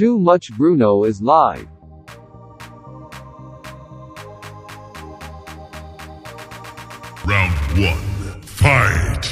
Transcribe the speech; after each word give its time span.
Too 0.00 0.18
Much 0.18 0.50
Bruno 0.56 1.04
is 1.04 1.20
live. 1.20 1.68
Round 7.26 7.54
one, 7.76 8.40
fight! 8.40 9.26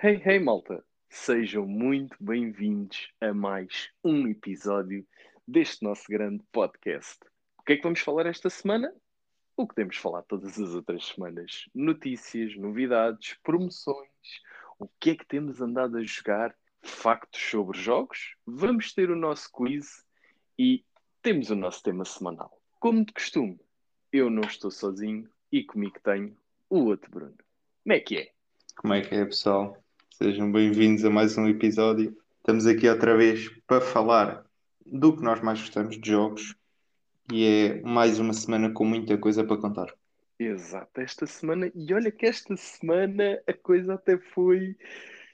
Hey, 0.00 0.18
hey, 0.24 0.40
malta! 0.40 0.82
Sejam 1.08 1.68
muito 1.68 2.16
bem-vindos 2.20 3.06
a 3.20 3.32
mais 3.32 3.90
um 4.02 4.26
episódio 4.26 5.06
deste 5.46 5.84
nosso 5.84 6.06
grande 6.08 6.42
podcast. 6.50 7.20
O 7.60 7.62
que 7.62 7.74
é 7.74 7.76
que 7.76 7.82
vamos 7.82 8.00
falar 8.00 8.24
esta 8.24 8.48
semana? 8.48 8.90
O 9.54 9.68
que 9.68 9.74
temos 9.74 9.98
falado 9.98 10.24
todas 10.26 10.58
as 10.58 10.70
outras 10.70 11.04
semanas: 11.08 11.66
notícias, 11.74 12.56
novidades, 12.56 13.36
promoções, 13.42 14.08
o 14.78 14.88
que 14.98 15.10
é 15.10 15.14
que 15.14 15.26
temos 15.26 15.60
andado 15.60 15.98
a 15.98 16.02
jogar, 16.02 16.56
factos 16.80 17.38
sobre 17.38 17.78
jogos. 17.78 18.34
Vamos 18.46 18.94
ter 18.94 19.10
o 19.10 19.14
nosso 19.14 19.50
quiz 19.52 20.02
e 20.58 20.82
temos 21.20 21.50
o 21.50 21.54
nosso 21.54 21.82
tema 21.82 22.02
semanal. 22.06 22.50
Como 22.80 23.04
de 23.04 23.12
costume, 23.12 23.60
eu 24.10 24.30
não 24.30 24.42
estou 24.48 24.70
sozinho 24.70 25.28
e 25.52 25.62
comigo 25.62 26.00
tenho 26.02 26.34
o 26.70 26.84
outro 26.86 27.10
Bruno. 27.10 27.36
Como 27.84 27.92
é 27.92 28.00
que 28.00 28.16
é? 28.16 28.30
Como 28.74 28.94
é 28.94 29.02
que 29.02 29.14
é, 29.14 29.24
pessoal? 29.26 29.76
Sejam 30.10 30.50
bem-vindos 30.50 31.04
a 31.04 31.10
mais 31.10 31.36
um 31.36 31.46
episódio. 31.46 32.16
Estamos 32.38 32.66
aqui 32.66 32.88
outra 32.88 33.14
vez 33.18 33.50
para 33.66 33.82
falar 33.82 34.46
do 34.86 35.14
que 35.14 35.22
nós 35.22 35.42
mais 35.42 35.60
gostamos 35.60 36.00
de 36.00 36.10
jogos 36.10 36.58
e 37.32 37.44
é 37.44 37.82
mais 37.82 38.18
uma 38.18 38.32
semana 38.32 38.72
com 38.72 38.84
muita 38.84 39.16
coisa 39.18 39.44
para 39.44 39.56
contar. 39.60 39.94
Exato, 40.38 41.00
esta 41.00 41.26
semana, 41.26 41.70
e 41.74 41.92
olha 41.92 42.10
que 42.10 42.24
esta 42.26 42.56
semana 42.56 43.40
a 43.46 43.52
coisa 43.52 43.94
até 43.94 44.16
foi. 44.18 44.76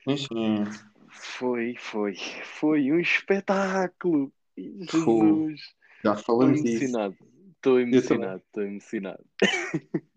Sim, 0.09 0.65
Foi, 1.11 1.75
foi, 1.79 2.17
foi 2.45 2.93
um 2.93 2.99
espetáculo! 2.99 4.33
Jesus! 4.57 5.61
já 6.05 6.13
Estou 6.13 6.25
falamos 6.25 6.63
disso. 6.63 6.85
emocionado, 6.85 7.17
estou 7.57 7.81
emocionado, 7.81 8.43
estou 8.47 8.63
emocionado. 8.65 9.25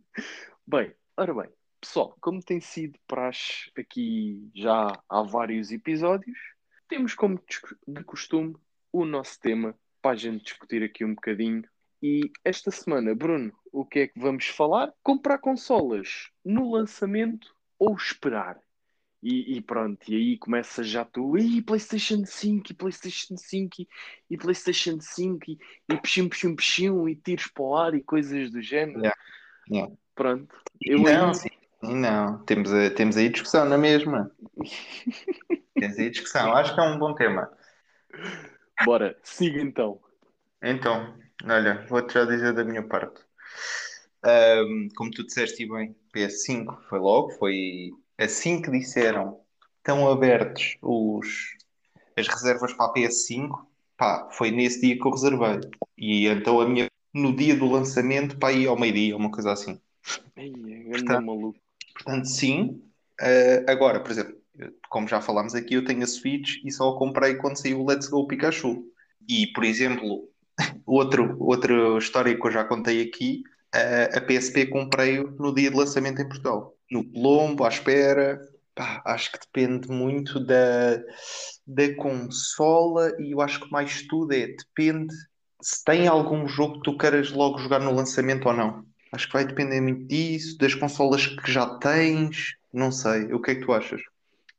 Bem, 0.67 0.93
ora 1.17 1.33
bem, 1.33 1.49
pessoal, 1.81 2.15
como 2.21 2.43
tem 2.43 2.59
sido 2.61 2.99
praxe 3.07 3.71
aqui 3.77 4.49
já 4.53 5.01
há 5.09 5.21
vários 5.23 5.71
episódios, 5.71 6.37
temos 6.87 7.13
como 7.15 7.41
de 7.87 8.03
costume 8.03 8.55
o 8.91 9.05
nosso 9.05 9.39
tema 9.39 9.75
para 10.01 10.11
a 10.11 10.15
gente 10.15 10.43
discutir 10.43 10.83
aqui 10.83 11.03
um 11.05 11.13
bocadinho. 11.15 11.63
E 12.01 12.31
esta 12.43 12.71
semana, 12.71 13.13
Bruno, 13.13 13.51
o 13.71 13.85
que 13.85 13.99
é 13.99 14.07
que 14.07 14.19
vamos 14.19 14.45
falar? 14.47 14.93
Comprar 15.03 15.37
consolas 15.39 16.29
no 16.43 16.71
lançamento 16.71 17.53
ou 17.77 17.95
esperar? 17.95 18.57
E, 19.21 19.57
e 19.57 19.61
pronto, 19.61 20.09
e 20.09 20.15
aí 20.15 20.37
começa 20.37 20.81
já 20.81 21.03
tu, 21.03 21.37
e 21.37 21.61
PlayStation 21.61 22.25
5, 22.25 22.71
e 22.71 22.73
PlayStation 22.73 23.35
5, 23.35 23.81
e, 23.81 23.87
e 24.29 24.37
PlayStation 24.37 24.97
5, 25.01 25.51
e, 25.51 25.59
e 25.89 25.97
peixinho, 25.97 26.29
peixinho, 26.29 27.09
e 27.09 27.17
tiros 27.17 27.47
para 27.47 27.63
o 27.63 27.75
ar 27.75 27.93
e 27.93 28.01
coisas 28.01 28.49
do 28.49 28.61
género. 28.61 28.99
Yeah, 28.99 29.17
yeah. 29.69 29.93
Pronto, 30.15 30.55
eu 30.81 30.99
não, 30.99 31.29
aí, 31.29 31.35
sim, 31.35 31.49
não. 31.81 32.43
Temos, 32.45 32.71
a- 32.73 32.89
temos 32.91 33.17
aí 33.17 33.27
discussão 33.27 33.65
na 33.65 33.77
mesma. 33.77 34.31
temos 35.75 35.99
aí 35.99 36.09
discussão. 36.09 36.53
Acho 36.53 36.73
que 36.73 36.79
é 36.79 36.83
um 36.83 36.97
bom 36.97 37.13
tema. 37.13 37.51
Bora, 38.85 39.17
siga 39.23 39.61
então. 39.61 39.99
Então, 40.61 41.15
olha, 41.45 41.85
vou-te 41.87 42.13
já 42.13 42.25
dizer 42.25 42.53
da 42.53 42.63
minha 42.63 42.83
parte. 42.83 43.21
Ahm, 44.23 44.89
como 44.95 45.11
tu 45.11 45.25
disseste 45.25 45.63
e 45.63 45.69
bem, 45.69 45.95
PS5 46.13 46.77
foi 46.89 46.99
logo, 46.99 47.31
foi 47.31 47.91
assim 48.17 48.61
que 48.61 48.69
disseram, 48.69 49.39
estão 49.77 50.09
abertos 50.09 50.77
os, 50.81 51.55
as 52.17 52.27
reservas 52.27 52.73
para 52.73 52.87
a 52.87 52.93
PS5, 52.93 53.65
pá, 53.97 54.29
foi 54.31 54.51
nesse 54.51 54.81
dia 54.81 54.97
que 54.97 55.05
eu 55.07 55.11
reservei. 55.11 55.59
E 55.97 56.27
então 56.27 56.59
a 56.59 56.67
minha, 56.67 56.87
no 57.13 57.35
dia 57.35 57.55
do 57.55 57.71
lançamento, 57.71 58.37
pá, 58.37 58.49
aí 58.49 58.67
ao 58.67 58.77
meio-dia, 58.77 59.15
uma 59.15 59.31
coisa 59.31 59.53
assim. 59.53 59.79
Ai, 60.35 60.51
anda 60.87 60.91
Portanto, 60.91 61.25
maluco. 61.25 61.59
Portanto, 61.93 62.25
sim. 62.25 62.81
Ah, 63.19 63.71
agora, 63.71 64.01
por 64.01 64.11
exemplo, 64.11 64.38
como 64.89 65.07
já 65.07 65.21
falámos 65.21 65.55
aqui, 65.55 65.75
eu 65.75 65.85
tenho 65.85 66.03
a 66.03 66.07
Switch 66.07 66.57
e 66.63 66.71
só 66.71 66.89
a 66.89 66.97
comprei 66.97 67.35
quando 67.35 67.57
saiu 67.57 67.81
o 67.81 67.87
Let's 67.87 68.07
Go 68.07 68.27
Pikachu. 68.27 68.83
E, 69.27 69.47
por 69.53 69.63
exemplo, 69.63 70.29
outro, 70.85 71.37
outra 71.39 71.97
história 71.97 72.35
que 72.35 72.45
eu 72.45 72.51
já 72.51 72.63
contei 72.63 73.01
aqui, 73.01 73.43
a, 73.73 74.17
a 74.17 74.21
PSP 74.21 74.67
comprei 74.67 75.23
no 75.39 75.53
dia 75.53 75.69
de 75.69 75.77
lançamento 75.77 76.21
em 76.21 76.27
Portugal. 76.27 76.75
No 76.91 77.03
Colombo, 77.11 77.63
à 77.63 77.69
espera. 77.69 78.39
Pá, 78.75 79.01
acho 79.05 79.31
que 79.31 79.39
depende 79.39 79.89
muito 79.89 80.39
da, 80.39 80.97
da 81.67 81.95
consola 81.95 83.13
e 83.19 83.31
eu 83.31 83.41
acho 83.41 83.59
que 83.59 83.71
mais 83.71 84.03
tudo 84.07 84.33
é, 84.33 84.47
depende 84.47 85.13
se 85.61 85.83
tem 85.83 86.07
algum 86.07 86.47
jogo 86.47 86.75
que 86.75 86.83
tu 86.83 86.97
queiras 86.97 87.31
logo 87.31 87.57
jogar 87.57 87.79
no 87.79 87.93
lançamento 87.93 88.47
ou 88.47 88.53
não. 88.53 88.85
Acho 89.11 89.27
que 89.27 89.33
vai 89.33 89.45
depender 89.45 89.81
muito 89.81 90.05
disso, 90.07 90.57
das 90.57 90.75
consolas 90.75 91.27
que 91.27 91.51
já 91.51 91.77
tens, 91.79 92.53
não 92.73 92.91
sei. 92.91 93.25
O 93.33 93.41
que 93.41 93.51
é 93.51 93.55
que 93.55 93.65
tu 93.65 93.73
achas? 93.73 94.01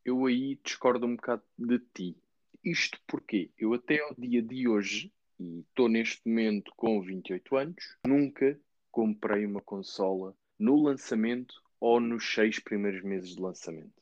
Eu 0.05 0.27
aí 0.27 0.59
discordo 0.63 1.07
um 1.07 1.17
bocado 1.17 1.43
de 1.59 1.79
ti. 1.95 2.17
Isto 2.65 2.99
porque 3.07 3.51
eu 3.59 3.75
até 3.75 4.01
ao 4.01 4.15
dia 4.17 4.43
de 4.43 4.69
hoje, 4.69 5.13
e 5.39 5.61
estou 5.61 5.89
neste 5.89 6.21
momento 6.27 6.73
com 6.77 7.01
28 7.01 7.57
anos, 7.57 7.97
nunca 8.07 8.59
comprei 8.91 9.47
uma 9.47 9.61
consola 9.61 10.37
no 10.59 10.83
lançamento 10.83 11.55
ou 11.79 11.99
nos 12.01 12.33
seis 12.35 12.59
primeiros 12.59 13.03
meses 13.03 13.35
de 13.35 13.41
lançamento. 13.41 13.93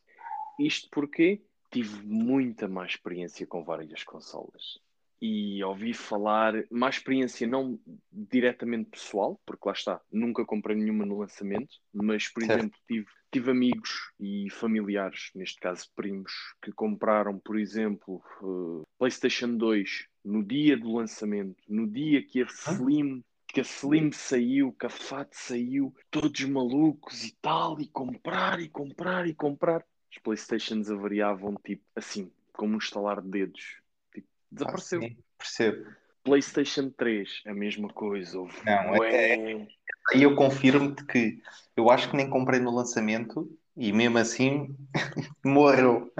Isto 0.58 0.88
porque 0.91 1.41
tive 1.70 2.04
muita 2.04 2.66
má 2.66 2.84
experiência 2.84 3.47
com 3.47 3.62
várias 3.62 4.03
consolas. 4.03 4.81
E 5.20 5.62
ouvi 5.64 5.92
falar, 5.92 6.64
má 6.70 6.88
experiência 6.88 7.47
não 7.47 7.78
diretamente 8.10 8.91
pessoal, 8.91 9.41
porque 9.44 9.66
lá 9.66 9.72
está, 9.72 10.00
nunca 10.12 10.44
comprei 10.44 10.76
nenhuma 10.76 11.04
no 11.04 11.19
lançamento, 11.19 11.76
mas, 11.92 12.28
por 12.28 12.44
Certo. 12.44 12.60
exemplo, 12.60 12.78
tive, 12.87 13.06
tive 13.31 13.50
amigos 13.50 14.12
e 14.19 14.49
familiares, 14.50 15.31
neste 15.34 15.61
caso 15.61 15.91
primos, 15.94 16.33
que 16.62 16.72
compraram, 16.72 17.39
por 17.39 17.59
exemplo, 17.59 18.22
eh, 18.43 18.87
PlayStation 18.99 19.56
2 19.56 20.06
no 20.25 20.43
dia 20.43 20.77
do 20.77 20.93
lançamento, 20.93 21.62
no 21.69 21.87
dia 21.87 22.22
que 22.22 22.43
a 22.43 22.47
Slim, 22.47 23.22
que 23.47 23.61
a 23.61 23.65
Slim 23.65 24.12
saiu, 24.12 24.72
que 24.72 24.87
a 24.87 24.91
FAT 24.91 25.28
saiu, 25.33 25.94
todos 26.11 26.44
malucos 26.44 27.25
e 27.25 27.34
tal, 27.41 27.81
e 27.81 27.88
comprar, 27.88 28.61
e 28.61 28.69
comprar, 28.69 29.27
e 29.27 29.34
comprar. 29.34 29.84
Os 30.11 30.19
PlayStations 30.19 30.91
avariavam, 30.91 31.55
tipo, 31.65 31.83
assim, 31.94 32.31
como 32.53 32.75
um 32.75 32.78
estalar 32.78 33.22
de 33.22 33.28
dedos. 33.28 33.81
Tipo, 34.12 34.28
desapareceu. 34.50 35.00
Ah, 35.03 35.09
sim, 35.09 35.17
percebo. 35.38 35.91
PlayStation 36.25 36.91
3, 36.91 37.43
a 37.47 37.55
mesma 37.55 37.88
coisa. 37.88 38.38
Houve 38.38 38.65
Não, 38.65 38.97
bué- 38.97 39.69
Aí 40.10 40.22
eu 40.22 40.34
confirmo-te 40.34 41.04
que 41.04 41.38
eu 41.76 41.91
acho 41.91 42.10
que 42.10 42.16
nem 42.16 42.28
comprei 42.28 42.60
no 42.60 42.74
lançamento 42.74 43.50
e 43.76 43.92
mesmo 43.92 44.19
assim 44.19 44.74
morreu. 45.44 46.10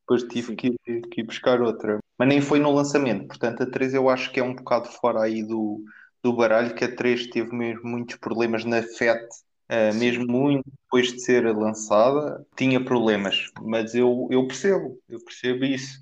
Depois 0.00 0.24
tive 0.24 0.54
que, 0.54 0.76
que 1.10 1.20
ir 1.20 1.24
buscar 1.24 1.60
outra. 1.60 1.98
Mas 2.18 2.28
nem 2.28 2.40
foi 2.40 2.58
no 2.58 2.72
lançamento, 2.72 3.26
portanto 3.26 3.62
a 3.62 3.66
3 3.66 3.94
eu 3.94 4.08
acho 4.08 4.30
que 4.30 4.38
é 4.38 4.44
um 4.44 4.54
bocado 4.54 4.88
fora 4.88 5.22
aí 5.22 5.42
do, 5.42 5.82
do 6.22 6.32
baralho, 6.32 6.74
que 6.74 6.84
a 6.84 6.94
3 6.94 7.26
teve 7.28 7.54
mesmo 7.54 7.88
muitos 7.88 8.16
problemas 8.16 8.64
na 8.64 8.82
FAT, 8.82 9.26
eh, 9.68 9.90
Sim. 9.90 9.98
mesmo 9.98 10.26
muito 10.26 10.64
depois 10.84 11.12
de 11.12 11.20
ser 11.20 11.44
lançada, 11.56 12.46
tinha 12.56 12.84
problemas. 12.84 13.50
Mas 13.62 13.94
eu, 13.94 14.28
eu 14.30 14.46
percebo, 14.46 14.98
eu 15.08 15.18
percebo 15.24 15.64
isso. 15.64 15.98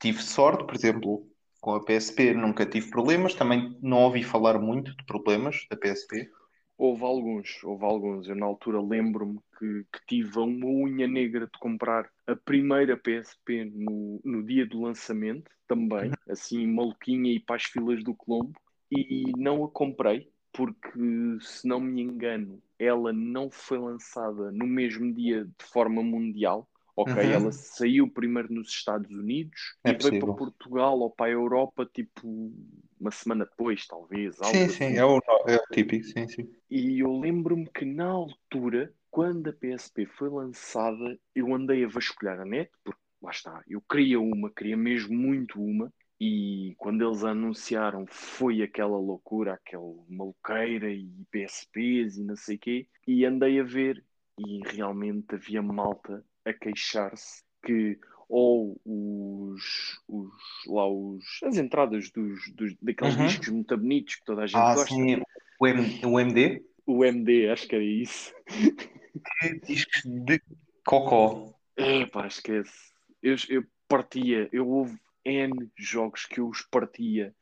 Tive 0.00 0.22
sorte, 0.22 0.64
por 0.64 0.74
exemplo, 0.74 1.26
com 1.60 1.74
a 1.74 1.84
PSP 1.84 2.32
nunca 2.32 2.64
tive 2.64 2.88
problemas, 2.88 3.34
também 3.34 3.76
não 3.82 4.04
ouvi 4.04 4.22
falar 4.22 4.58
muito 4.58 4.96
de 4.96 5.04
problemas 5.04 5.66
da 5.68 5.76
PSP. 5.76 6.30
Houve 6.78 7.02
alguns, 7.02 7.62
houve 7.64 7.84
alguns. 7.84 8.28
Eu 8.28 8.36
na 8.36 8.46
altura 8.46 8.80
lembro-me 8.80 9.40
que, 9.58 9.84
que 9.92 10.06
tive 10.06 10.38
uma 10.38 10.64
unha 10.64 11.08
negra 11.08 11.46
de 11.46 11.58
comprar 11.58 12.08
a 12.24 12.36
primeira 12.36 12.96
PSP 12.96 13.64
no, 13.64 14.20
no 14.24 14.44
dia 14.44 14.64
do 14.64 14.82
lançamento, 14.82 15.50
também, 15.66 16.12
assim, 16.28 16.64
maluquinha 16.66 17.32
e 17.32 17.40
para 17.40 17.56
as 17.56 17.64
filas 17.64 18.02
do 18.04 18.14
Colombo, 18.14 18.58
e 18.92 19.32
não 19.36 19.64
a 19.64 19.68
comprei, 19.68 20.30
porque, 20.52 20.98
se 21.40 21.66
não 21.66 21.80
me 21.80 22.00
engano, 22.00 22.62
ela 22.78 23.12
não 23.12 23.50
foi 23.50 23.78
lançada 23.78 24.52
no 24.52 24.66
mesmo 24.66 25.12
dia 25.12 25.44
de 25.44 25.64
forma 25.64 26.02
mundial. 26.02 26.70
Ok, 27.00 27.22
Uhum. 27.22 27.32
ela 27.32 27.52
saiu 27.52 28.10
primeiro 28.10 28.52
nos 28.52 28.68
Estados 28.70 29.10
Unidos 29.10 29.76
É 29.84 29.92
e 29.92 29.94
veio 29.94 30.16
para 30.18 30.28
possível. 30.28 30.28
Portugal 30.28 30.98
ou 30.98 31.10
para 31.10 31.26
a 31.26 31.30
Europa, 31.34 31.86
tipo, 31.86 32.52
uma 33.00 33.10
semana 33.12 33.44
depois, 33.46 33.86
talvez, 33.86 34.40
algo 34.40 34.62
Sim, 34.62 34.66
assim. 34.66 34.76
sim, 34.76 34.96
é 34.96 35.04
o, 35.04 35.18
é 35.46 35.56
o 35.56 35.66
típico, 35.72 36.04
sim, 36.04 36.26
sim. 36.28 36.48
E 36.70 37.00
eu 37.02 37.18
lembro-me 37.18 37.66
que 37.70 37.84
na 37.84 38.06
altura, 38.06 38.94
quando 39.10 39.48
a 39.48 39.52
PSP 39.52 40.06
foi 40.06 40.28
lançada, 40.28 41.18
eu 41.34 41.54
andei 41.54 41.84
a 41.84 41.88
vasculhar 41.88 42.40
a 42.40 42.44
net, 42.44 42.70
porque 42.84 43.00
lá 43.22 43.30
está, 43.30 43.62
eu 43.66 43.80
queria 43.82 44.20
uma, 44.20 44.50
queria 44.52 44.76
mesmo 44.76 45.14
muito 45.16 45.60
uma, 45.62 45.92
E 46.20 46.74
quando 46.78 47.04
eles 47.06 47.22
anunciaram, 47.24 48.04
foi 48.08 48.60
aquela 48.62 48.98
loucura, 48.98 49.54
aquela 49.54 49.84
maluqueira 50.08 50.90
e 50.92 51.08
PSPs 51.30 52.16
e 52.18 52.24
não 52.24 52.34
sei 52.36 52.56
o 52.56 52.58
quê. 52.58 52.88
E 53.06 53.24
andei 53.24 53.60
a 53.60 53.62
ver 53.64 54.04
e 54.38 54.60
realmente 54.66 55.34
havia 55.36 55.62
malta 55.62 56.24
a 56.48 56.54
queixar-se 56.54 57.42
que 57.64 57.98
ou 58.28 58.78
os, 58.84 60.00
os, 60.06 60.32
lá 60.66 60.86
os, 60.86 61.24
as 61.44 61.56
entradas 61.56 62.10
dos, 62.10 62.50
dos, 62.52 62.74
daqueles 62.82 63.14
Uhum. 63.14 63.24
discos 63.26 63.48
muito 63.48 63.76
bonitos 63.76 64.16
que 64.16 64.24
toda 64.24 64.42
a 64.42 64.46
gente 64.46 64.60
Ah, 64.60 64.74
gosta. 64.74 64.94
sim, 64.94 65.22
o, 65.58 65.66
M- 65.66 66.00
o 66.04 66.20
MD, 66.20 66.62
O 66.86 67.04
MD, 67.04 67.50
acho 67.50 67.66
que 67.66 67.74
era 67.74 67.84
isso. 67.84 68.32
discos 69.66 70.02
de 70.04 70.40
cocó. 70.84 71.54
Epá, 71.76 72.26
esquece. 72.26 72.92
Eu, 73.22 73.36
eu 73.48 73.64
partia, 73.88 74.48
eu 74.52 74.68
houve 74.68 74.98
N 75.24 75.70
jogos 75.76 76.26
que 76.26 76.40
eu 76.40 76.48
os 76.48 76.62
partia, 76.62 77.34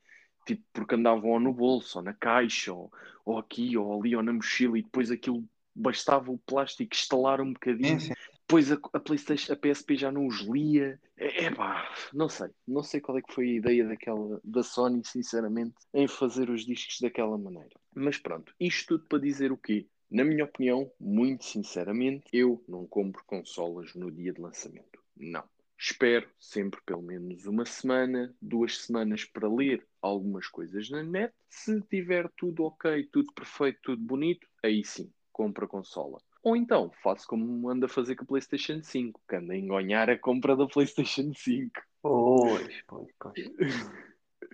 tipo, 0.46 0.62
porque 0.72 0.94
andavam 0.94 1.30
ou 1.30 1.40
no 1.40 1.52
bolso, 1.52 1.98
ou 1.98 2.04
na 2.04 2.14
caixa, 2.14 2.72
ou, 2.72 2.90
ou 3.24 3.38
aqui, 3.38 3.76
ou 3.76 4.00
ali, 4.00 4.14
ou 4.16 4.22
na 4.22 4.32
mochila, 4.32 4.78
e 4.78 4.82
depois 4.82 5.10
aquilo 5.10 5.44
bastava 5.74 6.30
o 6.30 6.38
plástico 6.38 6.94
estalar 6.94 7.40
um 7.40 7.52
bocadinho, 7.52 8.00
Sim, 8.00 8.14
sim. 8.14 8.14
Depois 8.48 8.70
a, 8.70 8.78
a 8.93 9.00
PlayStation, 9.00 9.52
a 9.52 9.56
PSP 9.56 9.96
já 9.96 10.12
não 10.12 10.26
os 10.28 10.40
lia. 10.43 11.00
É- 11.16 11.46
Epá, 11.46 11.93
não 12.14 12.28
sei, 12.28 12.48
não 12.66 12.82
sei 12.82 13.00
qual 13.00 13.19
é 13.19 13.22
que 13.22 13.34
foi 13.34 13.48
a 13.50 13.54
ideia 13.54 13.84
daquela, 13.88 14.40
da 14.44 14.62
Sony, 14.62 15.02
sinceramente, 15.04 15.75
em 15.93 16.06
fazer 16.06 16.48
os 16.48 16.64
discos 16.64 17.00
daquela 17.00 17.37
maneira. 17.37 17.75
Mas 17.93 18.19
pronto, 18.19 18.54
isto 18.60 18.96
tudo 18.96 19.08
para 19.08 19.19
dizer 19.19 19.50
o 19.50 19.56
quê? 19.56 19.88
Na 20.08 20.25
minha 20.25 20.44
opinião, 20.44 20.88
muito 21.00 21.44
sinceramente, 21.44 22.25
eu 22.32 22.62
não 22.69 22.87
compro 22.87 23.25
consolas 23.26 23.93
no 23.96 24.12
dia 24.12 24.32
de 24.32 24.40
lançamento. 24.40 25.02
Não. 25.16 25.42
Espero 25.78 26.28
sempre 26.38 26.81
pelo 26.87 27.02
menos 27.02 27.44
uma 27.46 27.66
semana, 27.66 28.34
duas 28.40 28.78
semanas 28.78 29.25
para 29.25 29.49
ler 29.52 29.87
algumas 30.00 30.46
coisas 30.46 30.88
na 30.88 31.02
net. 31.02 31.34
Se 31.50 31.81
tiver 31.82 32.31
tudo 32.37 32.62
ok, 32.64 33.08
tudo 33.12 33.32
perfeito, 33.34 33.81
tudo 33.82 34.02
bonito, 34.02 34.46
aí 34.62 34.84
sim, 34.84 35.12
compro 35.32 35.64
a 35.66 35.69
consola. 35.69 36.19
Ou 36.46 36.54
então 36.54 36.93
faço 37.02 37.26
como 37.26 37.69
anda 37.69 37.87
a 37.87 37.88
fazer 37.88 38.14
com 38.14 38.22
a 38.22 38.26
PlayStation 38.28 38.81
5, 38.81 39.20
que 39.28 39.34
anda 39.34 39.52
a 39.52 39.56
engonhar 39.56 40.08
a 40.08 40.16
compra 40.16 40.54
da 40.54 40.64
PlayStation 40.64 41.32
5. 41.34 41.72
Pois, 42.00 42.84
pois, 42.87 43.08
pois. 43.19 43.34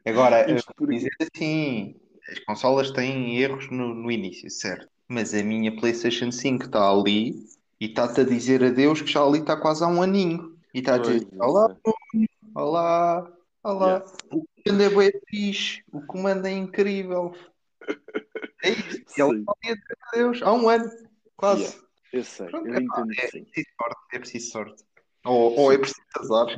Agora, 0.07 0.47
porque- 0.75 0.95
dizer 0.95 1.11
assim, 1.21 1.95
as 2.31 2.39
consolas 2.47 2.91
têm 2.93 3.37
erros 3.37 3.71
no, 3.71 3.95
no 3.95 4.11
início, 4.11 4.49
certo? 4.49 4.89
Mas 5.07 5.35
a 5.35 5.43
minha 5.43 5.77
PlayStation 5.77 6.33
5 6.33 6.65
está 6.65 6.91
ali 6.91 7.35
e 7.79 7.85
está-te 7.85 8.23
a 8.23 8.25
dizer 8.25 8.65
adeus 8.65 9.03
que 9.03 9.13
já 9.13 9.23
ali 9.23 9.41
está 9.41 9.55
quase 9.55 9.85
há 9.85 9.87
um 9.87 10.01
aninho. 10.01 10.59
E 10.73 10.79
está 10.79 10.95
a 10.95 10.99
dizer, 10.99 11.29
olá, 11.39 11.77
sei. 11.85 12.27
olá, 12.55 13.33
olá, 13.63 13.87
Yeah. 13.87 14.07
o 14.31 14.47
comando 14.65 14.83
é 14.83 14.89
bem 14.89 15.13
fixe, 15.29 15.85
o 15.93 16.01
comando 16.07 16.47
é 16.47 16.53
incrível. 16.53 17.35
É 18.63 18.71
isso, 18.71 19.05
e 19.19 19.21
ela 19.21 19.37
está 19.37 19.53
ali 19.63 19.73
a 19.73 19.75
dizer 19.75 19.99
adeus 20.09 20.43
há 20.43 20.53
um 20.55 20.69
ano, 20.71 20.91
quase. 21.43 21.63
Yeah. 21.65 21.89
Eu 22.13 22.25
sei, 22.25 22.47
Pronto, 22.47 22.69
eu 22.69 22.75
entendo 22.75 23.09
que 23.09 23.21
é 23.21 23.27
sim. 23.27 23.45
preciso 23.45 23.69
sorte, 23.81 24.01
é 24.13 24.19
preciso 24.19 24.51
sorte. 24.51 24.85
Ou, 25.25 25.59
ou 25.59 25.73
é 25.73 25.79
preciso 25.79 26.03
azar. 26.17 26.49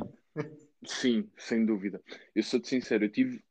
Sim, 0.85 1.31
sem 1.37 1.65
dúvida. 1.65 2.01
Eu 2.35 2.43
sou-te 2.43 2.67
sincero, 2.67 3.05
eu 3.05 3.09
tive. 3.09 3.43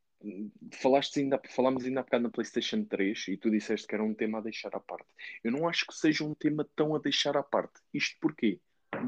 Falaste 0.81 1.21
ainda, 1.21 1.41
falámos 1.51 1.85
ainda 1.85 2.01
há 2.01 2.03
bocado 2.03 2.25
na 2.25 2.31
PlayStation 2.31 2.85
3 2.85 3.29
e 3.29 3.37
tu 3.37 3.51
disseste 3.51 3.87
que 3.87 3.95
era 3.95 4.05
um 4.05 4.15
tema 4.15 4.39
a 4.39 4.43
deixar 4.43 4.75
à 4.75 4.81
parte. 4.81 5.09
Eu 5.43 5.51
não 5.51 5.69
acho 5.69 5.87
que 5.87 5.95
seja 5.95 6.25
um 6.25 6.35
tema 6.35 6.67
tão 6.77 6.95
a 6.95 6.99
deixar 6.99 7.37
à 7.37 7.43
parte. 7.43 7.81
Isto 7.93 8.17
porquê? 8.21 8.61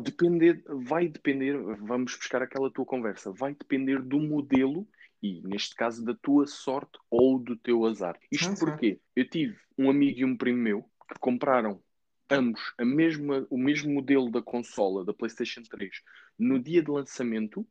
Depender, 0.02 0.62
vai 0.66 1.08
depender, 1.08 1.56
vamos 1.80 2.16
buscar 2.16 2.42
aquela 2.42 2.70
tua 2.70 2.84
conversa, 2.84 3.32
vai 3.32 3.54
depender 3.54 4.02
do 4.02 4.18
modelo 4.18 4.86
e, 5.22 5.40
neste 5.42 5.74
caso, 5.74 6.04
da 6.04 6.14
tua 6.14 6.46
sorte 6.46 6.98
ou 7.08 7.38
do 7.38 7.56
teu 7.56 7.86
azar. 7.86 8.18
Isto 8.30 8.56
sim. 8.56 8.58
porquê? 8.64 9.00
Eu 9.14 9.28
tive 9.28 9.56
um 9.78 9.88
amigo 9.88 10.20
e 10.20 10.24
um 10.24 10.36
primo 10.36 10.58
meu 10.58 10.82
que 11.08 11.18
compraram 11.20 11.80
ambos 12.30 12.74
a 12.78 12.84
mesma, 12.84 13.46
o 13.50 13.58
mesmo 13.58 13.92
modelo 13.92 14.30
da 14.30 14.42
consola 14.42 15.04
da 15.04 15.14
PlayStation 15.14 15.62
3 15.62 16.00
no 16.38 16.58
dia 16.58 16.82
de 16.82 16.90
lançamento. 16.90 17.66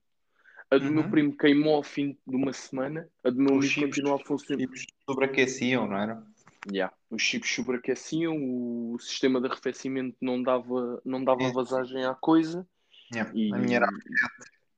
A 0.71 0.77
do 0.77 0.85
meu 0.85 1.03
Uhum. 1.03 1.11
primo 1.11 1.37
queimou 1.37 1.75
ao 1.75 1.83
fim 1.83 2.17
de 2.25 2.35
uma 2.35 2.51
semana, 2.51 3.07
a 3.23 3.29
do 3.29 3.37
meu 3.39 3.53
Os 3.55 3.65
amigo 3.65 3.73
chips- 3.73 3.97
continua 3.97 4.15
a 4.15 4.19
funcionar. 4.25 4.61
Chips 4.67 4.85
sobreaqueciam, 5.07 5.87
não 5.87 5.97
era? 5.97 6.23
Yeah. 6.71 6.91
Os 7.11 7.21
chips 7.21 7.51
sobreaqueciam, 7.53 8.35
o 8.93 8.97
sistema 8.99 9.39
de 9.39 9.47
arrefecimento 9.47 10.17
não 10.19 10.41
dava, 10.41 10.99
não 11.05 11.23
dava 11.23 11.43
É. 11.43 11.51
vazagem 11.51 12.03
à 12.03 12.15
coisa. 12.15 12.67
Yeah. 13.13 13.31
E, 13.35 13.53
A 13.53 13.57
minha 13.59 13.75
era 13.77 13.87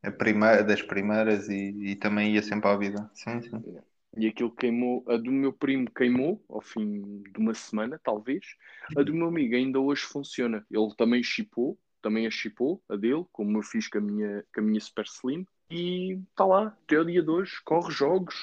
a 0.04 0.12
primeira, 0.12 0.64
das 0.64 0.82
primeiras 0.82 1.48
e, 1.48 1.92
e 1.92 1.96
também 1.96 2.34
ia 2.34 2.44
sempre 2.44 2.70
à 2.70 2.76
vida. 2.76 3.10
Sim, 3.14 3.42
sim. 3.42 3.64
E 4.16 4.28
aquilo 4.28 4.52
queimou. 4.52 5.04
A 5.08 5.18
do 5.18 5.32
meu 5.32 5.52
primo 5.52 5.90
queimou 5.92 6.44
ao 6.50 6.62
fim 6.62 7.22
de 7.24 7.40
uma 7.40 7.54
semana, 7.54 8.00
talvez. 8.04 8.46
A 8.96 9.04
do 9.04 9.14
meu 9.14 9.28
amigo 9.28 9.56
ainda 9.56 9.80
hoje 9.80 10.04
funciona. 10.04 10.66
Ele 10.72 10.94
também 10.96 11.24
chipou, 11.24 11.78
também 12.02 12.28
a 12.28 12.32
chipou, 12.32 12.82
a 12.90 12.96
dele, 12.96 13.26
como 13.32 13.58
eu 13.58 13.64
fiz 13.64 13.88
com 13.88 13.98
a 13.98 14.02
minha, 14.02 14.46
com 14.54 14.62
a 14.62 14.64
minha 14.64 14.80
Super 14.80 15.06
Slim. 15.06 15.46
E 15.70 16.20
está 16.30 16.46
lá, 16.46 16.68
até 16.68 17.00
o 17.00 17.06
dia 17.06 17.22
de 17.22 17.30
hoje, 17.30 17.58
corre 17.66 17.92
jogos, 17.92 18.36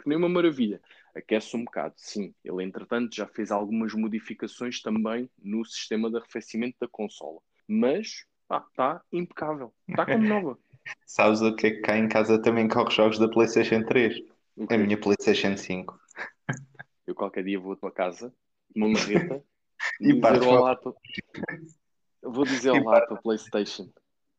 que 0.00 0.08
nem 0.08 0.18
uma 0.18 0.28
maravilha. 0.28 0.80
Aquece 1.14 1.56
um 1.56 1.64
bocado, 1.64 1.94
sim. 1.96 2.34
Ele, 2.42 2.64
entretanto, 2.64 3.14
já 3.14 3.26
fez 3.26 3.50
algumas 3.52 3.92
modificações 3.94 4.80
também 4.80 5.30
no 5.38 5.64
sistema 5.64 6.10
de 6.10 6.16
arrefecimento 6.16 6.76
da 6.80 6.88
consola. 6.88 7.38
Mas, 7.68 8.24
pá, 8.48 8.64
está 8.68 9.02
impecável. 9.12 9.72
Está 9.88 10.06
como 10.06 10.24
nova. 10.26 10.58
Sabes 11.06 11.42
o 11.42 11.54
que 11.54 11.66
é 11.68 11.70
que 11.70 11.80
cá 11.80 11.96
em 11.96 12.08
casa 12.08 12.40
também 12.40 12.66
corre 12.66 12.90
jogos 12.90 13.18
da 13.18 13.28
PlayStation 13.28 13.84
3? 13.84 14.20
O 14.56 14.66
A 14.68 14.78
minha 14.78 14.98
PlayStation 14.98 15.56
5. 15.56 15.98
Eu 17.06 17.14
qualquer 17.14 17.44
dia 17.44 17.58
vou 17.58 17.72
à 17.72 17.76
tua 17.76 17.90
casa, 17.90 18.32
uma 18.74 18.88
marreta, 18.88 19.42
E 20.00 20.06
dizer 20.08 20.20
partes 20.20 20.46
olá 20.46 20.72
à 20.72 20.76
tua... 20.76 20.94
Vou 22.22 22.44
dizer 22.44 22.70
olá 22.70 22.98
à 22.98 23.06
tua 23.06 23.16
Playstation. 23.20 23.90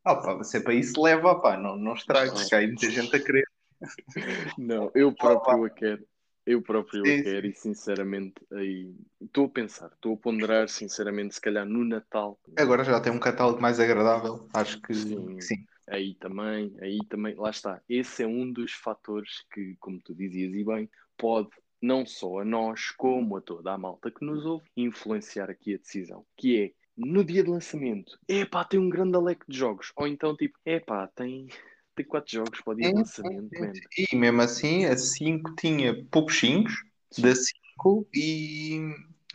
Ah, 0.06 0.16
pá, 0.16 0.34
você 0.34 0.60
para 0.60 0.74
isso 0.74 1.02
leva, 1.02 1.40
pá, 1.40 1.58
não, 1.58 1.76
não 1.78 1.94
estragues, 1.94 2.50
que 2.50 2.56
há 2.56 2.60
aí 2.60 2.68
muita 2.68 2.90
gente 2.90 3.16
a 3.16 3.20
querer. 3.20 3.48
Não, 4.58 4.92
eu 4.96 5.14
próprio 5.14 5.66
a 5.66 5.70
quero. 5.70 6.06
Eu 6.46 6.62
próprio 6.62 7.06
Sim, 7.06 7.20
a 7.20 7.24
quero 7.24 7.48
e 7.48 7.54
sinceramente 7.54 8.36
aí 8.52 8.94
estou 9.22 9.46
a 9.46 9.50
pensar, 9.50 9.88
estou 9.88 10.14
a 10.14 10.18
ponderar 10.18 10.68
sinceramente 10.70 11.36
se 11.36 11.42
calhar 11.42 11.66
no 11.66 11.86
Natal 11.86 12.38
Agora 12.58 12.84
já 12.84 13.00
tem 13.00 13.12
um 13.12 13.20
catálogo 13.20 13.62
mais 13.62 13.80
agradável, 13.80 14.48
acho 14.54 14.82
que 14.82 14.94
Sim. 14.94 15.36
que 15.36 15.42
sim. 15.42 15.66
Aí 15.88 16.16
também, 16.16 16.76
aí 16.82 17.00
também, 17.10 17.36
lá 17.36 17.50
está. 17.50 17.82
Esse 17.88 18.24
é 18.24 18.28
um 18.28 18.52
dos 18.52 18.72
fatores 18.74 19.44
que, 19.54 19.76
como 19.80 20.00
tu 20.02 20.14
dizias 20.14 20.54
e 20.54 20.64
bem, 20.64 20.90
pode 21.18 21.50
não 21.82 22.06
só 22.06 22.40
a 22.40 22.46
nós, 22.46 22.92
como 22.92 23.38
a 23.38 23.42
toda 23.42 23.74
a 23.74 23.78
malta 23.78 24.10
que 24.10 24.26
nos 24.26 24.46
ouve, 24.46 24.66
influenciar 24.76 25.50
aqui 25.50 25.76
a 25.76 25.78
decisão, 25.78 26.26
que 26.38 26.62
é 26.62 26.72
no 26.96 27.24
dia 27.24 27.44
de 27.44 27.50
lançamento, 27.50 28.18
epá, 28.28 28.64
tem 28.64 28.80
um 28.80 28.90
grande 28.90 29.18
leque 29.18 29.46
de 29.48 29.58
jogos. 29.58 29.92
Ou 29.96 30.08
então, 30.08 30.36
tipo, 30.36 30.58
epá, 30.66 31.08
tem, 31.08 31.48
tem 31.96 32.06
quatro 32.06 32.32
jogos 32.32 32.62
para 32.62 32.74
o 32.74 32.76
dia 32.76 32.88
de 32.88 32.94
Sim, 32.94 33.00
lançamento, 33.00 33.50
sim, 33.50 33.62
man. 33.62 33.74
E 33.98 34.16
mesmo 34.16 34.42
assim, 34.42 34.86
a 34.86 34.96
5 34.96 35.56
tinha 35.56 36.06
poucos 36.06 36.40
5 36.40 36.70
da 37.18 37.36
5 37.36 38.08
e. 38.14 38.80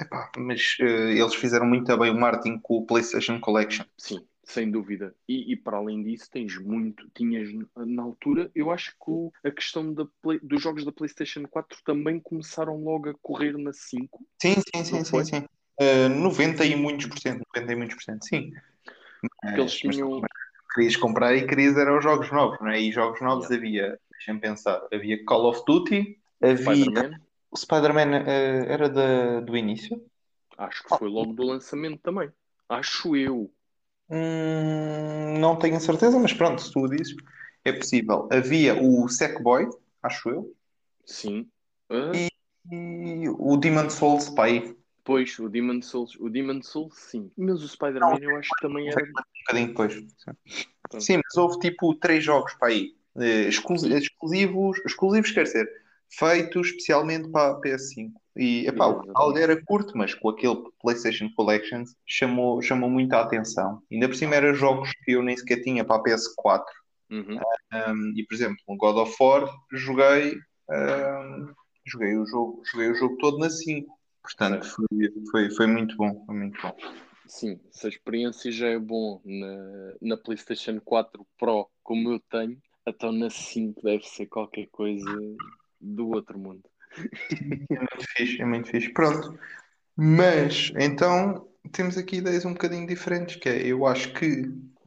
Epá, 0.00 0.30
mas 0.38 0.76
eh, 0.80 1.18
eles 1.18 1.34
fizeram 1.34 1.66
muito 1.66 1.96
bem 1.98 2.10
o 2.12 2.18
marketing 2.18 2.60
com 2.60 2.76
o 2.76 2.86
PlayStation 2.86 3.40
Collection. 3.40 3.84
Sim, 3.98 4.24
sem 4.48 4.70
dúvida. 4.70 5.14
E, 5.28 5.52
e 5.52 5.56
para 5.56 5.76
além 5.76 6.02
disso, 6.02 6.30
tens 6.30 6.58
muito. 6.58 7.08
Tinhas 7.14 7.48
na 7.76 8.02
altura, 8.02 8.50
eu 8.54 8.70
acho 8.70 8.92
que 8.92 9.48
a 9.48 9.50
questão 9.50 9.94
Play- 10.22 10.40
dos 10.42 10.62
jogos 10.62 10.84
da 10.84 10.92
PlayStation 10.92 11.46
4 11.46 11.78
também 11.84 12.18
começaram 12.18 12.82
logo 12.82 13.10
a 13.10 13.14
correr 13.20 13.56
na 13.58 13.72
5. 13.72 14.24
Sim, 14.40 14.54
sim, 14.54 14.84
sim, 14.84 15.04
sim, 15.04 15.24
sim. 15.24 15.44
Eh, 15.78 16.08
90 16.08 16.64
e 16.64 16.74
muitos 16.74 17.06
por 17.06 17.18
cento, 17.18 17.44
90 17.54 17.72
e 17.72 17.76
muitos 17.76 17.96
por 17.96 18.02
cento, 18.02 18.24
sim. 18.24 18.52
Eles 19.44 19.58
Mas- 19.58 19.82
mas 19.84 19.96
tinham. 19.96 20.20
querias 20.74 20.96
comprar 20.96 21.36
e 21.36 21.46
querias 21.46 21.76
eram 21.76 21.98
os 21.98 22.02
jogos 22.04 22.30
novos, 22.32 22.58
não 22.60 22.68
é? 22.68 22.80
E 22.80 22.90
jogos 22.90 23.20
novos 23.20 23.50
havia, 23.50 24.00
deixa-me 24.10 24.40
pensar, 24.40 24.80
havia 24.92 25.22
Call 25.26 25.44
of 25.46 25.62
Duty, 25.66 26.18
havia 26.40 26.56
Spider-Man, 26.56 27.20
o 27.50 27.56
Spider-Man 27.56 28.14
eh, 28.26 28.66
era 28.72 28.88
da, 28.88 29.40
do 29.40 29.56
início. 29.56 30.02
acho 30.56 30.82
que 30.84 30.96
foi 30.96 31.08
logo 31.08 31.34
do 31.34 31.44
lançamento 31.44 32.00
também. 32.00 32.30
Acho 32.68 33.14
eu. 33.14 33.52
Hum, 34.10 35.38
não 35.38 35.56
tenho 35.56 35.80
certeza, 35.80 36.18
mas 36.18 36.32
pronto, 36.32 36.62
se 36.62 36.72
tu 36.72 36.80
o 36.80 36.88
dizes, 36.88 37.14
é 37.64 37.72
possível. 37.72 38.28
Havia 38.32 38.80
o 38.80 39.08
Sackboy, 39.08 39.68
acho 40.02 40.28
eu, 40.30 40.54
Sim. 41.04 41.48
Ah, 41.90 42.12
E- 42.14 42.28
e 42.70 43.28
o 43.30 43.56
Demon 43.56 43.88
Souls, 43.90 44.28
pá, 44.30 44.44
aí, 44.44 44.76
Pois, 45.04 45.38
o 45.38 45.48
Demon 45.48 45.80
Souls. 45.80 46.14
O 46.20 46.28
Demon 46.28 46.62
Souls, 46.62 46.94
sim. 46.94 47.30
Mas 47.34 47.62
o 47.62 47.68
Spider-Man 47.68 48.18
eu 48.20 48.36
acho 48.36 48.50
que 48.54 48.60
também 48.60 48.90
era. 48.90 49.02
um 49.02 49.12
bocadinho 49.46 49.68
depois. 49.68 49.94
Pronto. 49.94 51.02
Sim, 51.02 51.16
mas 51.24 51.34
houve 51.38 51.58
tipo 51.60 51.94
três 51.94 52.22
jogos 52.22 52.52
para 52.54 52.68
aí, 52.68 52.94
eh, 53.16 53.48
exclusi- 53.48 53.90
exclusivos, 53.90 54.78
exclusivos 54.84 55.30
quer 55.30 55.44
dizer, 55.44 55.66
feitos 56.10 56.68
especialmente 56.68 57.30
para 57.30 57.52
a 57.52 57.60
PS5. 57.60 58.12
E 58.36 58.66
epá, 58.68 58.86
o 58.86 59.02
canal 59.04 59.36
era 59.36 59.60
curto, 59.64 59.98
mas 59.98 60.14
com 60.14 60.28
aquele 60.30 60.56
PlayStation 60.80 61.28
Collections 61.34 61.96
chamou, 62.06 62.62
chamou 62.62 62.88
muita 62.88 63.20
atenção. 63.20 63.82
Ainda 63.90 64.08
por 64.08 64.14
cima 64.14 64.36
eram 64.36 64.54
jogos 64.54 64.92
que 65.04 65.12
eu 65.12 65.22
nem 65.22 65.36
sequer 65.36 65.60
tinha 65.62 65.84
para 65.84 65.96
a 65.96 66.02
PS4. 66.02 66.64
Uhum. 67.10 67.38
Um, 67.72 68.12
e 68.16 68.24
por 68.24 68.34
exemplo, 68.34 68.58
no 68.68 68.76
God 68.76 68.96
of 68.96 69.16
War 69.20 69.50
joguei, 69.72 70.38
um, 70.70 71.52
joguei, 71.84 72.16
o 72.16 72.26
jogo, 72.26 72.62
joguei 72.70 72.90
o 72.90 72.94
jogo 72.94 73.16
todo 73.16 73.38
na 73.38 73.50
5. 73.50 73.92
Portanto, 74.22 74.66
foi, 74.66 75.12
foi, 75.30 75.50
foi 75.50 75.66
muito 75.66 75.96
bom. 75.96 76.24
Foi 76.24 76.36
muito 76.36 76.62
bom. 76.62 76.76
Sim, 77.26 77.60
se 77.70 77.86
a 77.86 77.90
experiência 77.90 78.52
já 78.52 78.68
é 78.68 78.78
bom 78.78 79.20
na, 79.24 79.94
na 80.00 80.16
PlayStation 80.16 80.80
4 80.80 81.26
Pro, 81.38 81.68
como 81.82 82.12
eu 82.12 82.20
tenho, 82.30 82.56
então 82.86 83.12
na 83.12 83.28
5 83.28 83.82
deve 83.82 84.04
ser 84.04 84.26
qualquer 84.26 84.66
coisa 84.68 85.04
do 85.80 86.08
outro 86.10 86.38
mundo. 86.38 86.62
É 87.70 87.78
muito 87.78 88.06
fixe, 88.16 88.40
é 88.42 88.44
muito 88.44 88.68
fixe. 88.68 88.88
Pronto. 88.92 89.38
Mas, 89.96 90.72
então, 90.76 91.48
temos 91.72 91.98
aqui 91.98 92.16
ideias 92.16 92.44
um 92.44 92.52
bocadinho 92.52 92.86
diferentes, 92.86 93.36
que 93.36 93.48
é, 93.48 93.66
eu 93.66 93.86
acho 93.86 94.12
que 94.14 94.44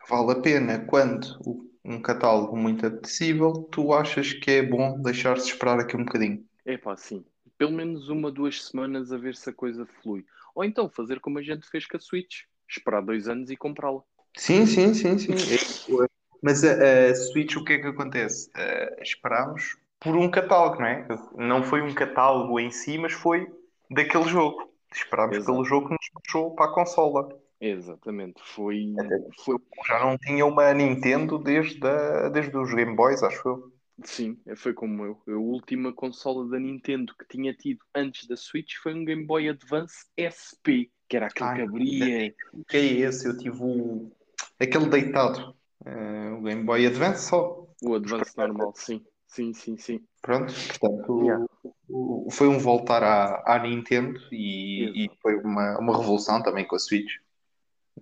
vale 0.10 0.32
a 0.32 0.42
pena 0.42 0.80
quando 0.86 1.70
um 1.84 2.02
catálogo 2.02 2.56
muito 2.56 2.86
apetecível, 2.86 3.68
tu 3.72 3.94
achas 3.94 4.34
que 4.34 4.52
é 4.52 4.64
bom 4.64 5.02
deixar-se 5.02 5.50
esperar 5.50 5.80
aqui 5.80 5.96
um 5.98 6.06
bocadinho. 6.06 6.46
É 6.66 6.78
pá, 6.78 6.96
sim. 6.96 7.26
Pelo 7.58 7.72
menos 7.72 8.10
uma, 8.10 8.32
duas 8.32 8.64
semanas 8.66 9.12
a 9.12 9.18
ver 9.18 9.36
se 9.36 9.50
a 9.50 9.54
coisa 9.54 9.86
flui. 10.02 10.26
Ou 10.56 10.64
então 10.64 10.90
fazer 10.90 11.20
como 11.20 11.40
a 11.40 11.42
gente 11.42 11.68
fez 11.70 11.86
com 11.86 11.98
a 11.98 12.00
Switch. 12.00 12.44
Esperar 12.70 13.02
dois 13.02 13.28
anos 13.28 13.50
e 13.50 13.58
comprá-la. 13.58 14.02
Sim, 14.38 14.66
sim, 14.66 14.94
sim, 14.94 15.18
sim. 15.18 15.34
É- 15.34 16.08
Mas 16.42 16.64
a, 16.64 17.10
a 17.10 17.16
Switch, 17.16 17.56
o 17.58 17.64
que 17.64 17.74
é 17.74 17.80
que 17.80 17.88
acontece? 17.88 18.50
Eh, 18.56 19.00
esperámos 19.02 19.78
por 20.02 20.18
um 20.18 20.30
catálogo, 20.30 20.80
não 20.80 20.88
é? 20.88 21.08
Não 21.38 21.64
foi 21.64 21.82
um 21.82 21.94
catálogo 21.94 22.60
em 22.60 22.72
si, 22.72 22.98
mas 22.98 23.14
foi 23.14 23.48
daquele 23.90 24.28
jogo. 24.28 24.70
Esperámos 24.92 25.38
Exato. 25.38 25.52
pelo 25.52 25.64
jogo 25.64 25.88
que 25.88 25.94
nos 25.94 26.10
puxou 26.10 26.56
para 26.56 26.66
a 26.66 26.74
consola. 26.74 27.30
Exatamente. 27.62 28.42
Foi, 28.44 28.94
Até 29.00 29.20
foi 29.46 29.58
Já 29.88 30.00
não 30.04 30.18
tinha 30.18 30.46
uma 30.46 30.74
Nintendo 30.74 31.38
desde, 31.38 31.88
a, 31.88 32.30
desde 32.30 32.58
os 32.58 32.74
Game 32.74 32.96
Boys, 32.96 33.22
acho 33.22 33.48
eu. 33.48 33.72
Sim, 34.04 34.36
foi 34.56 34.74
como 34.74 35.06
eu. 35.06 35.22
A 35.28 35.38
última 35.38 35.94
consola 35.94 36.50
da 36.50 36.60
Nintendo 36.60 37.14
que 37.16 37.28
tinha 37.28 37.54
tido 37.54 37.82
antes 37.94 38.28
da 38.28 38.36
Switch 38.36 38.78
foi 38.82 38.96
um 38.96 39.06
Game 39.06 39.24
Boy 39.24 39.48
Advance 39.48 40.08
SP, 40.18 40.90
que 41.08 41.16
era 41.16 41.28
aquele 41.28 41.50
Ai, 41.50 41.56
que 41.58 41.62
abria. 41.62 42.36
O 42.52 42.66
que 42.66 42.78
é 42.78 42.86
esse? 43.02 43.28
Eu 43.28 43.38
tive 43.38 43.62
o... 43.62 44.12
aquele 44.60 44.88
deitado. 44.88 45.56
Eh, 45.86 46.32
o 46.32 46.42
Game 46.42 46.64
Boy 46.64 46.88
Advance 46.88 47.30
só. 47.30 47.68
O 47.84 47.94
Advance 47.94 48.36
normal, 48.36 48.74
sim. 48.76 49.06
Sim, 49.32 49.54
sim, 49.54 49.78
sim. 49.78 50.02
Pronto, 50.22 50.54
portanto, 50.54 51.22
Yeah. 51.22 51.46
o- 51.90 52.28
o- 52.28 52.32
foi 52.32 52.50
um 52.50 52.60
voltar 52.60 53.02
à, 53.02 53.42
à 53.56 53.60
Nintendo 53.60 54.20
e, 54.30 55.06
e 55.06 55.10
foi 55.22 55.36
uma, 55.38 55.80
uma 55.80 55.98
revolução 55.98 56.44
também 56.44 56.68
com 56.68 56.76
a 56.76 56.80
Switch. 56.80 57.14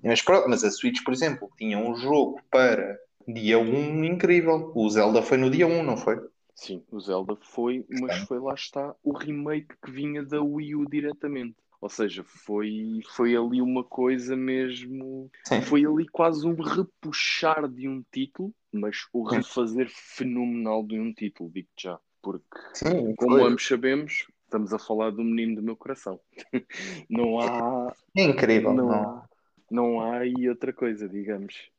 Mas 0.04 0.24
pronto, 0.24 0.50
mas 0.50 0.64
a 0.64 0.72
Switch, 0.72 1.04
por 1.04 1.14
exemplo, 1.14 1.48
tinha 1.56 1.78
um 1.78 1.96
jogo 1.96 2.42
para 2.50 2.98
dia 3.28 3.60
1 3.60 4.04
incrível. 4.04 4.72
O 4.76 4.90
Zelda 4.90 5.22
foi 5.22 5.38
no 5.38 5.52
dia 5.52 5.68
1, 5.68 5.84
não 5.84 5.98
foi? 5.98 6.20
Sim, 6.56 6.84
o 6.92 7.00
Zelda 7.00 7.38
foi, 7.42 7.86
mas 8.02 8.18
foi 8.28 8.40
lá 8.40 8.56
está 8.56 8.96
o 9.04 9.14
remake 9.16 9.76
que 9.84 9.92
vinha 9.92 10.24
da 10.24 10.42
Wii 10.42 10.76
U 10.78 10.90
diretamente. 10.90 11.56
Ou 11.80 11.90
seja, 11.90 12.24
foi, 12.26 13.02
foi 13.16 13.36
ali 13.36 13.62
uma 13.62 13.84
coisa 13.84 14.36
mesmo. 14.36 15.30
Sim. 15.46 15.62
Foi 15.62 15.86
ali 15.86 16.08
quase 16.08 16.46
um 16.46 16.56
repuxar 16.60 17.68
de 17.70 17.88
um 17.88 18.04
título, 18.12 18.52
mas 18.72 18.98
o 19.14 19.24
refazer 19.24 19.88
fenomenal 19.90 20.84
de 20.86 21.00
um 21.00 21.14
título, 21.14 21.50
digo-te 21.52 21.84
já. 21.84 22.00
Porque 22.22 22.46
Sim, 22.74 23.16
Como 23.16 23.38
foi. 23.38 23.44
ambos 23.50 23.66
sabemos, 23.66 24.28
estamos 24.44 24.74
a 24.74 24.80
falar 24.80 25.12
do 25.12 25.24
menino 25.24 25.56
do 25.56 25.64
meu 25.64 25.76
coração. 25.76 26.20
Não 27.10 27.40
há, 27.40 27.94
É 28.16 28.24
incrível. 28.24 28.74
não, 28.74 28.88
não. 28.88 28.94
há, 28.94 29.30
não 29.72 30.02
há 30.02 30.18
aí 30.20 30.50
outra 30.50 30.74
coisa, 30.74 31.08
digamos. 31.08 31.70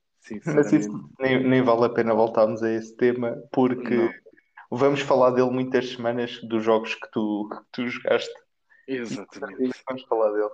Mas 0.54 0.72
isso 0.72 1.10
nem, 1.18 1.42
nem 1.48 1.62
vale 1.62 1.84
a 1.86 1.88
pena 1.88 2.14
voltarmos 2.14 2.62
a 2.62 2.70
esse 2.70 2.94
tema, 2.96 3.36
porque 3.50 3.94
não. 3.96 4.12
vamos 4.70 5.00
falar 5.00 5.30
dele 5.30 5.50
muitas 5.50 5.90
semanas 5.90 6.38
dos 6.42 6.62
jogos 6.62 6.94
que 6.94 7.10
tu, 7.10 7.48
que 7.50 7.58
tu 7.72 7.88
jogaste. 7.88 8.32
Exatamente, 8.86 9.72
Vamos 9.88 10.02
falar 10.04 10.30
dele. 10.32 10.50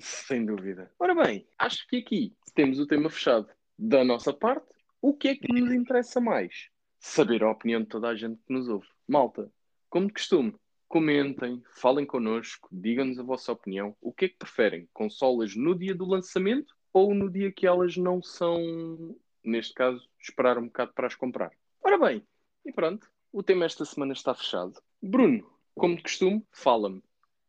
sem 0.00 0.44
dúvida. 0.44 0.90
Ora 0.98 1.14
bem, 1.14 1.46
acho 1.58 1.86
que 1.88 1.96
aqui 1.98 2.34
temos 2.54 2.78
o 2.78 2.86
tema 2.86 3.08
fechado. 3.08 3.48
Da 3.78 4.04
nossa 4.04 4.32
parte, 4.32 4.66
o 5.00 5.14
que 5.14 5.28
é 5.28 5.36
que 5.36 5.52
nos 5.52 5.72
interessa 5.72 6.20
mais? 6.20 6.68
Saber 6.98 7.42
a 7.42 7.50
opinião 7.50 7.80
de 7.82 7.88
toda 7.88 8.08
a 8.08 8.16
gente 8.16 8.40
que 8.46 8.52
nos 8.52 8.68
ouve. 8.68 8.86
Malta, 9.06 9.50
como 9.88 10.08
de 10.08 10.12
costume, 10.12 10.54
comentem, 10.88 11.62
falem 11.76 12.04
connosco, 12.04 12.68
digam-nos 12.72 13.18
a 13.18 13.22
vossa 13.22 13.52
opinião. 13.52 13.96
O 14.00 14.12
que 14.12 14.24
é 14.24 14.28
que 14.28 14.38
preferem? 14.38 14.88
Consolas 14.92 15.54
no 15.54 15.74
dia 15.74 15.94
do 15.94 16.04
lançamento 16.04 16.74
ou 16.92 17.14
no 17.14 17.30
dia 17.30 17.52
que 17.52 17.66
elas 17.66 17.96
não 17.96 18.22
são, 18.22 19.16
neste 19.44 19.74
caso, 19.74 20.08
esperar 20.20 20.58
um 20.58 20.66
bocado 20.66 20.92
para 20.94 21.06
as 21.06 21.14
comprar? 21.14 21.52
Ora 21.82 21.98
bem, 21.98 22.26
e 22.64 22.72
pronto, 22.72 23.08
o 23.32 23.42
tema 23.42 23.64
esta 23.64 23.84
semana 23.84 24.12
está 24.12 24.34
fechado. 24.34 24.74
Bruno, 25.00 25.48
como 25.74 25.96
de 25.96 26.02
costume, 26.02 26.44
fala-me. 26.52 27.02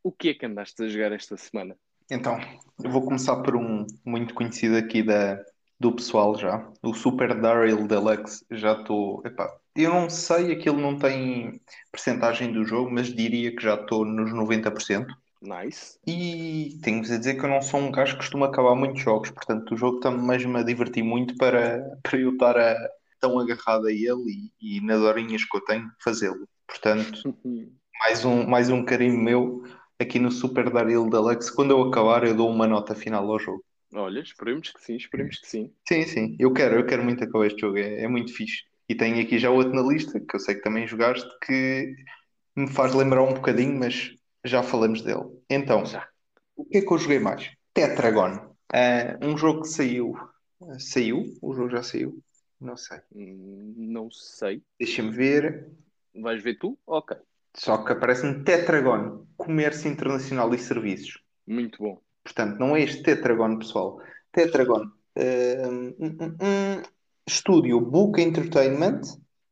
O 0.03 0.11
que 0.11 0.29
é 0.29 0.33
que 0.33 0.45
andaste 0.45 0.83
a 0.83 0.87
jogar 0.87 1.11
esta 1.11 1.35
semana? 1.35 1.77
Então, 2.11 2.37
eu 2.83 2.89
vou 2.89 3.03
começar 3.03 3.41
por 3.41 3.55
um 3.55 3.85
muito 4.05 4.33
conhecido 4.33 4.75
aqui 4.75 5.03
da, 5.03 5.43
do 5.79 5.91
pessoal 5.93 6.35
já. 6.37 6.67
O 6.83 6.93
Super 6.93 7.39
Daryl 7.39 7.87
Deluxe. 7.87 8.45
Já 8.51 8.73
estou. 8.73 9.21
epá, 9.25 9.49
Eu 9.75 9.91
não 9.93 10.09
sei, 10.09 10.51
aquilo 10.51 10.79
não 10.79 10.97
tem 10.97 11.61
percentagem 11.91 12.51
do 12.51 12.65
jogo, 12.65 12.91
mas 12.91 13.13
diria 13.13 13.55
que 13.55 13.63
já 13.63 13.75
estou 13.75 14.05
nos 14.05 14.33
90%. 14.33 15.13
Nice. 15.41 15.97
E 16.05 16.77
tenho-vos 16.83 17.11
a 17.11 17.17
dizer 17.17 17.35
que 17.35 17.45
eu 17.45 17.49
não 17.49 17.61
sou 17.61 17.79
um 17.79 17.91
gajo 17.91 18.13
que 18.13 18.17
costuma 18.19 18.47
acabar 18.47 18.75
muitos 18.75 19.01
jogos, 19.01 19.29
portanto 19.31 19.73
o 19.73 19.77
jogo 19.77 19.97
está-me 19.97 20.21
mesmo 20.21 20.57
a 20.57 20.63
divertir 20.63 21.01
muito 21.01 21.35
para, 21.37 21.81
para 22.03 22.19
eu 22.19 22.33
estar 22.33 22.57
a- 22.57 22.89
tão 23.21 23.39
agarrado 23.39 23.87
a 23.87 23.91
ele 23.91 24.51
e, 24.61 24.77
e 24.77 24.81
nas 24.81 24.99
horinhas 25.01 25.45
que 25.45 25.55
eu 25.57 25.61
tenho 25.61 25.89
fazê-lo. 26.03 26.45
Portanto, 26.67 27.21
mais 27.99 28.25
um, 28.25 28.45
mais 28.47 28.69
um 28.69 28.83
carinho 28.83 29.17
meu 29.17 29.63
aqui 29.97 30.19
no 30.19 30.31
Super 30.31 30.69
Daryl 30.69 31.09
Deluxe. 31.09 31.53
Quando 31.55 31.71
eu 31.71 31.81
acabar, 31.83 32.23
eu 32.25 32.35
dou 32.35 32.49
uma 32.49 32.67
nota 32.67 32.93
final 32.95 33.29
ao 33.31 33.39
jogo. 33.39 33.63
Olha, 33.93 34.19
esperemos 34.19 34.69
que 34.71 34.81
sim, 34.81 34.95
esperemos 34.95 35.39
que 35.39 35.47
sim. 35.47 35.73
Sim, 35.87 36.03
sim, 36.05 36.35
eu 36.39 36.53
quero, 36.53 36.75
eu 36.75 36.85
quero 36.85 37.03
muito 37.03 37.23
acabar 37.23 37.47
este 37.47 37.61
jogo, 37.61 37.77
é, 37.77 38.03
é 38.03 38.07
muito 38.07 38.33
fixe. 38.33 38.63
E 38.87 38.95
tenho 38.95 39.21
aqui 39.21 39.37
já 39.39 39.49
outro 39.49 39.73
na 39.73 39.81
lista, 39.81 40.19
que 40.19 40.35
eu 40.35 40.39
sei 40.39 40.55
que 40.55 40.61
também 40.61 40.87
jogaste, 40.87 41.27
que 41.45 41.95
me 42.55 42.67
faz 42.67 42.93
lembrar 42.93 43.23
um 43.23 43.33
bocadinho, 43.33 43.77
mas 43.77 44.11
já 44.45 44.63
falamos 44.63 45.01
dele. 45.01 45.23
Então, 45.49 45.85
Já. 45.85 46.07
o 46.55 46.65
que 46.65 46.77
é 46.77 46.81
que 46.81 46.91
eu 46.91 46.97
joguei 46.97 47.19
mais? 47.19 47.51
Tetragon. 47.73 48.55
Ah, 48.73 49.17
um 49.21 49.37
jogo 49.37 49.61
que 49.61 49.67
saiu. 49.69 50.13
Saiu? 50.79 51.23
O 51.41 51.53
jogo 51.53 51.69
já 51.69 51.83
saiu? 51.83 52.19
Não 52.59 52.75
sei. 52.75 52.99
Hum, 53.15 53.73
Não 53.77 54.11
sei. 54.11 54.61
Deixa-me 54.79 55.11
ver. 55.11 55.69
Vais 56.15 56.41
ver 56.43 56.55
tu? 56.57 56.77
Ok. 56.85 57.15
Só 57.55 57.77
que 57.83 57.91
aparece-me 57.93 58.43
Tetragon, 58.43 59.25
Comércio 59.37 59.89
Internacional 59.91 60.53
e 60.53 60.59
Serviços. 60.59 61.19
Muito 61.47 61.79
bom. 61.79 62.01
Portanto, 62.23 62.59
não 62.59 62.75
é 62.75 62.81
este 62.83 63.03
Tetragon, 63.03 63.57
pessoal. 63.57 63.99
Tetragon. 64.31 64.83
hum, 65.17 65.95
hum, 65.99 66.17
hum, 66.21 66.37
hum, 66.41 66.83
estúdio 67.27 67.81
Book 67.81 68.21
Entertainment, 68.21 69.01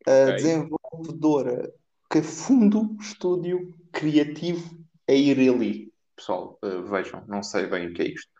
a 0.08 0.24
Ok. 0.24 0.36
desenvolvedora 0.36 1.74
Cafundo 2.10 2.96
Estúdio 3.02 3.74
Criativo 3.92 4.78
a 5.08 5.14
ir 5.14 5.50
ali. 5.50 5.92
Pessoal, 6.16 6.58
eh, 6.64 6.82
vejam, 6.90 7.24
não 7.28 7.44
sei 7.44 7.68
bem 7.68 7.88
o 7.88 7.94
que 7.94 8.02
é 8.02 8.08
isto. 8.08 8.32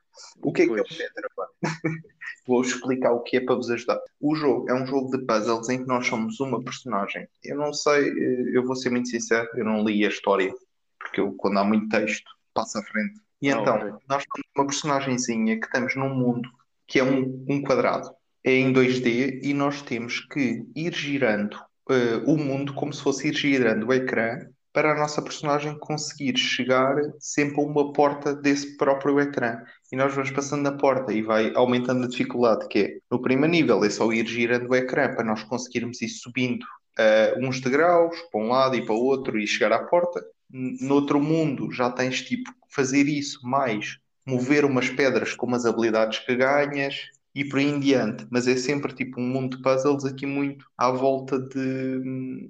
O 0.42 0.52
que 0.52 0.64
é 0.64 0.66
que 0.66 0.72
é 0.72 0.82
o 0.82 0.86
Pois. 0.86 0.98
Tetragon? 0.98 1.48
Vou 2.48 2.62
explicar 2.62 3.12
o 3.12 3.22
que 3.22 3.38
é 3.38 3.42
para 3.42 3.56
vos 3.56 3.70
ajudar. 3.70 4.00
O 4.22 4.34
jogo 4.34 4.70
é 4.70 4.74
um 4.74 4.86
jogo 4.86 5.16
de 5.16 5.26
puzzles 5.26 5.68
em 5.70 5.80
que 5.82 5.88
nós 5.88 6.08
somos 6.08 6.40
uma 6.40 6.64
personagem. 6.64 7.28
Eu 7.44 7.58
não 7.58 7.74
sei, 7.74 8.08
eh, 8.10 8.52
eu 8.54 8.64
vou 8.66 8.76
ser 8.76 8.90
muito 8.90 9.10
sincero, 9.10 9.48
eu 9.56 9.66
não 9.66 9.84
li 9.84 10.06
a 10.06 10.10
história, 10.10 10.54
porque 10.98 11.20
eu, 11.20 11.34
quando 11.34 11.60
há 11.60 11.64
muito 11.64 11.90
texto, 11.90 12.30
passo 12.54 12.78
à 12.80 12.84
frente. 12.84 13.20
E 13.42 13.52
Ah, 13.52 13.62
então, 13.62 13.76
ok. 13.76 14.00
nós 14.10 14.24
somos 14.24 14.48
uma 14.56 14.66
personagenzinha 14.68 15.60
que 15.60 15.66
estamos 15.66 15.96
num 15.96 16.14
mundo 16.14 16.50
que 16.88 17.00
é 17.00 17.04
um, 17.04 17.46
um 17.50 17.62
quadrado. 17.62 18.10
É 18.44 18.52
em 18.54 18.72
2D 18.72 19.42
e 19.44 19.54
nós 19.54 19.82
temos 19.82 20.22
que 20.28 20.64
ir 20.76 20.94
girando 20.94 21.58
eh, 21.90 22.18
o 22.26 22.38
mundo 22.38 22.74
como 22.74 22.94
se 22.94 23.02
fosse 23.04 23.28
ir 23.28 23.34
girando 23.36 23.88
o 23.88 23.94
ecrã 23.94 24.40
para 24.74 24.92
a 24.94 24.96
nossa 25.00 25.22
personagem 25.22 25.78
conseguir 25.80 26.38
chegar 26.38 26.96
sempre 27.20 27.60
a 27.60 27.66
uma 27.66 27.92
porta 27.94 28.34
desse 28.36 28.78
próprio 28.78 29.20
ecrã. 29.20 29.58
E 29.92 29.96
nós 29.96 30.14
vamos 30.14 30.32
passando 30.32 30.62
na 30.64 30.78
porta 30.78 31.12
e 31.14 31.22
vai 31.22 31.52
aumentando 31.56 32.06
a 32.06 32.08
dificuldade, 32.08 32.68
que 32.68 32.80
é 32.80 32.98
no 33.12 33.22
primeiro 33.22 33.52
nível 33.52 33.84
é 33.84 33.90
só 33.90 34.12
ir 34.12 34.26
girando 34.28 34.70
o 34.70 34.76
ecrã 34.76 35.14
para 35.14 35.24
nós 35.26 35.44
conseguirmos 35.44 36.02
ir 36.02 36.10
subindo 36.10 36.66
eh, 36.98 37.36
uns 37.40 37.60
degraus 37.60 38.16
para 38.32 38.42
um 38.42 38.50
lado 38.50 38.76
e 38.76 38.86
para 38.86 38.94
o 38.96 39.00
outro 39.04 39.38
e 39.40 39.48
chegar 39.48 39.74
à 39.74 39.84
porta. 39.86 40.24
Noutro 40.50 41.20
mundo 41.22 41.72
já 41.72 41.92
tens 41.92 42.22
tipo 42.22 42.52
fazer 42.70 43.08
isso 43.08 43.40
mais 43.48 43.98
mover 44.26 44.66
umas 44.66 44.90
pedras 44.90 45.34
com 45.34 45.46
umas 45.46 45.66
habilidades 45.66 46.20
que 46.20 46.36
ganhas 46.36 46.96
e 47.34 47.46
por 47.46 47.60
aí 47.60 47.66
em 47.66 47.80
diante. 47.80 48.28
Mas 48.30 48.48
é 48.48 48.56
sempre 48.56 48.94
tipo 48.94 49.20
um 49.22 49.28
mundo 49.28 49.58
de 49.58 49.64
puzzles 49.64 50.06
aqui 50.06 50.26
muito 50.26 50.66
à 50.78 50.92
volta 50.92 51.40
de, 51.40 52.50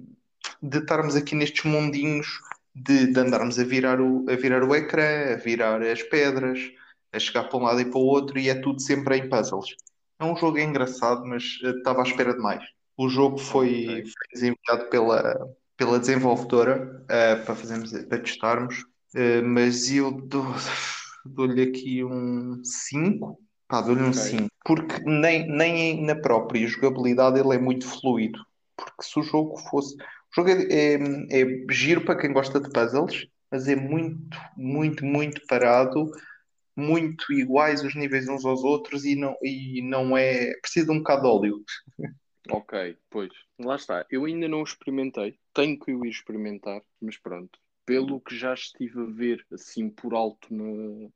de 0.62 0.78
estarmos 0.78 1.16
aqui 1.16 1.34
nestes 1.34 1.64
mundinhos 1.64 2.26
de, 2.74 3.12
de 3.12 3.20
andarmos 3.20 3.58
a 3.58 3.64
virar, 3.64 4.00
o, 4.00 4.24
a 4.28 4.36
virar 4.36 4.62
o 4.64 4.74
ecrã, 4.74 5.34
a 5.34 5.36
virar 5.36 5.82
as 5.82 6.02
pedras, 6.02 6.60
a 7.12 7.18
chegar 7.18 7.44
para 7.44 7.58
um 7.58 7.62
lado 7.62 7.80
e 7.80 7.90
para 7.90 7.98
o 7.98 8.02
outro 8.04 8.38
e 8.38 8.48
é 8.48 8.54
tudo 8.54 8.80
sempre 8.80 9.16
em 9.16 9.28
puzzles. 9.28 9.70
É 10.20 10.24
um 10.24 10.36
jogo 10.36 10.58
engraçado, 10.58 11.24
mas 11.24 11.58
eh, 11.64 11.70
estava 11.70 12.00
à 12.00 12.02
espera 12.04 12.32
de 12.34 12.40
mais. 12.40 12.64
O 12.96 13.08
jogo 13.08 13.38
foi, 13.38 14.00
Ok. 14.00 14.04
foi 14.04 14.28
desenviado 14.32 14.88
pela, 14.90 15.48
pela 15.78 15.98
desenvolvedora 15.98 17.02
eh, 17.08 17.36
para 17.36 17.54
fazermos, 17.54 17.92
para 17.92 18.18
testarmos, 18.18 18.84
Eh, 19.14 19.40
mas 19.40 19.90
eu 19.90 20.10
dou, 20.10 20.44
dou-lhe 21.24 21.62
aqui 21.62 22.04
um 22.04 22.62
5. 22.62 23.38
Pá, 23.66 23.80
dou-lhe 23.80 24.02
um 24.02 24.10
Ok. 24.10 24.20
5. 24.20 24.48
Porque 24.64 25.00
nem, 25.04 25.48
nem 25.48 26.04
na 26.04 26.14
própria 26.14 26.66
jogabilidade 26.66 27.40
ele 27.40 27.54
é 27.54 27.58
muito 27.58 27.86
fluido. 27.86 28.38
Porque 28.76 29.02
se 29.02 29.18
o 29.18 29.22
jogo 29.22 29.56
fosse. 29.56 29.94
O 29.96 30.34
jogo 30.36 30.50
é, 30.50 30.62
é, 30.62 30.94
é 31.40 31.66
giro 31.70 32.04
para 32.04 32.16
quem 32.18 32.32
gosta 32.32 32.60
de 32.60 32.70
puzzles, 32.70 33.26
mas 33.50 33.66
é 33.66 33.74
muito, 33.74 34.38
muito, 34.56 35.04
muito 35.06 35.40
parado, 35.46 36.10
muito 36.76 37.32
iguais 37.32 37.82
os 37.82 37.94
níveis 37.94 38.28
uns 38.28 38.44
aos 38.44 38.62
outros 38.62 39.04
e 39.06 39.16
não, 39.16 39.34
e 39.42 39.80
não 39.82 40.16
é. 40.16 40.52
Precisa 40.60 40.86
de 40.86 40.92
um 40.92 40.98
bocado 40.98 41.22
de 41.22 41.28
óleo. 41.28 41.64
Ok, 42.50 42.96
pois, 43.10 43.30
lá 43.58 43.76
está. 43.76 44.06
Eu 44.10 44.24
ainda 44.24 44.48
não 44.48 44.62
experimentei, 44.62 45.38
tenho 45.52 45.78
que 45.78 45.92
o 45.92 46.04
ir 46.04 46.10
experimentar, 46.10 46.82
mas 47.00 47.16
pronto. 47.16 47.58
Pelo 47.84 48.20
que 48.20 48.36
já 48.36 48.52
estive 48.54 49.00
a 49.00 49.04
ver 49.04 49.46
assim 49.52 49.88
por 49.88 50.14
alto 50.14 50.52
na, 50.52 51.08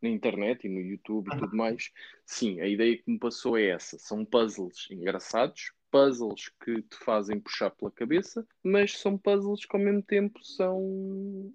na 0.00 0.08
internet 0.08 0.66
e 0.66 0.70
no 0.70 0.80
YouTube 0.80 1.28
e 1.28 1.38
tudo 1.38 1.56
mais, 1.56 1.90
sim, 2.24 2.60
a 2.60 2.68
ideia 2.68 2.96
que 2.96 3.10
me 3.10 3.18
passou 3.18 3.58
é 3.58 3.70
essa. 3.70 3.98
São 3.98 4.24
puzzles 4.24 4.86
engraçados, 4.90 5.72
puzzles 5.90 6.50
que 6.64 6.82
te 6.82 6.96
fazem 7.04 7.40
puxar 7.40 7.70
pela 7.70 7.90
cabeça, 7.90 8.46
mas 8.62 8.98
são 8.98 9.18
puzzles 9.18 9.66
que 9.66 9.76
ao 9.76 9.82
mesmo 9.82 10.02
tempo 10.02 10.42
são 10.44 11.52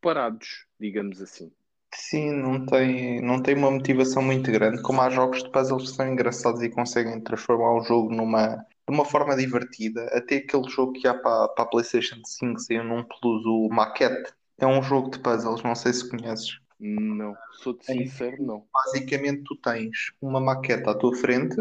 parados, 0.00 0.66
digamos 0.80 1.20
assim. 1.20 1.52
Sim, 1.94 2.32
não 2.32 2.66
tem, 2.66 3.20
não 3.20 3.40
tem 3.40 3.54
uma 3.54 3.70
motivação 3.70 4.20
muito 4.20 4.50
grande. 4.50 4.82
Como 4.82 5.00
há 5.00 5.10
jogos 5.10 5.44
de 5.44 5.50
puzzles 5.50 5.90
que 5.90 5.96
são 5.96 6.12
engraçados 6.12 6.60
e 6.62 6.68
conseguem 6.68 7.20
transformar 7.20 7.72
o 7.74 7.82
jogo 7.82 8.12
numa, 8.12 8.66
de 8.88 8.94
uma 8.94 9.04
forma 9.04 9.36
divertida. 9.36 10.04
Até 10.16 10.36
aquele 10.36 10.68
jogo 10.68 10.92
que 10.92 11.06
há 11.08 11.14
para, 11.14 11.48
para 11.48 11.64
a 11.64 11.68
PlayStation 11.68 12.20
5 12.24 12.60
saiu 12.60 12.84
num 12.84 13.04
Plus, 13.04 13.44
o 13.46 13.68
Maquette. 13.70 14.32
É 14.58 14.66
um 14.66 14.82
jogo 14.82 15.10
de 15.10 15.18
puzzles, 15.20 15.62
não 15.62 15.74
sei 15.74 15.92
se 15.92 16.08
conheces. 16.08 16.58
Não, 16.78 17.36
sou-te 17.50 17.84
Sim. 17.84 17.94
sincero, 17.96 18.40
não. 18.40 18.68
Basicamente, 18.72 19.44
tu 19.44 19.56
tens 19.56 20.12
uma 20.20 20.40
maquete 20.40 20.88
à 20.88 20.94
tua 20.94 21.14
frente, 21.16 21.56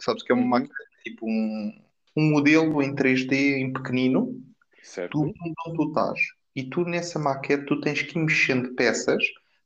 sabes 0.00 0.22
que 0.22 0.32
é 0.32 0.34
uma 0.34 0.44
Uhum. 0.44 0.50
maquete, 0.60 0.74
tipo 1.04 1.26
um, 1.26 1.82
um 2.16 2.30
modelo 2.30 2.82
em 2.82 2.94
3D 2.94 3.58
em 3.58 3.72
pequenino, 3.72 4.40
Certo? 4.82 5.32
mundo 5.36 5.54
onde 5.66 5.76
tu 5.76 5.88
estás. 5.88 6.20
E 6.56 6.68
tu 6.70 6.84
nessa 6.84 7.18
maquete 7.18 7.66
tu 7.66 7.80
tens 7.80 8.02
que 8.02 8.18
ir 8.18 8.22
mexendo 8.22 8.74
peças 8.74 9.22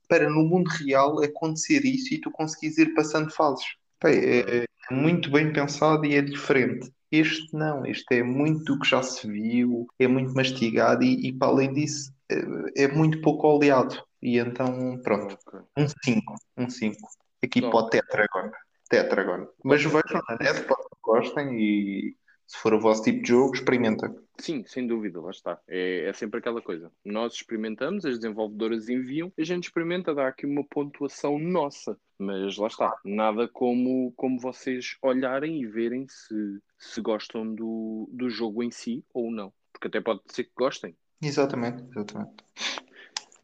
para 0.09 0.29
no 0.29 0.45
mundo 0.45 0.69
real 0.69 1.23
acontecer 1.23 1.85
isso 1.85 2.15
e 2.15 2.21
tu 2.21 2.31
conseguires 2.31 2.79
ir 2.79 2.95
passando 2.95 3.31
fases. 3.33 3.65
Pá, 3.99 4.11
É, 4.11 4.63
é 4.65 4.67
muito 4.91 5.31
bem 5.31 5.53
pensado 5.53 6.05
e 6.07 6.15
é 6.15 6.23
diferente. 6.23 6.91
Este 7.13 7.55
não, 7.55 7.85
este 7.85 8.15
é 8.15 8.23
muito 8.23 8.65
do 8.65 8.79
que 8.81 8.89
já 8.89 9.03
se 9.03 9.29
viu, 9.29 9.87
é 9.99 10.09
muito 10.09 10.35
mastigado 10.35 11.05
e, 11.05 11.29
e 11.29 11.33
para 11.33 11.49
além 11.49 11.73
disso 11.75 12.11
é, 12.31 12.85
é 12.85 12.89
muito 12.89 13.21
pouco 13.21 13.47
oleado. 13.47 14.03
E 14.23 14.39
então, 14.39 14.99
pronto, 15.03 15.37
Ok. 15.47 15.61
um 15.77 15.87
5, 15.89 16.35
um 16.57 16.71
5. 16.71 16.97
Aqui 17.45 17.61
Não. 17.61 17.71
para 17.71 17.81
o 17.81 17.89
Tetragon. 17.91 18.51
Tetragon. 18.89 19.49
Mas 19.65 19.83
vejam 19.83 20.23
na 20.29 20.37
net, 20.41 20.67
gostem 21.03 21.61
e 21.61 22.17
se 22.47 22.59
for 22.59 22.75
o 22.75 22.81
vosso 22.81 23.03
tipo 23.03 23.23
de 23.23 23.29
jogo, 23.29 23.55
experimenta. 23.55 24.15
Sim, 24.39 24.65
sem 24.67 24.87
dúvida, 24.87 25.21
lá 25.21 25.31
está. 25.31 25.59
É, 25.67 26.09
é 26.09 26.13
sempre 26.13 26.39
aquela 26.39 26.61
coisa. 26.61 26.91
Nós 27.05 27.35
experimentamos, 27.35 28.05
as 28.05 28.19
desenvolvedoras 28.19 28.89
enviam, 28.89 29.33
a 29.39 29.43
gente 29.43 29.65
experimenta, 29.65 30.15
dá 30.15 30.29
aqui 30.29 30.47
uma 30.47 30.65
pontuação 30.65 31.39
nossa. 31.39 31.97
Mas 32.23 32.57
lá 32.57 32.69
está, 32.69 32.97
nada 33.05 33.49
como, 33.49 34.13
como 34.17 34.39
vocês 34.39 34.97
olharem 35.03 35.61
e 35.61 35.67
verem 35.67 36.07
se, 36.09 36.61
se 36.79 37.01
gostam 37.01 37.53
do, 37.55 38.09
do 38.13 38.31
jogo 38.31 38.63
em 38.63 38.71
si 38.71 39.05
ou 39.13 39.31
não. 39.31 39.53
Porque 39.73 39.89
até 39.89 40.01
pode 40.01 40.21
ser 40.29 40.45
que 40.45 40.53
gostem. 40.57 40.95
Exatamente, 41.21 41.83
exatamente. 41.91 42.31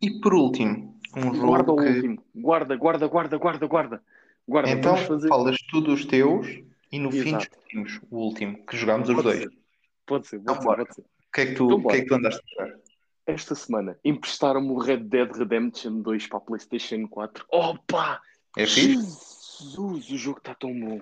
E 0.00 0.20
por 0.20 0.32
último, 0.34 0.96
um 1.16 1.34
jogo 1.34 1.48
Guarda 1.48 1.72
o 1.72 1.76
que. 1.76 1.88
último. 1.88 2.22
Guarda, 2.34 2.76
guarda, 2.76 3.06
guarda, 3.08 3.36
guarda, 3.36 3.66
guarda. 3.66 4.02
Guarda, 4.46 4.70
Então, 4.70 4.96
fazer. 4.96 5.28
falas 5.28 5.56
tu 5.70 5.80
dos 5.80 6.04
teus 6.06 6.46
e 6.92 6.98
no 6.98 7.10
fim 7.10 7.18
Exato. 7.28 7.48
discutimos 7.50 8.00
o 8.10 8.16
último, 8.18 8.64
que 8.64 8.76
jogámos 8.76 9.08
os 9.08 9.22
dois. 9.22 9.38
ser. 9.40 9.50
Pode 10.06 10.26
ser, 10.26 10.36
Então, 10.36 10.54
pode 10.54 10.62
ser, 10.62 10.66
bora. 10.68 10.84
pode 10.84 10.94
ser. 10.94 11.00
O 11.02 11.32
que 11.32 11.40
é 11.40 11.46
que 11.46 11.54
tu, 11.54 11.64
Então, 11.72 11.82
que 11.90 11.96
é 11.96 12.00
que 12.00 12.06
tu 12.06 12.14
andaste 12.14 12.40
a 12.42 12.64
jogar? 12.64 12.78
Esta 13.26 13.54
semana 13.54 13.98
emprestaram-me 14.02 14.70
o 14.70 14.78
Red 14.78 14.98
Dead 15.04 15.30
Redemption 15.36 16.00
2 16.00 16.26
para 16.28 16.38
a 16.38 16.40
PlayStation 16.40 17.06
4. 17.08 17.44
Opa! 17.50 18.22
É 18.58 18.66
fixe? 18.66 18.96
Jesus, 19.60 20.10
o 20.10 20.16
jogo 20.16 20.38
está 20.38 20.52
tão 20.52 20.78
bom. 20.78 21.00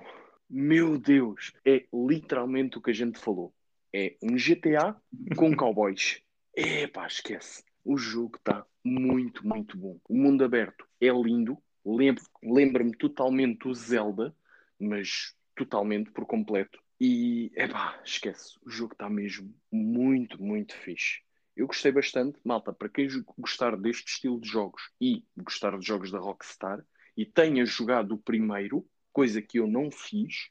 Meu 0.48 0.98
Deus, 0.98 1.54
é 1.64 1.86
literalmente 1.90 2.76
o 2.76 2.82
que 2.82 2.90
a 2.90 2.94
gente 2.94 3.18
falou. 3.18 3.54
É 3.94 4.14
um 4.22 4.36
GTA 4.36 4.94
com 5.36 5.54
cowboys. 5.56 6.20
Epá, 6.54 7.06
esquece. 7.06 7.64
O 7.82 7.96
jogo 7.96 8.36
está 8.36 8.62
muito, 8.84 9.46
muito 9.46 9.78
bom. 9.78 9.98
O 10.06 10.14
mundo 10.14 10.44
aberto 10.44 10.86
é 11.00 11.08
lindo. 11.08 11.56
Lem- 11.82 12.14
Lembra-me 12.42 12.94
totalmente 12.94 13.66
o 13.66 13.72
Zelda, 13.74 14.36
mas 14.78 15.34
totalmente 15.54 16.10
por 16.10 16.26
completo. 16.26 16.78
E, 17.00 17.50
epá, 17.56 17.98
esquece. 18.04 18.58
O 18.66 18.70
jogo 18.70 18.92
está 18.92 19.08
mesmo 19.08 19.54
muito, 19.72 20.42
muito 20.42 20.74
fixe. 20.76 21.20
Eu 21.56 21.66
gostei 21.66 21.90
bastante, 21.90 22.38
malta, 22.44 22.70
para 22.70 22.90
quem 22.90 23.08
gostar 23.38 23.78
deste 23.78 24.12
estilo 24.12 24.38
de 24.38 24.46
jogos 24.46 24.90
e 25.00 25.24
gostar 25.34 25.78
de 25.78 25.86
jogos 25.86 26.10
da 26.10 26.18
Rockstar 26.18 26.84
e 27.16 27.24
tenha 27.24 27.64
jogado 27.64 28.12
o 28.14 28.18
primeiro, 28.18 28.86
coisa 29.12 29.40
que 29.40 29.58
eu 29.58 29.66
não 29.66 29.90
fiz, 29.90 30.50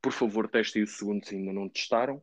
por 0.00 0.12
favor 0.12 0.48
testem 0.48 0.82
o 0.82 0.86
segundo 0.86 1.24
se 1.26 1.34
ainda 1.36 1.52
não 1.52 1.68
testaram. 1.68 2.22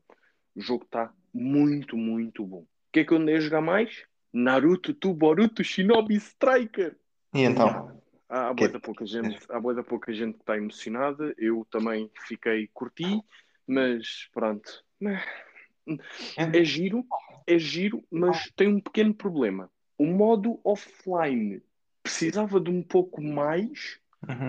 O 0.56 0.62
jogo 0.62 0.84
está 0.86 1.14
muito, 1.34 1.96
muito 1.96 2.44
bom. 2.46 2.62
O 2.62 2.68
que 2.92 3.02
é 3.02 3.06
que 3.06 3.14
eu 3.14 3.18
andei 3.18 3.36
a 3.36 3.40
jogar 3.40 3.62
mais? 3.62 4.06
Naruto, 4.34 4.94
Tu, 4.94 5.14
Boruto, 5.14 5.64
Shinobi 5.64 6.16
Striker. 6.16 6.98
E 7.34 7.42
então? 7.44 8.02
Há, 8.28 8.50
há 8.50 8.56
Que- 8.56 8.64
bué 8.64 8.70
da 8.70 8.80
pouca 8.80 9.06
gente, 9.06 9.40
há 9.50 9.60
bué 9.60 9.76
da 9.76 9.84
pouca 9.84 10.12
gente 10.12 10.34
que 10.36 10.42
está 10.42 10.58
emocionada. 10.58 11.34
Eu 11.38 11.66
também 11.70 12.10
fiquei, 12.28 12.68
curti, 12.74 13.22
mas 13.68 14.28
pronto. 14.34 14.84
É 16.36 16.64
giro, 16.64 17.06
é 17.46 17.58
giro, 17.58 18.04
mas 18.12 18.52
tem 18.56 18.68
um 18.68 18.80
pequeno 18.82 19.14
problema. 19.14 19.72
O 19.98 20.06
modo 20.06 20.60
offline 20.64 21.62
precisava 22.08 22.60
de 22.60 22.70
um 22.70 22.82
pouco 22.82 23.22
mais. 23.22 24.00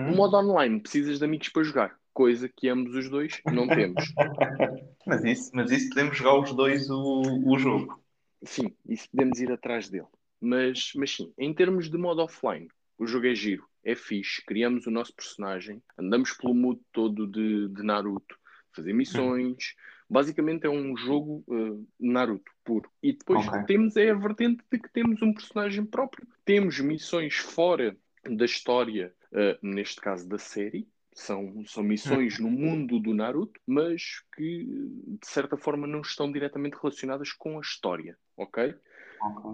O 0.05 0.11
Uhum. 0.11 0.15
modo 0.15 0.37
online 0.37 0.79
precisas 0.79 1.19
de 1.19 1.25
amigos 1.25 1.49
para 1.49 1.63
jogar, 1.63 1.99
coisa 2.13 2.49
que 2.49 2.67
ambos 2.69 2.95
os 2.95 3.09
dois 3.09 3.41
não 3.49 3.67
temos. 3.67 4.13
Mas 5.05 5.23
isso, 5.23 5.51
mas 5.53 5.71
isso 5.71 5.89
podemos 5.89 6.17
jogar 6.17 6.39
os 6.39 6.53
dois 6.53 6.89
o, 6.89 7.21
o 7.45 7.57
jogo. 7.57 7.99
Sim, 8.43 8.75
isso 8.87 9.09
podemos 9.09 9.39
ir 9.39 9.51
atrás 9.51 9.89
dele. 9.89 10.07
Mas, 10.39 10.91
mas 10.95 11.11
sim, 11.15 11.33
em 11.37 11.53
termos 11.53 11.89
de 11.89 11.97
modo 11.97 12.21
offline, 12.21 12.67
o 12.97 13.05
jogo 13.05 13.27
é 13.27 13.35
giro, 13.35 13.65
é 13.83 13.95
fixe, 13.95 14.41
criamos 14.45 14.85
o 14.87 14.91
nosso 14.91 15.13
personagem, 15.13 15.81
andamos 15.97 16.31
pelo 16.33 16.53
mundo 16.53 16.81
todo 16.93 17.27
de, 17.27 17.67
de 17.69 17.83
Naruto, 17.83 18.37
fazer 18.71 18.93
missões. 18.93 19.75
Basicamente 20.09 20.65
é 20.65 20.69
um 20.69 20.97
jogo 20.97 21.43
uh, 21.47 21.87
Naruto 21.99 22.51
puro. 22.63 22.89
E 23.01 23.13
depois 23.13 23.47
Ok. 23.47 23.63
temos 23.67 23.95
é 23.95 24.09
a 24.09 24.15
vertente 24.15 24.63
de 24.71 24.79
que 24.79 24.89
temos 24.89 25.21
um 25.21 25.33
personagem 25.33 25.85
próprio. 25.85 26.27
Temos 26.43 26.79
missões 26.79 27.35
fora 27.35 27.95
da 28.23 28.45
história, 28.45 29.13
uh, 29.31 29.57
neste 29.61 30.01
caso 30.01 30.27
da 30.27 30.37
série. 30.37 30.87
São, 31.13 31.65
são 31.65 31.83
missões 31.83 32.39
no 32.39 32.49
mundo 32.49 32.97
do 32.97 33.13
Naruto, 33.13 33.59
mas 33.67 34.23
que 34.35 34.63
de 34.65 35.27
certa 35.27 35.57
forma 35.57 35.85
não 35.85 35.99
estão 35.99 36.31
diretamente 36.31 36.77
relacionadas 36.81 37.33
com 37.33 37.57
a 37.57 37.61
história, 37.61 38.17
ok? 38.37 38.73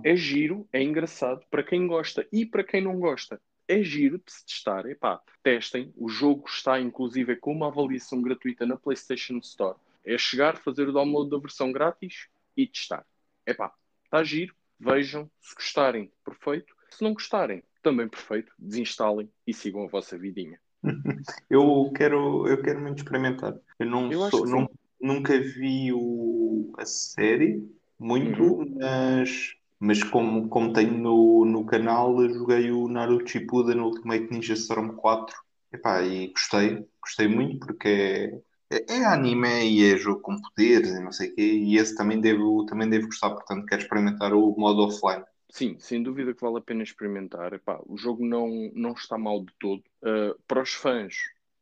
É 0.04 0.16
giro, 0.16 0.68
é 0.72 0.84
engraçado 0.84 1.44
para 1.50 1.64
quem 1.64 1.88
gosta 1.88 2.28
e 2.32 2.46
para 2.46 2.64
quem 2.64 2.84
não 2.84 3.00
gosta. 3.00 3.42
É 3.68 3.82
giro 3.82 4.20
de 4.24 4.32
se 4.32 4.46
testar. 4.46 4.86
Epá, 4.86 5.20
testem. 5.42 5.92
O 5.98 6.08
jogo 6.08 6.48
está 6.48 6.80
inclusive 6.80 7.36
com 7.38 7.52
uma 7.52 7.68
avaliação 7.68 8.22
gratuita 8.22 8.64
na 8.66 8.78
PlayStation 8.78 9.38
Store. 9.40 9.76
É 10.06 10.18
chegar, 10.18 10.58
fazer 10.58 10.88
o 10.88 10.94
download 10.94 11.30
da 11.30 11.38
versão 11.40 11.72
grátis 11.72 12.28
e 12.56 12.68
testar. 12.68 13.06
Epá, 13.46 13.74
está 14.06 14.24
giro. 14.24 14.56
Vejam. 14.80 15.30
Se 15.42 15.56
gostarem, 15.56 16.12
perfeito. 16.24 16.76
Se 16.90 17.02
não 17.04 17.14
gostarem, 17.14 17.64
também 17.82 18.08
perfeito. 18.08 18.52
Desinstalem 18.60 19.30
e 19.48 19.54
sigam 19.54 19.84
a 19.84 19.88
vossa 19.88 20.18
vidinha. 20.18 20.60
Eu 21.50 21.92
quero, 21.96 22.48
eu 22.48 22.62
quero 22.62 22.80
muito 22.82 23.00
experimentar. 23.00 23.56
Eu 23.80 23.86
não 23.88 24.12
Eu 24.12 24.30
sou, 24.30 24.46
não- 24.46 24.70
nunca 25.02 25.40
vi 25.40 25.92
o, 25.94 26.74
a 26.78 26.86
série 26.86 27.64
muito, 27.98 28.44
Uhum. 28.44 28.76
mas, 28.80 29.56
mas 29.80 30.04
como, 30.04 30.48
como 30.50 30.74
tenho 30.74 30.94
no, 30.98 31.46
no 31.46 31.66
canal, 31.66 32.22
eu 32.22 32.34
joguei 32.34 32.72
o 32.72 32.88
Naruto 32.88 33.30
Shippuden 33.30 33.76
no 33.78 33.86
Ultimate 33.86 34.28
Ninja 34.32 34.54
Storm 34.54 34.96
4. 34.96 35.36
Epá, 35.72 36.02
e 36.04 36.28
gostei, 36.28 36.86
gostei 37.02 37.28
muito 37.28 37.66
porque 37.66 38.40
é, 38.70 38.94
é, 38.94 39.06
anime 39.06 39.70
e 39.70 39.94
é 39.94 39.98
jogo 39.98 40.22
com 40.22 40.42
poderes 40.42 40.92
e 40.92 41.00
não 41.00 41.12
sei 41.12 41.30
o 41.30 41.36
quê, 41.36 41.42
e 41.42 41.78
esse 41.78 41.96
também 41.96 42.20
devo, 42.20 42.66
também 42.66 42.90
devo 42.90 43.08
gostar, 43.08 43.30
portanto 43.32 43.66
quero 43.66 43.82
experimentar 43.82 44.34
o 44.34 44.56
modo 44.58 44.84
offline. 44.84 45.24
Sim, 45.50 45.78
sem 45.80 46.04
dúvida 46.04 46.34
que 46.34 46.42
vale 46.42 46.58
a 46.58 46.62
pena 46.62 46.84
experimentar. 46.84 47.54
Epá, 47.54 47.80
o 47.86 47.96
jogo 47.98 48.26
não, 48.26 48.72
não 48.74 48.92
está 48.92 49.18
mal 49.18 49.40
de 49.40 49.54
todo. 49.58 49.82
Uh, 50.02 50.38
para 50.48 50.62
os 50.62 50.74
fãs, 50.74 51.16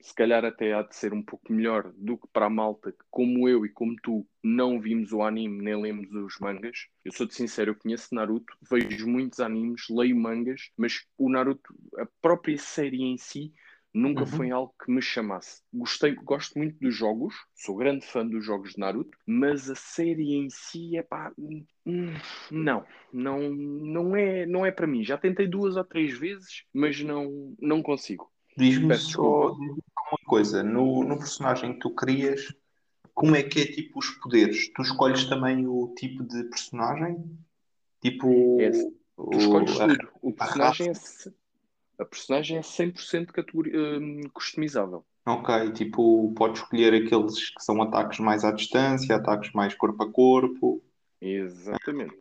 se 0.04 0.14
calhar 0.14 0.44
até 0.44 0.74
há 0.74 0.82
de 0.82 0.96
ser 0.96 1.14
um 1.14 1.22
pouco 1.22 1.54
melhor 1.54 1.94
do 1.96 2.18
que 2.18 2.28
para 2.28 2.48
a 2.48 2.50
malta 2.50 2.92
que, 2.92 3.06
como 3.10 3.48
eu 3.48 3.66
e 3.66 3.70
como 3.70 3.96
tu, 4.02 4.28
não 4.44 4.80
vimos 4.80 5.14
o 5.14 5.22
anime 5.22 5.64
nem 5.64 5.82
lemos 5.82 6.12
os 6.12 6.40
mangas. 6.40 6.88
Eu 7.06 7.12
sou-te 7.14 7.36
sincero, 7.36 7.72
eu 7.72 7.76
conheço 7.76 8.14
Naruto, 8.14 8.54
vejo 8.70 9.08
muitos 9.08 9.40
animes, 9.40 9.84
leio 9.90 10.16
mangas, 10.16 10.72
mas 10.76 11.06
o 11.18 11.30
Naruto, 11.30 11.74
a 11.98 12.06
própria 12.22 12.58
série 12.58 13.04
em 13.04 13.18
si, 13.18 13.54
nunca 13.94 14.22
Uhum. 14.22 14.28
foi 14.28 14.52
algo 14.52 14.74
que 14.84 14.92
me 14.92 15.02
chamasse. 15.02 15.62
Gostei, 15.74 16.16
gosto 16.16 16.58
muito 16.58 16.78
dos 16.80 16.96
jogos, 16.96 17.36
sou 17.54 17.76
grande 17.76 18.06
fã 18.06 18.26
dos 18.26 18.44
jogos 18.44 18.72
de 18.74 18.80
Naruto, 18.80 19.18
mas 19.26 19.70
a 19.70 19.76
série 19.76 20.34
em 20.34 20.50
si 20.50 20.98
é 20.98 21.04
pá, 21.04 21.32
não, 22.52 22.86
não, 23.12 23.50
não 23.54 24.16
é, 24.16 24.46
não 24.46 24.66
é 24.66 24.72
para 24.72 24.88
mim. 24.88 25.04
Já 25.04 25.18
tentei 25.18 25.48
duas 25.48 25.76
ou 25.78 25.84
três 25.84 26.18
vezes, 26.18 26.64
mas 26.74 27.00
não, 27.02 27.56
não 27.60 27.82
consigo. 27.84 28.32
Diz-me 28.58 28.96
só 28.96 29.52
uma 29.52 30.18
coisa, 30.26 30.64
no, 30.64 31.04
no 31.04 31.18
personagem 31.18 31.74
que 31.74 31.80
tu 31.80 31.90
crias, 31.94 32.54
como 33.14 33.36
é 33.36 33.44
que 33.44 33.62
é 33.62 33.66
tipo 33.66 34.00
os 34.00 34.10
poderes? 34.12 34.72
Tu 34.74 34.82
escolhes 34.82 35.26
também 35.26 35.68
o 35.68 35.94
tipo 35.96 36.24
de 36.24 36.44
personagem? 36.46 37.38
Tipo, 38.02 38.58
É, 38.60 38.72
Tu 38.72 38.94
o- 39.18 39.38
escolhes 39.38 39.80
a- 39.80 39.88
tudo. 39.88 40.10
O 40.22 40.34
personagem 40.34 40.90
é, 40.90 40.94
a 42.04 42.06
personagem 42.06 42.58
é 42.58 42.62
100% 42.62 43.34
categori- 43.34 43.76
hum, 43.76 44.22
customizável. 44.34 45.04
Ok, 45.26 45.72
tipo, 45.72 46.34
podes 46.36 46.62
escolher 46.62 46.94
aqueles 46.94 47.50
que 47.50 47.64
são 47.64 47.82
ataques 47.82 48.20
mais 48.20 48.44
à 48.44 48.52
distância, 48.52 49.16
ataques 49.16 49.52
mais 49.54 49.74
corpo 49.74 50.04
a 50.04 50.12
corpo. 50.12 50.84
Exatamente. 51.22 52.16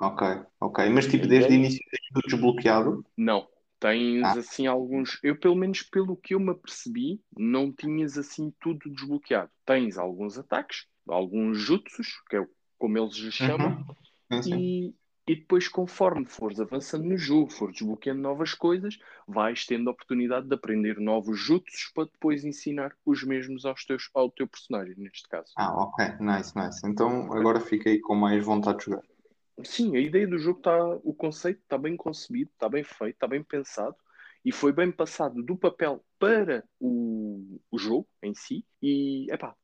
Ok, 0.00 0.26
ok. 0.60 0.88
Mas 0.90 1.06
tipo, 1.06 1.26
desde 1.26 1.34
o 1.34 1.46
ideia- 1.46 1.58
início 1.58 1.80
tens 1.90 2.08
tudo 2.12 2.28
desbloqueado? 2.28 3.04
Não. 3.16 3.46
Tens 3.80 4.24
Ah. 4.24 4.38
assim 4.38 4.66
alguns. 4.66 5.18
Eu, 5.22 5.36
pelo 5.38 5.54
menos 5.54 5.82
pelo 5.82 6.16
que 6.16 6.34
eu 6.34 6.40
me 6.40 6.50
apercebi, 6.50 7.20
não 7.36 7.70
tinhas 7.72 8.18
assim 8.18 8.52
tudo 8.60 8.90
desbloqueado. 8.90 9.50
Tens 9.64 9.96
alguns 9.98 10.36
ataques, 10.38 10.86
alguns 11.06 11.58
jutsus, 11.58 12.08
que 12.28 12.36
é 12.36 12.46
como 12.78 12.98
eles 12.98 13.14
lhes 13.16 13.34
chamam, 13.34 13.84
Uhum. 14.30 14.40
E, 14.46 14.94
e 15.28 15.36
depois, 15.36 15.68
conforme 15.68 16.24
fores 16.24 16.58
avançando 16.58 17.04
no 17.04 17.18
jogo, 17.18 17.50
fores 17.50 17.76
desbloqueando 17.76 18.22
novas 18.22 18.54
coisas, 18.54 18.98
vais 19.26 19.66
tendo 19.66 19.90
a 19.90 19.92
oportunidade 19.92 20.48
de 20.48 20.54
aprender 20.54 20.98
novos 20.98 21.38
jutsus 21.38 21.92
para 21.94 22.04
depois 22.04 22.46
ensinar 22.46 22.96
os 23.04 23.22
mesmos 23.22 23.66
aos 23.66 23.84
teus, 23.84 24.08
ao 24.14 24.30
teu 24.30 24.48
personagem, 24.48 24.94
neste 24.96 25.28
caso. 25.28 25.52
Ah, 25.54 25.82
ok, 25.82 26.14
nice, 26.18 26.58
nice. 26.58 26.80
Então 26.86 27.30
agora 27.30 27.60
fiquei 27.60 28.00
com 28.00 28.14
mais 28.14 28.42
vontade 28.42 28.78
de 28.78 28.84
jogar. 28.86 29.02
Sim, 29.62 29.96
a 29.96 30.00
ideia 30.00 30.26
do 30.26 30.38
jogo 30.38 30.60
está, 30.60 30.94
o 31.04 31.12
conceito 31.12 31.60
está 31.60 31.76
bem 31.76 31.94
concebido, 31.94 32.50
está 32.50 32.68
bem 32.68 32.82
feito, 32.82 33.14
está 33.14 33.26
bem 33.26 33.42
pensado 33.42 33.96
e 34.42 34.50
foi 34.50 34.72
bem 34.72 34.90
passado 34.90 35.42
do 35.42 35.56
papel 35.56 36.02
para 36.18 36.64
o, 36.80 37.60
o 37.70 37.78
jogo 37.78 38.08
em 38.22 38.32
si. 38.34 38.64
E, 38.80 39.30
epá, 39.30 39.54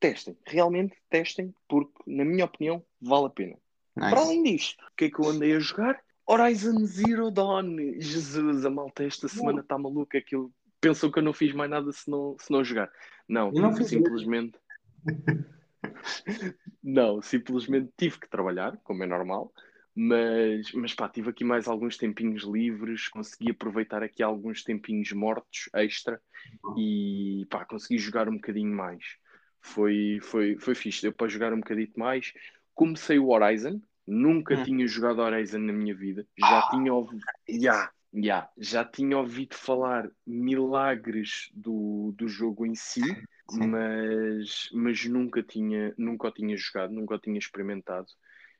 testem, 0.00 0.36
realmente 0.44 0.96
testem, 1.08 1.54
porque, 1.68 2.02
na 2.06 2.24
minha 2.24 2.46
opinião, 2.46 2.84
vale 3.00 3.26
a 3.26 3.30
pena. 3.30 3.56
Para 3.94 4.10
Nice. 4.10 4.22
além 4.22 4.42
disto, 4.42 4.82
o 4.82 4.96
que 4.96 5.04
é 5.06 5.10
que 5.10 5.20
eu 5.20 5.28
andei 5.28 5.54
a 5.54 5.60
jogar? 5.60 6.00
Horizon 6.26 6.84
Zero 6.84 7.30
Dawn. 7.30 7.76
Jesus, 7.98 8.64
a 8.64 8.70
malta 8.70 9.04
esta 9.04 9.28
semana 9.28 9.60
está 9.60 9.78
maluca. 9.78 10.18
Aquilo... 10.18 10.52
Pensam 10.80 11.10
que 11.10 11.18
eu 11.18 11.22
não 11.22 11.32
fiz 11.32 11.52
mais 11.52 11.70
nada 11.70 11.90
se 11.92 12.10
não, 12.10 12.36
se 12.38 12.50
não 12.50 12.64
jogar. 12.64 12.90
Não, 13.28 13.50
não 13.52 13.74
simplesmente. 13.76 14.58
não, 16.82 17.22
simplesmente 17.22 17.90
tive 17.96 18.18
que 18.18 18.28
trabalhar, 18.28 18.76
como 18.82 19.02
é 19.02 19.06
normal. 19.06 19.52
Mas, 19.96 20.72
mas 20.72 20.92
pá, 20.92 21.08
tive 21.08 21.30
aqui 21.30 21.44
mais 21.44 21.68
alguns 21.68 21.96
tempinhos 21.96 22.42
livres, 22.42 23.08
consegui 23.08 23.52
aproveitar 23.52 24.02
aqui 24.02 24.22
alguns 24.22 24.64
tempinhos 24.64 25.12
mortos 25.12 25.68
extra 25.72 26.20
e 26.76 27.46
pá, 27.48 27.64
consegui 27.64 27.98
jogar 27.98 28.28
um 28.28 28.34
bocadinho 28.34 28.74
mais. 28.74 29.04
Foi, 29.60 30.18
foi, 30.20 30.58
foi 30.58 30.74
fixe, 30.74 31.00
deu 31.00 31.12
para 31.12 31.28
jogar 31.28 31.52
um 31.52 31.60
bocadito 31.60 31.98
mais. 31.98 32.32
Comecei 32.74 33.18
o 33.18 33.28
Horizon, 33.28 33.80
nunca 34.06 34.56
Hum. 34.56 34.64
tinha 34.64 34.86
jogado 34.86 35.20
Horizon 35.20 35.58
na 35.58 35.72
minha 35.72 35.94
vida, 35.94 36.26
já 36.36 36.62
tinha 36.70 36.92
ouvido, 36.92 37.24
já, 37.48 37.90
já, 38.12 38.50
já 38.58 38.84
tinha 38.84 39.16
ouvido 39.16 39.54
falar 39.54 40.10
milagres 40.26 41.50
do, 41.54 42.12
do 42.16 42.28
jogo 42.28 42.66
em 42.66 42.74
si, 42.74 43.00
Sim. 43.50 43.70
mas, 43.70 44.68
mas 44.72 45.04
nunca 45.06 45.42
tinha, 45.42 45.94
nunca 45.96 46.28
o 46.28 46.32
tinha 46.32 46.56
jogado, 46.56 46.92
nunca 46.92 47.14
o 47.14 47.18
tinha 47.18 47.38
experimentado. 47.38 48.08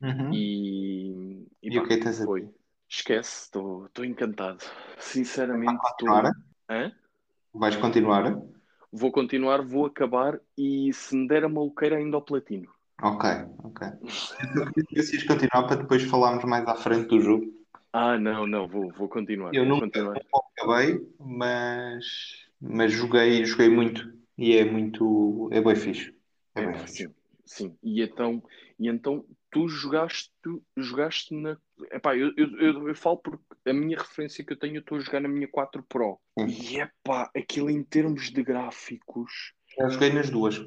Uhum. 0.00 0.32
E, 0.32 1.46
e, 1.62 1.74
E 1.74 1.78
o 1.78 1.86
que 1.86 1.94
é 1.94 2.08
a 2.08 2.12
foi. 2.24 2.48
Esquece, 2.88 3.44
estou 3.44 4.04
encantado. 4.04 4.62
Sinceramente, 4.98 5.82
estou. 5.86 6.08
Vais 7.52 7.76
continuar? 7.76 8.38
Vou 8.92 9.10
continuar, 9.10 9.62
vou 9.62 9.86
acabar 9.86 10.40
e 10.56 10.92
se 10.92 11.16
me 11.16 11.26
der 11.26 11.44
a 11.44 11.48
maluqueira 11.48 11.96
ainda 11.96 12.16
ao 12.16 12.22
platino. 12.22 12.73
Ok, 13.02 13.28
ok. 13.64 13.88
Eu 14.56 14.72
queria 14.72 15.04
que 15.04 15.16
ias 15.16 15.24
continuar 15.24 15.64
para 15.66 15.76
depois 15.76 16.02
falarmos 16.04 16.44
mais 16.44 16.66
à 16.66 16.74
frente 16.74 17.08
do 17.08 17.20
jogo. 17.20 17.44
Ah, 17.92 18.18
não, 18.18 18.46
não, 18.46 18.66
vou, 18.66 18.90
vou 18.92 19.08
continuar. 19.08 19.54
Eu 19.54 19.64
vou 19.64 19.74
nunca 19.74 19.86
continuar. 19.86 20.16
acabei, 20.58 21.00
mas, 21.18 22.04
mas 22.60 22.92
joguei, 22.92 23.44
joguei 23.44 23.68
muito 23.68 24.12
e 24.38 24.56
é 24.56 24.64
muito, 24.64 25.48
é 25.52 25.60
bem 25.60 25.76
fixe. 25.76 26.14
É 26.54 26.62
É, 26.62 26.66
bem 26.66 26.74
fixe. 26.78 27.04
sim, 27.04 27.14
sim. 27.44 27.78
E 27.82 28.02
então, 28.02 28.42
e 28.78 28.88
então 28.88 29.24
tu 29.50 29.68
jogaste, 29.68 30.30
tu 30.42 30.62
jogaste 30.76 31.34
na. 31.34 31.56
Epá, 31.92 32.16
eu, 32.16 32.32
eu, 32.36 32.60
eu, 32.60 32.88
eu 32.88 32.94
falo 32.94 33.18
porque 33.18 33.44
a 33.66 33.72
minha 33.72 33.98
referência 33.98 34.44
que 34.44 34.52
eu 34.52 34.58
tenho, 34.58 34.76
eu 34.76 34.80
estou 34.80 34.98
a 34.98 35.00
jogar 35.00 35.20
na 35.20 35.28
minha 35.28 35.48
4 35.48 35.82
Pro. 35.88 36.18
Sim. 36.38 36.46
E 36.46 36.80
epá, 36.80 37.30
aquilo 37.36 37.70
em 37.70 37.82
termos 37.82 38.30
de 38.30 38.42
gráficos. 38.42 39.52
Já 39.78 39.88
joguei 39.88 40.12
nas 40.12 40.30
duas. 40.30 40.60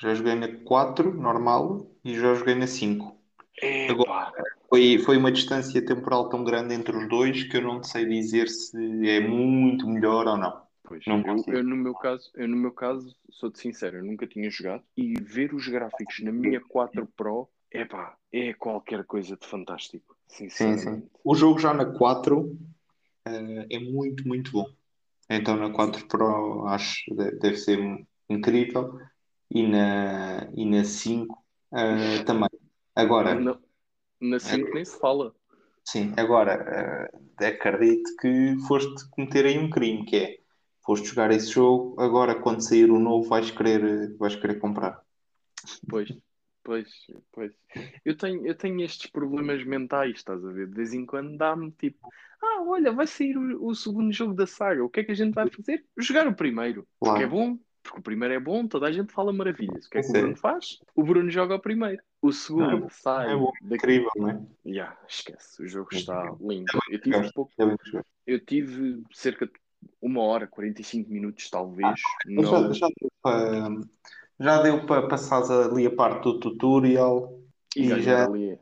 Já 0.00 0.14
joguei 0.14 0.34
na 0.34 0.48
4, 0.64 1.14
normal, 1.14 1.86
e 2.04 2.14
já 2.14 2.34
joguei 2.34 2.54
na 2.54 2.66
5. 2.66 3.16
Epá, 3.62 4.32
Foi, 4.68 4.98
foi 4.98 5.16
uma 5.16 5.30
distância 5.30 5.84
temporal 5.84 6.28
tão 6.28 6.42
grande 6.42 6.74
entre 6.74 6.96
os 6.96 7.08
dois 7.08 7.44
que 7.44 7.56
eu 7.56 7.62
não 7.62 7.82
sei 7.82 8.04
dizer 8.06 8.48
se 8.48 9.08
é 9.08 9.20
muito 9.20 9.88
melhor 9.88 10.26
ou 10.26 10.36
não. 10.36 10.64
Pois, 10.82 11.02
Não 11.06 11.22
eu, 11.26 11.54
eu 11.54 11.64
no 11.64 11.76
meu 11.76 11.94
caso, 11.94 12.30
eu 12.34 12.46
no 12.46 12.56
meu 12.56 12.72
caso, 12.72 13.16
sou-te 13.30 13.58
sincero, 13.58 13.98
eu 13.98 14.04
nunca 14.04 14.26
tinha 14.26 14.50
jogado 14.50 14.82
e 14.96 15.14
ver 15.14 15.54
os 15.54 15.66
gráficos 15.66 16.20
na 16.20 16.30
minha 16.30 16.60
4 16.60 17.06
Pro, 17.16 17.48
epá, 17.72 18.16
é 18.30 18.52
qualquer 18.52 19.04
coisa 19.04 19.36
de 19.36 19.46
fantástico, 19.46 20.14
Sim, 20.28 20.50
sim. 20.50 21.08
O 21.22 21.34
jogo 21.34 21.58
já 21.58 21.72
na 21.72 21.86
4 21.86 22.58
eh, 23.24 23.66
é 23.70 23.78
muito, 23.78 24.26
muito 24.26 24.50
bom. 24.50 24.66
Então 25.30 25.56
na 25.56 25.70
4 25.70 26.06
Pro 26.06 26.66
acho 26.66 27.14
deve 27.14 27.56
ser 27.56 27.78
incrível 28.28 28.98
e 29.50 29.62
na, 29.68 30.50
e 30.54 30.64
na 30.66 30.84
5 30.84 31.44
eh, 31.74 32.24
também. 32.24 32.48
Agora, 32.94 33.34
Na, 33.44 33.60
na 34.20 34.38
5 34.40 34.70
nem 34.74 34.84
se 34.84 34.98
fala. 34.98 35.34
sim, 35.84 36.12
agora 36.16 37.10
eh, 37.40 37.46
acredito 37.48 38.10
que 38.20 38.56
foste 38.68 39.08
cometer 39.10 39.46
aí 39.46 39.58
um 39.58 39.70
crime, 39.70 40.04
que 40.04 40.16
é 40.16 40.38
foste 40.84 41.08
jogar 41.08 41.30
esse 41.30 41.50
jogo, 41.50 42.00
agora 42.00 42.40
quando 42.40 42.60
sair 42.60 42.90
o 42.90 42.98
novo 42.98 43.28
vais 43.28 43.50
querer, 43.50 44.14
vais 44.18 44.36
querer 44.36 44.58
comprar. 44.58 45.02
Pois, 45.88 46.08
pois, 46.62 46.88
pois. 47.32 47.52
Eu 48.04 48.16
tenho, 48.16 48.46
eu 48.46 48.54
tenho 48.56 48.80
estes 48.82 49.10
problemas 49.10 49.64
mentais, 49.64 50.16
estás 50.16 50.44
a 50.44 50.50
ver? 50.52 50.66
De 50.68 50.74
vez 50.74 50.92
em 50.92 51.06
quando 51.06 51.36
dá-me 51.36 51.70
tipo, 51.72 52.08
ah, 52.42 52.62
olha, 52.62 52.92
vai 52.92 53.06
sair 53.06 53.36
o, 53.36 53.66
o 53.66 53.74
segundo 53.74 54.12
jogo 54.12 54.34
da 54.34 54.46
saga, 54.46 54.84
o 54.84 54.90
que 54.90 55.00
é 55.00 55.04
que 55.04 55.12
a 55.12 55.14
gente 55.14 55.34
vai 55.34 55.46
fazer? 55.46 55.84
Jogar 55.98 56.26
o 56.28 56.34
primeiro, 56.36 56.86
porque 57.02 57.22
é 57.22 57.26
Claro. 57.26 57.28
bom, 57.28 57.58
porque 57.84 58.00
o 58.00 58.02
primeiro 58.02 58.34
é 58.34 58.40
bom, 58.40 58.66
toda 58.66 58.86
a 58.86 58.92
gente 58.92 59.12
fala 59.12 59.32
maravilhas. 59.32 59.86
O 59.86 59.90
que 59.90 59.98
é 59.98 60.02
que 60.02 60.08
o. 60.08 60.12
Bruno 60.12 60.36
faz? 60.36 60.78
O 60.96 61.02
Bruno 61.04 61.30
joga 61.30 61.54
o 61.54 61.60
primeiro. 61.60 62.02
O 62.20 62.32
segundo 62.32 62.80
Não, 62.80 62.88
sai 62.90 63.30
É 63.32 63.36
bom, 63.36 63.52
daqui. 63.60 63.74
incrível, 63.76 64.10
não 64.16 64.30
é? 64.30 64.40
Ya, 64.66 64.96
esquece, 65.06 65.62
o 65.62 65.68
jogo 65.68 65.90
É 65.92 65.96
está 65.98 66.34
lindo. 66.40 66.72
Eu 66.90 67.00
tive 67.00 67.16
um 67.16 67.30
pouco, 67.30 67.52
jogar. 67.84 68.04
eu 68.26 68.40
tive 68.40 69.02
cerca 69.12 69.46
de 69.46 69.52
uma 70.00 70.22
hora, 70.22 70.46
45 70.46 71.10
minutos, 71.10 71.50
talvez. 71.50 71.90
Mas 72.26 72.48
já, 72.48 72.58
Não, 72.58 72.72
já 72.72 72.88
deu 73.00 73.10
para 73.22 73.68
já 74.40 74.62
deu 74.62 74.86
para 74.86 75.06
passares 75.06 75.50
ali 75.50 75.86
a 75.86 75.94
parte 75.94 76.24
do 76.24 76.40
tutorial 76.40 77.38
e 77.76 77.82
e 77.82 78.02
já, 78.02 78.24
ali, 78.24 78.58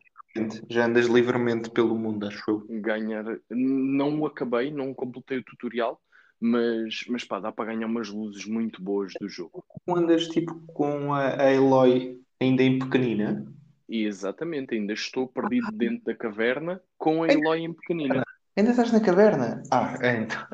já 0.69 0.87
andas 0.87 1.07
livremente 1.07 1.71
pelo 1.71 1.97
mundo, 1.97 2.27
acho 2.27 2.43
eu. 2.51 2.67
ganhar. 2.69 3.25
Não 3.51 4.27
acabei, 4.27 4.71
não 4.71 4.93
completei 4.93 5.39
o 5.39 5.45
tutorial, 5.45 6.01
mas, 6.43 7.05
mas 7.09 7.25
pá, 7.25 7.39
dá 7.39 7.53
para 7.53 7.73
ganhar 7.73 7.87
umas 7.87 8.09
luzes 8.09 8.45
muito 8.47 8.83
boas 8.83 9.13
do 9.21 9.29
jogo. 9.29 9.65
Andas 9.89 10.27
tipo 10.29 10.55
com 10.75 11.15
a, 11.15 11.41
a 11.41 11.53
Eloy 11.53 12.21
ainda 12.41 12.63
em 12.63 12.79
pequenina. 12.79 13.47
E 13.89 14.05
exatamente, 14.05 14.75
ainda 14.75 14.93
estou 14.93 15.29
perdido 15.29 15.71
dentro 15.73 16.05
da 16.05 16.15
caverna 16.15 16.81
com 16.99 17.23
a 17.23 17.29
Eloy 17.29 17.61
em 17.61 17.73
pequenina. 17.73 18.25
Ainda 18.57 18.71
estás 18.71 18.93
na 18.93 19.01
caverna? 19.01 19.63
Ah, 19.71 19.95
então. 20.03 20.47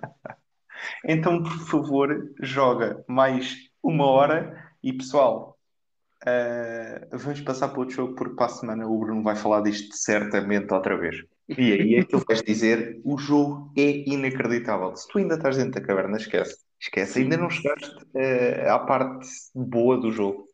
Então, 1.04 1.42
por 1.42 1.58
favor, 1.66 2.34
joga 2.40 3.04
mais 3.08 3.56
uma 3.82 4.06
hora 4.06 4.72
e 4.82 4.92
pessoal, 4.92 5.58
eh, 6.24 7.08
vamos 7.12 7.40
passar 7.40 7.68
para 7.68 7.80
outro 7.80 7.94
jogo 7.94 8.14
porque 8.14 8.34
para 8.34 8.46
a 8.46 8.50
semana 8.50 8.86
o 8.86 8.98
Bruno 8.98 9.22
vai 9.22 9.36
falar 9.36 9.62
disto 9.62 9.96
certamente 9.96 10.72
outra 10.72 10.96
vez. 10.96 11.24
E 11.56 11.72
aí 11.72 11.94
é 11.96 12.02
que 12.02 12.10
tu 12.10 12.18
vais 12.28 12.42
dizer: 12.42 13.00
o 13.04 13.16
jogo 13.16 13.72
é 13.76 14.04
inacreditável. 14.06 14.94
Se 14.96 15.08
tu 15.08 15.18
ainda 15.18 15.36
estás 15.36 15.56
dentro 15.56 15.80
da 15.80 15.86
caverna, 15.86 16.16
esquece. 16.16 16.58
Esquece, 16.80 17.20
ainda 17.20 17.36
não 17.36 17.50
chegaste 17.50 17.90
eh, 18.14 18.68
à 18.68 18.78
parte 18.78 19.26
boa 19.54 19.98
do 19.98 20.10
jogo. 20.12 20.46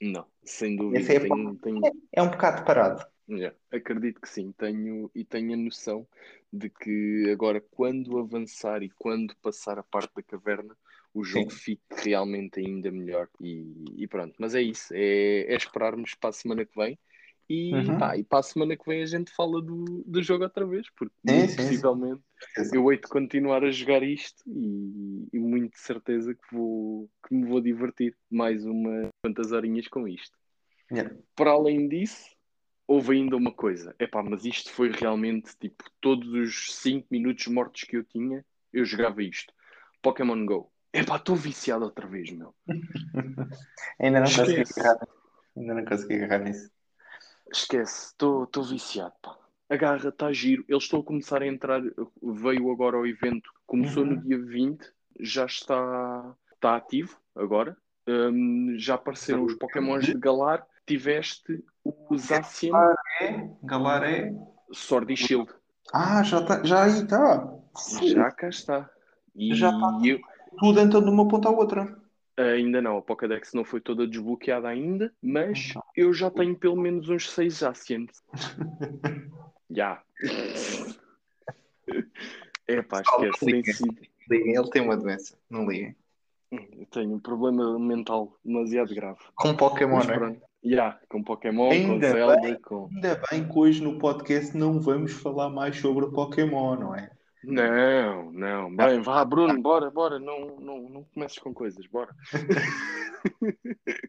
Não, 0.00 0.26
sem 0.44 0.76
dúvida. 0.76 1.12
É, 1.12 1.20
Tenho, 1.20 1.56
tenho- 1.58 1.80
é 2.12 2.22
um 2.22 2.30
bocado 2.30 2.64
parado. 2.64 3.04
Yeah, 3.28 3.56
acredito 3.70 4.20
que 4.20 4.28
sim, 4.28 4.52
tenho 4.52 5.10
e 5.14 5.24
tenho 5.24 5.54
a 5.54 5.56
noção 5.56 6.06
de 6.52 6.68
que 6.68 7.30
agora, 7.30 7.60
quando 7.60 8.18
avançar 8.18 8.82
e 8.82 8.90
quando 8.90 9.34
passar 9.36 9.78
a 9.78 9.82
parte 9.82 10.12
da 10.16 10.22
caverna, 10.22 10.76
o 11.14 11.22
jogo 11.24 11.50
Sim. 11.50 11.56
fique 11.56 11.82
realmente 12.04 12.58
ainda 12.60 12.90
melhor. 12.90 13.28
E, 13.40 13.84
e 13.96 14.06
pronto, 14.08 14.34
mas 14.38 14.54
é 14.54 14.60
isso, 14.60 14.92
é, 14.92 15.42
é 15.52 15.56
esperarmos 15.56 16.14
para 16.14 16.30
a 16.30 16.32
semana 16.32 16.66
que 16.66 16.76
vem. 16.76 16.98
E, 17.52 17.70
Uhum. 17.74 17.98
pá, 17.98 18.16
e 18.16 18.24
para 18.24 18.38
a 18.38 18.42
semana 18.42 18.74
que 18.74 18.86
vem 18.88 19.02
a 19.02 19.06
gente 19.06 19.30
fala 19.30 19.60
do, 19.60 20.02
do 20.06 20.22
jogo 20.22 20.44
outra 20.44 20.64
vez, 20.64 20.86
porque 20.96 21.14
sim. 21.28 21.54
possivelmente 21.54 22.22
Certeza. 22.40 22.74
eu 22.74 22.90
hei 22.90 22.98
de 22.98 23.06
continuar 23.06 23.62
a 23.62 23.70
jogar 23.70 24.02
isto 24.02 24.42
e, 24.46 25.28
e 25.34 25.38
muito 25.38 25.72
de 25.72 25.80
certeza 25.80 26.34
que, 26.34 26.56
vou, 26.56 27.10
que 27.28 27.34
me 27.34 27.44
vou 27.44 27.60
divertir 27.60 28.16
mais 28.30 28.64
umas 28.64 29.06
quantas 29.22 29.52
horinhas 29.52 29.86
com 29.86 30.08
isto. 30.08 30.34
Yeah. 30.90 31.14
Para 31.36 31.50
além 31.50 31.88
disso, 31.88 32.30
houve 32.86 33.16
ainda 33.16 33.36
uma 33.36 33.52
coisa. 33.52 33.94
Epá, 33.98 34.22
mas 34.22 34.46
isto 34.46 34.70
foi 34.70 34.90
realmente 34.90 35.54
tipo 35.60 35.84
todos 36.00 36.32
os 36.32 36.74
5 36.76 37.06
minutos 37.10 37.46
mortos 37.48 37.82
que 37.84 37.98
eu 37.98 38.04
tinha, 38.04 38.42
eu 38.72 38.86
jogava 38.86 39.22
isto. 39.22 39.52
Pokémon 40.00 40.46
Go. 40.46 40.72
Epá, 40.90 41.16
estou 41.16 41.36
viciado 41.36 41.84
outra 41.84 42.06
vez, 42.06 42.30
meu. 42.30 42.54
Ainda 44.00 44.20
não 44.20 44.26
consegui 44.26 44.62
agarrar. 44.78 45.06
Ainda 45.54 45.74
não 45.74 45.84
consegui 45.84 46.14
agarrar 46.14 46.44
nisso. 46.44 46.70
Esquece, 47.50 48.06
estou 48.08 48.46
viciado, 48.64 49.14
pá. 49.22 49.36
Agarra, 49.68 50.08
está 50.10 50.32
giro. 50.32 50.64
Eles 50.68 50.84
estão 50.84 51.00
a 51.00 51.04
começar 51.04 51.40
a 51.42 51.46
entrar. 51.46 51.80
Veio 52.22 52.70
agora 52.70 52.96
ao 52.96 53.06
evento, 53.06 53.50
começou 53.66 54.04
no 54.04 54.16
Uhum. 54.16 54.20
dia 54.20 54.38
20, 54.38 54.84
já 55.20 55.46
está, 55.46 56.34
está 56.54 56.76
ativo 56.76 57.16
agora. 57.34 57.76
Hum, 58.06 58.74
já 58.76 58.94
apareceram 58.96 59.44
os 59.44 59.54
Pokémons 59.54 60.04
de 60.04 60.14
Galar. 60.14 60.66
Tiveste 60.86 61.64
o 61.84 62.18
Zacian 62.18 62.76
É, 63.20 63.48
Galaré. 63.62 64.34
Sword 64.72 65.12
e 65.12 65.16
Shield. 65.16 65.50
Ah, 65.92 66.22
já, 66.22 66.44
tá, 66.44 66.62
já 66.64 66.84
aí 66.84 66.90
está. 67.02 67.48
Já 68.02 68.30
cá 68.30 68.48
está. 68.48 68.90
E 69.34 69.54
Já 69.54 69.70
tá. 69.70 70.00
eu 70.04 70.20
Tudo 70.58 70.80
então 70.80 71.02
de 71.02 71.08
uma 71.08 71.26
ponta 71.28 71.48
à 71.48 71.52
outra. 71.52 71.96
Ainda 72.36 72.80
não, 72.82 72.96
a 72.98 73.02
Pokédex 73.02 73.52
não 73.54 73.64
foi 73.64 73.80
toda 73.80 74.06
desbloqueada 74.06 74.68
ainda, 74.68 75.12
mas 75.22 75.70
Então. 75.70 75.82
eu 75.96 76.12
já 76.12 76.30
tenho 76.30 76.56
pelo 76.56 76.76
menos 76.76 77.08
uns 77.08 77.30
6 77.30 77.54
Zacians. 77.54 78.22
Já. 79.70 80.02
Epá, 82.68 83.00
esquece, 83.00 83.46
tem 83.46 83.64
sido. 83.64 83.96
Ele 84.30 84.70
tem 84.70 84.82
uma 84.82 84.96
doença. 84.96 85.36
Não 85.50 85.68
liguem. 85.68 85.96
Eu 86.50 86.86
tenho 86.90 87.14
um 87.14 87.18
problema 87.18 87.78
mental 87.78 88.36
demasiado 88.44 88.94
grave. 88.94 89.18
Com 89.36 89.54
Pokémon, 89.56 89.96
Mas 89.96 90.06
não 90.06 90.14
é? 90.14 90.18
pronto. 90.18 90.42
Já, 90.64 91.00
com 91.08 91.22
Pokémon, 91.24 91.68
com 91.68 91.72
Ainda 91.74 92.10
Zelda, 92.12 92.60
com. 92.62 92.88
Ainda 92.94 93.20
bem 93.30 93.48
que 93.48 93.58
hoje 93.58 93.82
no 93.82 93.98
podcast 93.98 94.56
não 94.56 94.78
vamos 94.80 95.12
falar 95.12 95.48
mais 95.50 95.76
sobre 95.76 96.06
Pokémon, 96.10 96.76
não 96.76 96.94
é? 96.94 97.10
Não, 97.44 98.32
não. 98.32 98.74
Bem, 98.74 99.00
vá, 99.00 99.24
Bruno, 99.24 99.60
bora, 99.60 99.90
bora. 99.90 100.18
Não, 100.18 100.56
não, 100.60 100.88
não 100.88 101.04
comeces 101.04 101.38
com 101.38 101.52
coisas, 101.52 101.86
bora. 101.86 102.14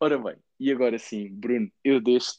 Ora 0.00 0.18
bem, 0.18 0.36
e 0.58 0.72
agora 0.72 0.98
sim, 0.98 1.28
Bruno, 1.32 1.70
eu 1.84 2.00
deste 2.00 2.38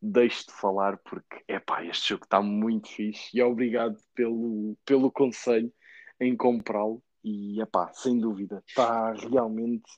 deixo-te 0.00 0.52
falar 0.52 0.96
porque, 0.98 1.42
epá, 1.46 1.84
este 1.84 2.10
jogo 2.10 2.24
está 2.24 2.40
muito 2.40 2.88
fixe 2.88 3.36
e 3.36 3.42
obrigado 3.42 3.96
pelo, 4.14 4.76
pelo 4.84 5.12
conselho 5.12 5.70
em 6.18 6.36
comprá-lo 6.36 7.02
e, 7.22 7.60
epá, 7.60 7.92
sem 7.92 8.18
dúvida, 8.18 8.62
está 8.66 9.12
realmente... 9.12 9.90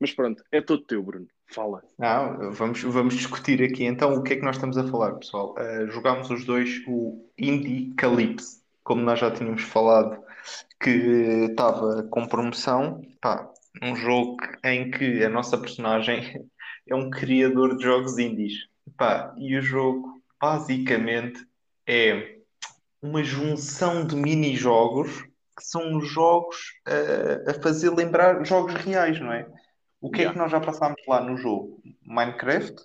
Mas 0.00 0.12
pronto, 0.12 0.42
é 0.50 0.60
todo 0.60 0.84
teu, 0.84 1.02
Bruno. 1.02 1.26
Fala. 1.46 1.82
Não, 1.98 2.50
vamos, 2.52 2.82
vamos 2.82 3.14
discutir 3.14 3.62
aqui 3.62 3.84
então 3.84 4.14
o 4.14 4.22
que 4.22 4.32
é 4.32 4.36
que 4.36 4.42
nós 4.42 4.56
estamos 4.56 4.76
a 4.76 4.86
falar, 4.88 5.14
pessoal. 5.14 5.54
Uh, 5.54 5.88
jogámos 5.90 6.28
os 6.30 6.44
dois 6.44 6.82
o 6.88 7.30
Indie 7.38 7.94
Calypso, 7.94 8.63
como 8.84 9.02
nós 9.02 9.18
já 9.18 9.30
tínhamos 9.30 9.62
falado, 9.62 10.22
que 10.80 10.90
estava 11.50 12.04
com 12.04 12.26
promoção. 12.26 13.00
Pá, 13.20 13.50
um 13.82 13.96
jogo 13.96 14.36
em 14.62 14.90
que 14.90 15.24
a 15.24 15.28
nossa 15.28 15.58
personagem 15.58 16.48
é 16.86 16.94
um 16.94 17.10
criador 17.10 17.76
de 17.76 17.82
jogos 17.82 18.18
indies. 18.18 18.68
Pá, 18.96 19.34
e 19.38 19.56
o 19.56 19.62
jogo 19.62 20.22
basicamente 20.40 21.44
é 21.86 22.38
uma 23.02 23.24
junção 23.24 24.06
de 24.06 24.14
mini-jogos 24.14 25.22
que 25.56 25.64
são 25.64 26.00
jogos 26.00 26.56
uh, 26.88 27.50
a 27.50 27.62
fazer 27.62 27.90
lembrar 27.90 28.44
jogos 28.44 28.74
reais, 28.74 29.20
não 29.20 29.32
é? 29.32 29.46
O 30.00 30.10
que 30.10 30.22
é 30.22 30.30
que 30.30 30.36
nós 30.36 30.50
já 30.50 30.60
passámos 30.60 31.00
lá 31.08 31.20
no 31.20 31.36
jogo? 31.36 31.80
Minecraft, 32.02 32.76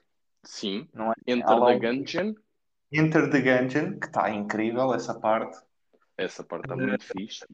Sim. 0.44 0.88
não 0.94 1.12
é? 1.12 1.16
Enter 1.28 1.50
Há 1.50 1.66
the 1.66 1.80
Gungeon. 1.80 2.34
Enter 2.92 3.30
the 3.30 3.42
Gungeon, 3.42 4.00
que 4.00 4.08
está 4.08 4.30
incrível 4.30 4.94
essa 4.94 5.20
parte. 5.20 5.58
Essa 6.20 6.44
parte 6.44 6.66
está 6.66 6.76
muito 6.76 7.06
fixe. 7.06 7.46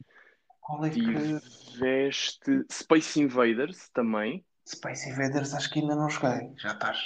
Qual 0.60 0.84
é 0.84 0.90
que... 0.90 1.00
Tiveste 1.00 2.64
Space 2.70 3.20
Invaders 3.20 3.88
também. 3.90 4.44
Space 4.68 5.08
Invaders 5.08 5.54
acho 5.54 5.70
que 5.72 5.80
ainda 5.80 5.94
não 5.94 6.10
joguei. 6.10 6.50
Já 6.58 6.72
estás... 6.72 6.98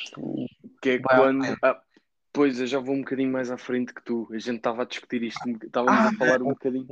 Que 0.81 0.91
é 0.91 0.99
Vai 0.99 1.17
quando. 1.17 1.45
Ah, 1.63 1.79
pois 2.33 2.59
eu 2.59 2.67
já 2.67 2.79
vou 2.79 2.95
um 2.95 3.01
bocadinho 3.01 3.31
mais 3.31 3.51
à 3.51 3.59
frente 3.59 3.93
que 3.93 4.03
tu. 4.03 4.27
A 4.33 4.39
gente 4.39 4.57
estava 4.57 4.83
a 4.83 4.87
discutir 4.87 5.23
isto, 5.23 5.47
estávamos 5.63 6.01
Ah, 6.01 6.09
a 6.09 6.15
falar 6.15 6.41
um 6.43 6.49
bocadinho. 6.49 6.89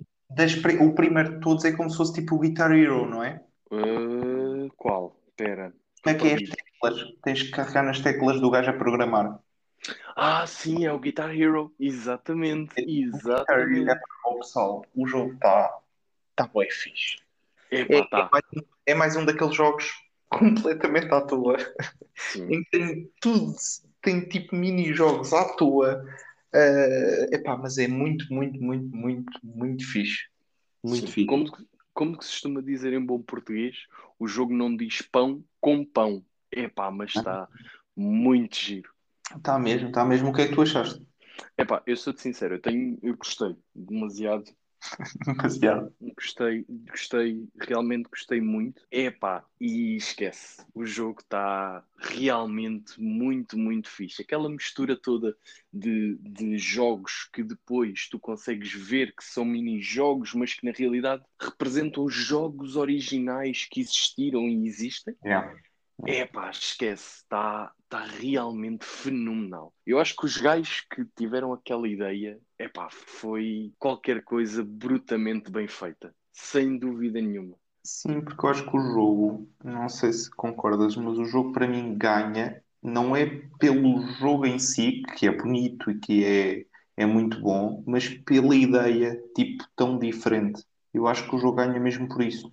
Pri- 0.63 0.79
O 0.79 0.95
primeiro 0.95 1.35
de 1.37 1.41
todos 1.41 1.65
é 1.65 1.73
como 1.73 1.89
se 1.89 1.97
fosse 1.97 2.13
tipo 2.13 2.35
o 2.35 2.39
Guitar 2.39 2.71
Hero, 2.73 3.09
não 3.09 3.25
é? 3.25 3.43
Ah, 3.73 4.69
qual? 4.77 5.19
Espera. 5.29 5.73
Como 6.05 6.17
é 6.17 6.19
que 6.19 6.29
é 6.29 6.35
as 6.35 6.43
teclas? 6.43 7.13
Tens 7.23 7.43
que 7.45 7.51
carregar 7.51 7.83
nas 7.85 8.01
teclas 8.01 8.41
do 8.41 8.51
gajo 8.51 8.71
a 8.71 8.75
programar. 8.75 9.39
Ah, 10.17 10.47
sim, 10.47 10.85
é 10.85 10.93
o 10.93 10.99
Guitar 10.99 11.31
Hero. 11.35 11.73
Exatamente. 11.79 12.75
Guitar 12.75 12.89
Hero 13.61 13.77
Exatamente. 13.77 13.91
é 13.91 13.95
para 13.95 14.33
o 14.33 14.39
pessoal. 14.39 14.87
O 14.95 15.07
jogo 15.07 15.35
está... 15.35 15.79
Está 16.31 16.47
bem 16.55 16.71
fixe. 16.71 17.19
É, 17.71 17.81
Epá, 17.81 17.97
é 17.97 18.07
tá. 18.09 18.29
mais, 18.33 18.45
um- 18.57 18.63
é 18.87 18.95
mais 18.95 19.17
um 19.17 19.25
daqueles 19.25 19.55
jogos 19.55 19.91
completamente 20.31 21.13
à 21.13 21.21
toa. 21.21 21.57
Sim. 22.15 22.53
em 22.53 22.65
que 22.65 22.71
tem 22.71 23.13
tudo, 23.21 23.55
tem 24.03 24.21
tipo 24.29 24.55
mini-jogos 24.57 25.33
à 25.33 25.57
toa. 25.57 26.05
Eh, 26.53 27.29
epá, 27.33 27.57
mas 27.57 27.77
é 27.79 27.87
muito, 27.89 28.33
muito, 28.33 28.63
muito, 28.63 28.97
muito, 28.97 29.33
muito 29.43 29.87
fixe. 29.87 30.29
Muito 30.83 31.07
Sim. 31.07 31.13
fixe. 31.13 31.27
Como, 31.27 31.51
como 31.93 32.17
que 32.19 32.25
se 32.25 32.31
costuma 32.33 32.63
dizer 32.63 32.93
em 32.93 33.05
bom 33.05 33.21
português, 33.21 33.77
o 34.19 34.27
jogo 34.29 34.55
não 34.55 34.75
diz 34.75 35.03
pão 35.03 35.45
com 35.61 35.85
pão. 35.85 36.25
Epá, 36.51 36.91
mas 36.91 37.15
está 37.17 37.49
muito 37.97 38.57
giro. 38.57 38.91
Está 39.37 39.59
mesmo, 39.59 39.89
está 39.89 40.05
mesmo. 40.05 40.31
O 40.31 40.33
que 40.33 40.43
é 40.43 40.49
que 40.49 40.55
tu 40.55 40.63
achaste? 40.63 41.07
Epá, 41.57 41.83
eu 41.87 41.97
sou-te 41.97 42.21
sincero, 42.21 42.57
eu 42.57 42.61
tenho, 42.61 42.99
eu 43.03 43.17
gostei 43.17 43.57
demasiado 43.75 44.51
Demasiado. 45.27 45.93
Gostei, 46.17 46.65
gostei, 46.89 47.49
realmente 47.61 48.09
gostei 48.09 48.41
muito. 48.41 48.83
Epá, 48.91 49.45
e 49.61 49.97
esquece, 49.97 50.65
o 50.75 50.85
jogo 50.85 51.21
está 51.21 51.85
realmente 51.99 53.01
muito, 53.01 53.59
muito 53.59 53.89
fixe. 53.89 54.23
Aquela 54.23 54.49
mistura 54.49 54.97
toda 54.97 55.37
de, 55.73 56.17
de 56.21 56.59
jogos 56.59 57.29
que 57.33 57.43
depois 57.43 58.09
tu 58.09 58.19
consegues 58.19 58.73
ver 58.73 59.15
que 59.15 59.25
são 59.25 59.45
mini-jogos, 59.45 60.35
mas 60.35 60.55
que 60.55 60.65
na 60.65 60.73
realidade 60.73 61.23
representam 61.41 62.05
os 62.05 62.15
jogos 62.15 62.77
originais 62.77 63.67
que 63.71 63.81
existiram 63.81 64.49
e 64.49 64.67
existem. 64.67 65.17
Yeah. 65.25 65.55
Epá, 66.07 66.51
esquece, 66.51 67.19
está 67.19 67.73
tá 67.89 68.05
realmente 68.05 68.85
fenomenal. 68.85 69.75
Eu 69.87 69.99
acho 70.01 70.17
que 70.17 70.25
os 70.25 70.37
gajos 70.39 70.81
que 70.81 71.05
tiveram 71.17 71.53
aquela 71.53 71.87
ideia, 71.89 72.41
epá, 72.59 72.89
foi 72.91 73.73
qualquer 73.79 74.23
coisa 74.25 74.65
brutamente 74.65 75.51
bem 75.51 75.69
feita. 75.69 76.15
Sem 76.33 76.79
dúvida 76.79 77.21
nenhuma. 77.21 77.57
Sim, 77.83 78.21
porque 78.23 78.45
eu 78.45 78.51
acho 78.51 78.71
que 78.71 78.77
o 78.77 78.81
jogo, 78.81 79.49
não 79.65 79.89
sei 79.89 80.13
se 80.13 80.31
concordas, 80.31 80.95
mas 80.97 81.19
o 81.19 81.25
jogo 81.25 81.53
para 81.53 81.67
mim 81.67 81.97
ganha, 81.97 82.63
não 82.83 83.17
é 83.17 83.27
pelo 83.59 84.01
jogo 84.19 84.47
em 84.47 84.59
si, 84.59 85.03
que 85.17 85.27
é 85.27 85.31
bonito 85.33 85.91
e 85.91 85.99
que 85.99 86.25
é, 86.25 86.67
é 86.97 87.07
muito 87.07 87.41
bom, 87.41 87.83
mas 87.87 88.09
pela 88.09 88.55
ideia, 88.55 89.21
tipo, 89.35 89.65
tão 89.75 89.99
diferente. 89.99 90.63
Eu 90.93 91.07
acho 91.07 91.29
que 91.29 91.35
o 91.37 91.39
jogo 91.39 91.57
ganha 91.57 91.81
mesmo 91.81 92.09
por 92.09 92.23
isso. 92.23 92.53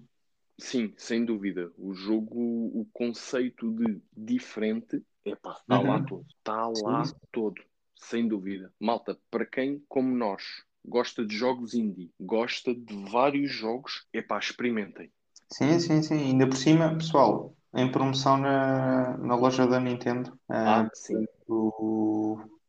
Sim, 0.59 0.93
sem 0.97 1.25
dúvida. 1.25 1.71
O 1.77 1.93
jogo, 1.93 2.39
o 2.79 2.85
conceito 2.93 3.71
de 3.73 4.01
diferente, 4.15 5.03
epá, 5.25 5.51
está 5.59 5.79
lá 5.79 5.99
Uhum. 5.99 6.05
todo. 6.05 6.25
Está 6.37 6.67
lá 6.67 7.03
Sim. 7.03 7.13
todo. 7.31 7.61
Sem 7.95 8.27
dúvida. 8.27 8.73
Malta, 8.79 9.19
para 9.29 9.45
quem, 9.45 9.83
como 9.87 10.15
nós, 10.15 10.43
gosta 10.83 11.25
de 11.25 11.35
jogos 11.35 11.73
indie, 11.73 12.11
gosta 12.19 12.73
de 12.73 12.95
vários 13.09 13.51
jogos, 13.51 14.07
epá, 14.13 14.37
experimentem. 14.39 15.11
Sim, 15.51 15.79
sim, 15.79 16.01
sim. 16.03 16.15
Ainda 16.15 16.47
por 16.47 16.57
cima, 16.57 16.95
pessoal, 16.97 17.55
em 17.73 17.91
promoção 17.91 18.37
na, 18.37 19.17
na 19.17 19.35
loja 19.35 19.65
da 19.67 19.79
Nintendo, 19.79 20.37
Ah, 20.63 20.85
ah, 20.85 20.89
sim. 20.93 21.25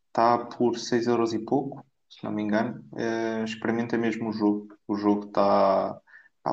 está 0.08 0.44
por 0.46 0.78
6 0.78 1.06
euros 1.06 1.32
e 1.32 1.38
pouco, 1.38 1.84
se 2.08 2.24
não 2.24 2.32
me 2.32 2.42
engano. 2.42 2.84
Eh, 2.96 3.44
experimenta 3.44 3.98
mesmo 3.98 4.28
o 4.30 4.32
jogo. 4.32 4.68
O 4.88 4.96
jogo 4.96 5.26
está 5.26 6.00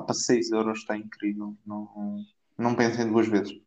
para 0.01 0.13
6 0.15 0.51
euros, 0.51 0.79
está 0.79 0.97
incrível. 0.97 1.55
Não, 1.65 2.23
não 2.57 2.75
pensem 2.75 3.09
duas 3.11 3.27
vezes. 3.27 3.59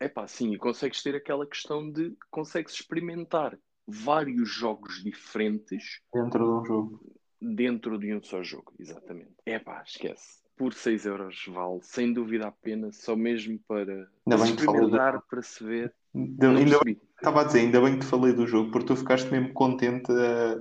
É 0.00 0.08
pá, 0.08 0.26
sim, 0.28 0.52
e 0.52 0.58
consegues 0.58 1.02
ter 1.02 1.14
aquela 1.16 1.46
questão 1.46 1.90
de 1.90 2.16
consegues 2.30 2.72
experimentar 2.74 3.58
vários 3.86 4.48
jogos 4.48 5.02
diferentes 5.02 6.00
Dentro 6.14 6.44
de 6.44 6.50
um 6.50 6.64
jogo. 6.64 7.00
dentro 7.40 7.98
de 7.98 8.14
um 8.14 8.22
só 8.22 8.42
jogo, 8.42 8.72
exatamente. 8.78 9.32
É 9.46 9.58
pá, 9.58 9.82
esquece. 9.84 10.38
Por 10.56 10.74
6 10.74 11.06
euros 11.06 11.44
vale, 11.48 11.80
sem 11.82 12.12
dúvida 12.12 12.48
a 12.48 12.52
pena, 12.52 12.90
só 12.92 13.14
mesmo 13.16 13.58
para 13.66 14.08
experimentar, 14.44 15.22
para 15.22 15.42
se 15.42 15.62
ver. 15.64 15.94
Não 16.12 16.56
ainda 16.56 16.78
bem, 16.84 17.00
estava 17.16 17.42
a 17.42 17.44
dizer, 17.44 17.60
ainda 17.60 17.80
bem 17.80 17.94
que 17.94 18.00
te 18.00 18.06
falei 18.06 18.32
do 18.32 18.46
jogo, 18.46 18.70
porque 18.72 18.86
tu 18.88 18.96
ficaste 18.96 19.30
mesmo 19.30 19.52
contente. 19.52 20.10
eh, 20.10 20.58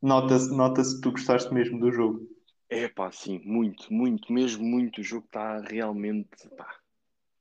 Nota-se 0.00 0.54
nota-se 0.54 0.94
que 0.96 1.00
tu 1.02 1.10
gostaste 1.12 1.52
mesmo 1.52 1.78
do 1.78 1.90
jogo. 1.92 2.26
É 2.74 2.88
pá, 2.88 3.12
sim, 3.12 3.40
muito, 3.44 3.92
muito, 3.94 4.32
mesmo 4.32 4.64
muito. 4.64 5.00
O 5.00 5.04
jogo 5.04 5.26
está 5.26 5.60
realmente, 5.60 6.48
pá, 6.56 6.74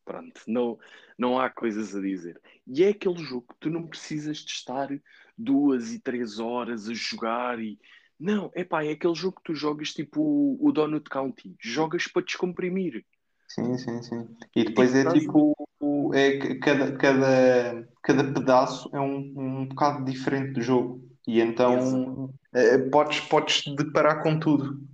pronto, 0.06 0.40
não, 0.46 0.78
não 1.18 1.40
há 1.40 1.50
coisas 1.50 1.96
a 1.96 2.00
dizer. 2.00 2.40
E 2.68 2.84
é 2.84 2.90
aquele 2.90 3.18
jogo 3.18 3.48
que 3.50 3.60
tu 3.62 3.70
não 3.72 3.88
precisas 3.88 4.38
de 4.38 4.52
estar 4.52 4.90
duas 5.36 5.92
e 5.92 6.00
três 6.00 6.38
horas 6.38 6.88
a 6.88 6.94
jogar 6.94 7.60
e... 7.60 7.80
Não, 8.20 8.52
é 8.54 8.64
pá, 8.64 8.86
é 8.86 8.92
aquele 8.92 9.16
jogo 9.16 9.38
que 9.38 9.44
tu 9.52 9.56
jogas 9.56 9.92
tipo 9.92 10.22
o, 10.22 10.58
o 10.62 10.72
Donut 10.72 11.10
County. 11.10 11.56
Jogas 11.60 12.08
para 12.08 12.22
descomprimir. 12.22 13.04
Sim, 13.48 13.76
sim, 13.80 14.04
sim. 14.04 14.28
E 14.56 14.66
depois 14.66 14.94
é 14.94 15.04
Tipo, 15.12 15.56
tipo, 15.58 16.14
é 16.14 16.56
cada, 16.60 16.96
cada, 16.96 17.90
cada 18.04 18.24
pedaço 18.32 18.88
é 18.94 19.00
um, 19.00 19.34
um 19.36 19.66
bocado 19.66 20.06
diferente 20.06 20.54
do 20.54 20.62
jogo. 20.62 21.04
E 21.28 21.42
então 21.42 22.30
eh, 22.54 22.78
podes, 22.78 23.20
podes 23.22 23.64
deparar 23.76 24.22
com 24.22 24.40
tudo. 24.40 24.93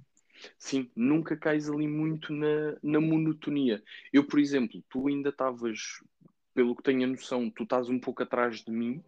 Sim, 0.57 0.89
nunca 0.95 1.35
cais 1.35 1.69
ali 1.69 1.87
muito 1.87 2.33
na, 2.33 2.77
na 2.81 2.99
monotonia. 2.99 3.83
Eu, 4.11 4.25
por 4.25 4.39
exemplo, 4.39 4.83
tu 4.89 5.07
ainda 5.07 5.29
estavas, 5.29 5.79
pelo 6.53 6.75
que 6.75 6.83
tenho 6.83 7.03
a 7.03 7.07
noção, 7.07 7.49
tu 7.49 7.63
estás 7.63 7.89
um 7.89 7.99
pouco 7.99 8.23
atrás 8.23 8.63
de 8.63 8.71
mim. 8.71 9.03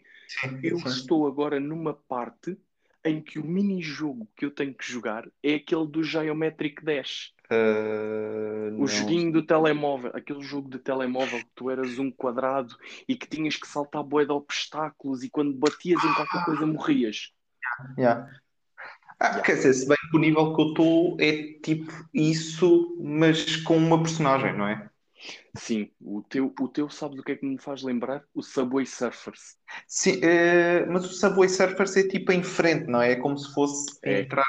Eu 0.63 0.77
Sim. 0.77 0.87
estou 0.87 1.27
agora 1.27 1.59
numa 1.59 1.93
parte 1.93 2.57
em 3.03 3.21
que 3.21 3.39
o 3.39 3.43
mini-jogo 3.43 4.27
que 4.35 4.45
eu 4.45 4.51
tenho 4.51 4.73
que 4.73 4.89
jogar 4.89 5.27
é 5.41 5.55
aquele 5.55 5.87
do 5.87 6.03
Geometric 6.03 6.83
Dash. 6.83 7.33
Eh, 7.49 8.69
O 8.73 8.79
não. 8.79 8.87
joguinho 8.87 9.31
do 9.31 9.45
telemóvel, 9.45 10.11
aquele 10.13 10.41
jogo 10.41 10.69
de 10.69 10.79
telemóvel 10.79 11.39
que 11.39 11.51
tu 11.55 11.69
eras 11.69 11.99
um 11.99 12.11
quadrado 12.11 12.75
e 13.07 13.15
que 13.15 13.27
tinhas 13.27 13.55
que 13.55 13.67
saltar 13.67 14.03
bué 14.03 14.25
de 14.25 14.31
obstáculos 14.31 15.23
e 15.23 15.29
quando 15.29 15.53
batias 15.53 16.03
em 16.03 16.13
qualquer 16.13 16.45
coisa 16.45 16.65
morrias. 16.65 17.33
Yeah. 17.97 18.40
Ah, 19.23 19.39
quer 19.39 19.55
dizer, 19.55 19.73
se 19.73 19.87
bem 19.87 19.97
que 20.09 20.17
o 20.17 20.19
nível 20.19 20.55
que 20.55 20.61
eu 20.61 20.67
estou 20.69 21.17
é 21.19 21.53
tipo 21.61 21.91
isso, 22.11 22.97
mas 22.99 23.55
com 23.57 23.77
uma 23.77 24.01
personagem, 24.01 24.57
não 24.57 24.67
é? 24.67 24.89
Sim, 25.55 25.91
o 26.01 26.23
teu, 26.23 26.51
o 26.59 26.67
teu 26.67 26.89
sabes 26.89 27.19
o 27.19 27.23
que 27.23 27.33
é 27.33 27.35
que 27.35 27.45
me 27.45 27.59
faz 27.59 27.83
lembrar? 27.83 28.23
O 28.33 28.41
Subway 28.41 28.85
Surfers. 28.85 29.57
Sim, 29.87 30.19
eh, 30.23 30.85
mas 30.87 31.05
o 31.05 31.09
Subway 31.13 31.49
Surfers 31.49 31.95
é 31.97 32.07
tipo 32.07 32.31
em 32.31 32.41
frente, 32.41 32.87
não 32.87 33.01
é? 33.01 33.11
É 33.11 33.15
como 33.17 33.37
se 33.37 33.53
fosse 33.53 33.99
É. 34.03 34.21
em 34.21 34.27
trás. 34.27 34.47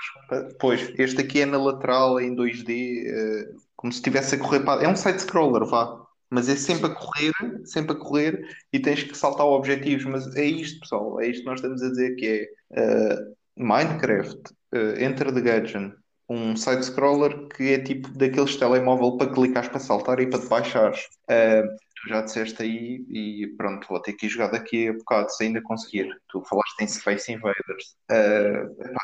Pois, 0.59 0.93
este 0.99 1.21
aqui 1.21 1.41
é 1.43 1.47
na 1.47 1.59
lateral, 1.59 2.19
em 2.21 2.35
2D, 2.35 3.05
eh, 3.07 3.55
como 3.77 3.93
se 3.93 3.99
estivesse 3.99 4.37
a 4.37 4.39
correr 4.39 4.61
para. 4.61 4.83
É 4.83 4.89
um 4.89 4.97
side-scroller, 4.97 5.67
vá. 5.67 6.01
Mas 6.31 6.49
é 6.49 6.57
sempre 6.57 6.87
a 6.87 6.95
correr, 6.95 7.33
sempre 7.67 7.93
a 7.93 7.99
correr, 7.99 8.49
e 8.73 8.79
tens 8.81 9.03
que 9.03 9.15
saltar 9.15 9.45
objetivos. 9.47 10.05
Mas 10.07 10.35
é 10.37 10.45
isto, 10.47 10.81
pessoal, 10.81 11.21
é 11.21 11.27
isto 11.27 11.41
que 11.41 11.47
nós 11.47 11.59
estamos 11.59 11.83
a 11.83 11.91
dizer 11.91 12.15
que 12.17 12.27
é 12.27 12.81
eh, 12.81 13.19
Minecraft, 13.57 14.55
eh, 14.73 15.05
Enter 15.05 15.33
the 15.33 15.41
Gungeon, 15.41 15.93
um 16.29 16.57
side-scroller 16.57 17.49
que 17.49 17.73
é 17.73 17.79
tipo 17.79 18.09
daqueles 18.09 18.57
telemóvel 18.57 19.17
para 19.17 19.33
clicares 19.33 19.69
para 19.69 19.81
saltar 19.81 20.21
e 20.21 20.27
para 20.27 20.41
te 20.41 20.49
baixares. 20.49 21.01
Eh, 21.29 21.63
tu 21.63 22.09
já 22.09 22.23
disseste 22.23 22.63
aí 22.63 23.05
e 23.09 23.47
pronto, 23.57 23.87
vou 23.89 24.01
ter 24.01 24.15
que 24.15 24.27
ir 24.27 24.29
jogar 24.29 24.49
daqui 24.49 24.89
a 24.89 24.93
bocado 24.93 25.31
se 25.31 25.45
ainda 25.45 25.63
conseguir. 25.63 26.09
Tu 26.29 26.43
falaste 26.45 26.81
em 26.81 26.89
Space 26.89 27.33
Invaders. 27.33 27.97
Epá, 28.11 29.03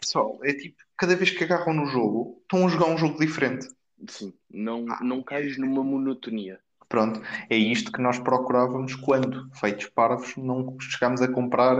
pessoal, 0.00 0.38
é 0.42 0.52
tipo, 0.52 0.76
cada 0.96 1.14
vez 1.16 1.30
que 1.30 1.44
agarram 1.44 1.72
no 1.72 1.86
jogo, 1.86 2.38
estão 2.42 2.66
a 2.66 2.68
jogar 2.70 2.86
um 2.86 2.98
jogo 2.98 3.18
diferente. 3.18 3.68
Sim, 4.08 4.34
não, 4.50 4.84
não 5.00 5.22
cais 5.22 5.56
numa 5.56 5.82
monotonia. 5.82 6.60
Pronto, 6.88 7.20
é 7.50 7.56
isto 7.56 7.90
que 7.90 8.00
nós 8.00 8.18
procurávamos 8.18 8.94
quando, 8.94 9.50
feitos 9.54 9.86
parvos, 9.86 10.36
não 10.36 10.76
chegámos 10.80 11.20
a 11.20 11.28
comprar 11.28 11.76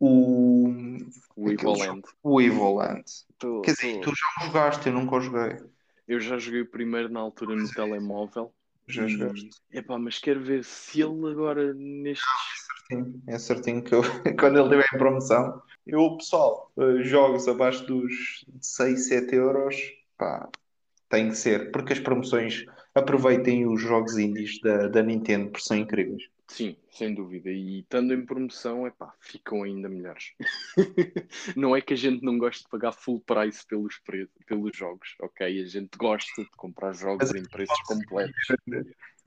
o, 0.00 0.68
O 1.36 1.50
Evoland. 1.50 2.02
o 2.22 2.40
Evoland. 2.40 3.04
Tô- 3.38 3.62
Quer 3.62 3.72
dizer, 3.72 4.00
tô- 4.00 4.10
tu 4.10 4.16
já 4.16 4.26
o 4.42 4.46
jogaste, 4.46 4.86
eu 4.86 4.92
nunca 4.92 5.16
o 5.16 5.20
joguei. 5.20 5.56
Eu 6.06 6.20
já 6.20 6.38
joguei 6.38 6.62
o 6.62 6.66
primeiro 6.70 7.08
na 7.08 7.20
altura 7.20 7.54
no 7.54 7.68
telemóvel. 7.72 8.52
Já 8.86 9.04
e- 9.04 9.08
jogaste. 9.08 9.50
Epá, 9.70 9.98
mas 9.98 10.18
quero 10.18 10.40
ver 10.40 10.64
se 10.64 11.02
ele 11.02 11.30
agora 11.30 11.74
nestes. 11.74 12.26
Sim, 12.90 13.22
é 13.26 13.38
certinho 13.38 13.82
que 13.82 13.94
eu, 13.94 14.00
quando 14.40 14.56
ele 14.58 14.62
estiver 14.64 14.86
em 14.94 14.98
promoção, 14.98 15.60
eu, 15.86 16.16
pessoal, 16.16 16.72
eh, 16.78 17.02
jogos 17.04 17.46
abaixo 17.46 17.84
dos 17.86 18.46
6, 18.62 19.08
7 19.08 19.34
euros, 19.34 19.76
pá, 20.16 20.48
tem 21.10 21.28
que 21.28 21.36
ser, 21.36 21.70
porque 21.70 21.92
as 21.92 22.00
promoções 22.00 22.64
aproveitem 22.94 23.66
os 23.66 23.80
jogos 23.82 24.16
indies 24.16 24.60
da, 24.62 24.88
da 24.88 25.02
Nintendo, 25.02 25.50
porque 25.50 25.66
são 25.66 25.76
incríveis. 25.76 26.22
Sim, 26.48 26.76
sem 26.90 27.14
dúvida. 27.14 27.50
E 27.50 27.80
estando 27.80 28.14
em 28.14 28.24
promoção, 28.24 28.86
epá, 28.86 29.12
ficam 29.20 29.62
ainda 29.62 29.88
melhores. 29.88 30.32
não 31.54 31.76
é 31.76 31.80
que 31.80 31.92
a 31.92 31.96
gente 31.96 32.24
não 32.24 32.38
goste 32.38 32.64
de 32.64 32.70
pagar 32.70 32.92
full 32.92 33.20
price 33.20 33.64
pelos, 33.66 34.00
pelos 34.46 34.76
jogos, 34.76 35.14
ok? 35.20 35.46
A 35.46 35.66
gente 35.66 35.96
gosta 35.96 36.42
de 36.42 36.50
comprar 36.56 36.94
jogos 36.94 37.34
em 37.34 37.44
preços 37.44 37.78
completos. 37.82 38.34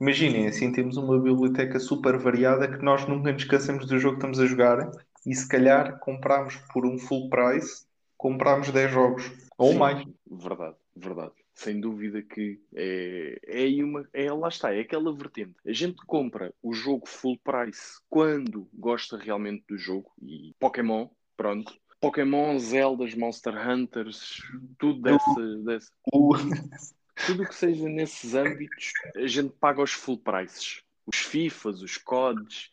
Imaginem, 0.00 0.48
assim 0.48 0.72
temos 0.72 0.96
uma 0.96 1.18
biblioteca 1.18 1.78
super 1.78 2.18
variada 2.18 2.66
que 2.66 2.84
nós 2.84 3.06
nunca 3.06 3.32
nos 3.32 3.42
esquecemos 3.42 3.86
do 3.86 3.98
jogo 4.00 4.16
que 4.16 4.18
estamos 4.18 4.40
a 4.40 4.46
jogar 4.46 4.90
e 5.24 5.32
se 5.32 5.48
calhar 5.48 6.00
compramos 6.00 6.56
por 6.72 6.84
um 6.84 6.98
full 6.98 7.30
price, 7.30 7.86
compramos 8.16 8.68
10 8.72 8.90
jogos 8.90 9.30
ou 9.56 9.72
Sim, 9.72 9.78
mais. 9.78 10.04
Verdade, 10.28 10.76
verdade. 10.96 11.41
Sem 11.54 11.80
dúvida 11.80 12.22
que 12.22 12.60
é, 12.74 13.38
é 13.46 13.58
aí 13.58 13.84
uma. 13.84 14.08
É, 14.12 14.32
lá 14.32 14.48
está, 14.48 14.74
é 14.74 14.80
aquela 14.80 15.14
vertente. 15.14 15.54
A 15.66 15.72
gente 15.72 16.04
compra 16.06 16.52
o 16.62 16.72
jogo 16.72 17.06
full 17.06 17.38
price 17.38 18.00
quando 18.08 18.68
gosta 18.72 19.18
realmente 19.18 19.64
do 19.68 19.76
jogo 19.76 20.10
e 20.20 20.54
Pokémon, 20.58 21.08
pronto. 21.36 21.74
Pokémon, 22.00 22.58
Zeldas, 22.58 23.14
Monster 23.14 23.54
Hunters, 23.68 24.42
tudo 24.76 25.02
dessa, 25.02 25.56
dessa, 25.64 25.92
tudo 27.26 27.42
o 27.44 27.46
que 27.46 27.54
seja 27.54 27.88
nesses 27.88 28.34
âmbitos, 28.34 28.92
a 29.14 29.26
gente 29.26 29.52
paga 29.60 29.82
os 29.82 29.92
full 29.92 30.18
prices. 30.18 30.82
Os 31.06 31.18
FIFAs, 31.18 31.80
os 31.82 31.98
CODs, 31.98 32.70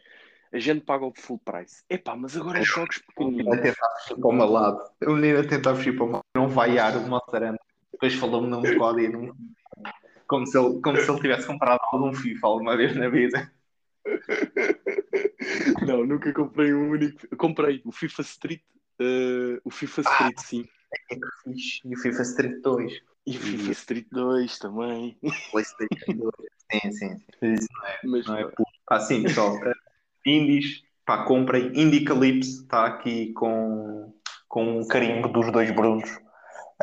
a 0.51 0.57
gente 0.57 0.81
paga 0.81 1.05
o 1.05 1.13
full 1.15 1.39
price. 1.39 1.83
Epá, 1.89 2.15
mas 2.15 2.35
agora 2.35 2.61
jogos 2.63 3.01
menino 3.19 3.53
a 3.53 3.57
pequeninos. 3.57 3.77
fugir 4.07 4.19
para 4.19 4.29
o 4.29 4.33
meu 4.33 4.47
lado. 4.47 4.91
O 5.05 5.11
menino 5.11 5.39
a 5.39 5.47
tentar 5.47 5.75
fugir 5.75 5.95
para 5.95 6.03
o 6.03 6.07
meu 6.07 6.15
lado. 6.15 6.25
Não 6.35 6.47
vaiar 6.47 6.97
o 6.97 7.07
Monster 7.07 7.43
Hunter. 7.43 7.68
Depois 7.99 8.13
falou-me 8.15 8.47
num 8.47 8.77
código. 8.77 9.17
Num... 9.17 9.33
Como, 10.25 10.47
se 10.47 10.57
ele, 10.57 10.79
como 10.81 10.97
se 10.97 11.11
ele 11.11 11.19
tivesse 11.19 11.45
comprado 11.47 11.81
algum 11.91 12.13
FIFA 12.13 12.47
alguma 12.47 12.77
vez 12.77 12.95
na 12.95 13.09
vida. 13.09 13.51
Não, 15.85 16.05
nunca 16.05 16.31
comprei 16.33 16.73
um 16.73 16.91
único. 16.91 17.35
Comprei 17.35 17.81
o 17.83 17.91
FIFA 17.91 18.21
Street, 18.21 18.61
eh, 18.99 19.59
o 19.63 19.69
FIFA 19.69 20.01
Street, 20.01 20.39
sim. 20.39 20.65
É 21.11 21.15
que 21.15 21.27
fixe. 21.43 21.81
E 21.85 21.93
o 21.93 21.97
FIFA 21.99 22.21
Street 22.23 22.61
2. 22.61 22.93
E 23.27 23.37
o 23.37 23.39
FIFA 23.39 23.71
Street 23.71 24.07
2 24.11 24.59
também. 24.59 25.17
PlayStation 25.51 26.13
2. 26.13 26.33
Sim, 26.71 26.91
sim. 26.91 27.17
sim. 27.39 27.53
Isso 27.53 27.67
Mas 28.05 28.25
não 28.25 28.37
é 28.37 28.43
puro. 28.43 28.69
Ah, 28.87 28.99
sim, 28.99 29.23
pessoal. 29.23 29.55
eh, 29.65 29.73
indies, 30.25 30.83
pá, 31.05 31.23
comprem. 31.25 31.67
Indie 31.75 32.05
Calypso 32.05 32.63
está 32.63 32.85
aqui 32.85 33.33
com, 33.33 34.13
com 34.47 34.79
o 34.79 34.87
carimbo 34.87 35.27
dos 35.27 35.51
dois 35.51 35.69
Brunos. 35.71 36.09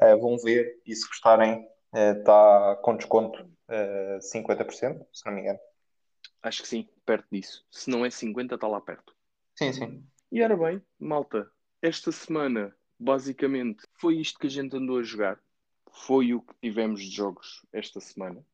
Eh, 0.00 0.16
vão 0.16 0.36
ver 0.38 0.80
e 0.86 0.94
se 0.94 1.06
gostarem, 1.06 1.66
está 1.92 2.76
com 2.82 2.96
desconto 2.96 3.50
eh, 3.68 4.18
50%, 4.20 5.06
se 5.12 5.26
não 5.26 5.32
me 5.32 5.40
engano. 5.40 5.58
acho 6.42 6.62
que 6.62 6.68
sim, 6.68 6.88
perto 7.04 7.26
disso. 7.30 7.64
Se 7.70 7.90
não 7.90 8.04
é 8.04 8.10
50, 8.10 8.54
está 8.54 8.68
lá 8.68 8.80
perto. 8.80 9.14
Sim, 9.54 9.72
sim. 9.72 10.06
E 10.30 10.42
era 10.42 10.56
bem, 10.56 10.82
malta, 10.98 11.50
esta 11.80 12.12
semana, 12.12 12.74
basicamente, 12.98 13.84
foi 13.94 14.16
isto 14.16 14.38
que 14.38 14.46
a 14.46 14.50
gente 14.50 14.76
andou 14.76 14.98
a 14.98 15.02
jogar. 15.02 15.40
Foi 15.90 16.34
o 16.34 16.42
que 16.42 16.54
tivemos 16.60 17.00
de 17.00 17.10
jogos 17.10 17.64
esta 17.72 18.00
semana. 18.00 18.44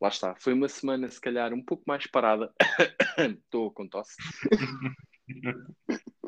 Lá 0.00 0.08
está, 0.08 0.34
foi 0.36 0.54
uma 0.54 0.68
semana, 0.68 1.08
se 1.08 1.20
calhar, 1.20 1.52
um 1.52 1.62
pouco 1.62 1.84
mais 1.86 2.06
parada. 2.06 2.52
Estou 3.44 3.70
com 3.70 3.86
tosse. 3.86 4.16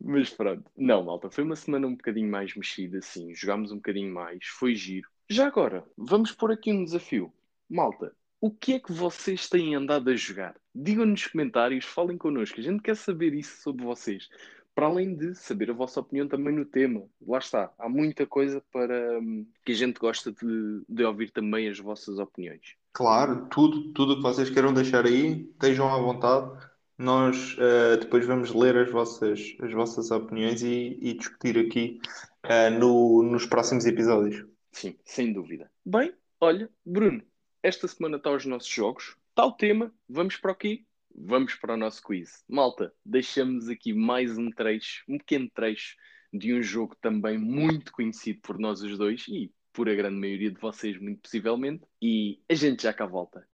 Mas 0.00 0.30
pronto, 0.30 0.64
não, 0.76 1.04
malta, 1.04 1.30
foi 1.30 1.44
uma 1.44 1.56
semana 1.56 1.86
um 1.86 1.94
bocadinho 1.94 2.30
mais 2.30 2.54
mexida, 2.54 3.00
sim. 3.02 3.34
Jogámos 3.34 3.72
um 3.72 3.76
bocadinho 3.76 4.12
mais, 4.12 4.46
foi 4.46 4.74
giro. 4.74 5.08
Já 5.28 5.46
agora, 5.46 5.84
vamos 5.96 6.32
pôr 6.32 6.52
aqui 6.52 6.72
um 6.72 6.84
desafio. 6.84 7.32
Malta, 7.68 8.14
o 8.40 8.50
que 8.50 8.74
é 8.74 8.78
que 8.78 8.92
vocês 8.92 9.48
têm 9.48 9.74
andado 9.74 10.10
a 10.10 10.16
jogar? 10.16 10.54
Digam 10.74 11.06
nos 11.06 11.26
comentários, 11.26 11.84
falem 11.84 12.16
connosco. 12.18 12.60
A 12.60 12.62
gente 12.62 12.82
quer 12.82 12.96
saber 12.96 13.34
isso 13.34 13.60
sobre 13.62 13.84
vocês. 13.84 14.28
para 14.74 14.86
além 14.86 15.16
de 15.16 15.34
saber 15.34 15.70
a 15.70 15.74
vossa 15.74 16.00
opinião 16.00 16.28
também 16.28 16.54
no 16.54 16.66
tema. 16.66 17.02
Lá 17.26 17.38
está, 17.38 17.72
há 17.78 17.88
muita 17.88 18.26
coisa 18.26 18.62
para 18.70 19.18
hum, 19.18 19.46
que 19.64 19.72
a 19.72 19.74
gente 19.74 19.98
gosta 19.98 20.30
de, 20.30 20.82
de 20.86 21.02
ouvir 21.02 21.30
também 21.30 21.66
as 21.68 21.78
vossas 21.78 22.18
opiniões. 22.18 22.76
Claro, 22.92 23.46
tudo, 23.48 23.92
tudo 23.94 24.12
o 24.12 24.16
que 24.16 24.22
vocês 24.22 24.50
queiram 24.50 24.74
deixar 24.74 25.06
aí, 25.06 25.48
estejam 25.50 25.88
à 25.92 25.98
vontade. 25.98 26.50
Nós 26.98 27.56
eh, 27.58 27.98
depois 27.98 28.24
vamos 28.24 28.52
ler 28.54 28.76
as 28.76 28.90
vossas, 28.90 29.54
as 29.60 29.72
vossas 29.72 30.10
opiniões 30.10 30.62
e, 30.62 30.98
e 31.00 31.14
discutir 31.14 31.58
aqui 31.58 32.00
eh, 32.42 32.70
no, 32.70 33.22
nos 33.22 33.44
próximos 33.44 33.84
episódios. 33.84 34.46
Sim, 34.72 34.96
sem 35.04 35.32
dúvida. 35.32 35.70
Bem, 35.84 36.14
olha, 36.40 36.70
Bruno, 36.84 37.22
esta 37.62 37.86
semana 37.86 38.16
está 38.16 38.30
os 38.30 38.46
nossos 38.46 38.68
jogos. 38.68 39.16
Está 39.30 39.44
o 39.44 39.52
tema, 39.52 39.92
vamos 40.08 40.36
para 40.36 40.52
o 40.52 40.54
quê? 40.54 40.84
Vamos 41.14 41.54
para 41.54 41.74
o 41.74 41.76
nosso 41.76 42.02
quiz. 42.02 42.44
Malta, 42.48 42.92
deixamos 43.04 43.68
aqui 43.68 43.92
mais 43.92 44.38
um 44.38 44.50
trecho, 44.50 45.04
um 45.08 45.18
pequeno 45.18 45.50
trecho 45.54 45.96
de 46.32 46.54
um 46.54 46.62
jogo 46.62 46.96
também 47.00 47.38
muito 47.38 47.92
conhecido 47.92 48.40
por 48.40 48.58
nós 48.58 48.82
os 48.82 48.96
dois 48.96 49.24
e 49.28 49.52
por 49.72 49.88
a 49.88 49.94
grande 49.94 50.18
maioria 50.18 50.50
de 50.50 50.60
vocês, 50.60 50.98
muito 50.98 51.20
possivelmente. 51.20 51.84
E 52.00 52.40
a 52.48 52.54
gente 52.54 52.82
já 52.82 52.92
cá 52.92 53.04
volta. 53.04 53.46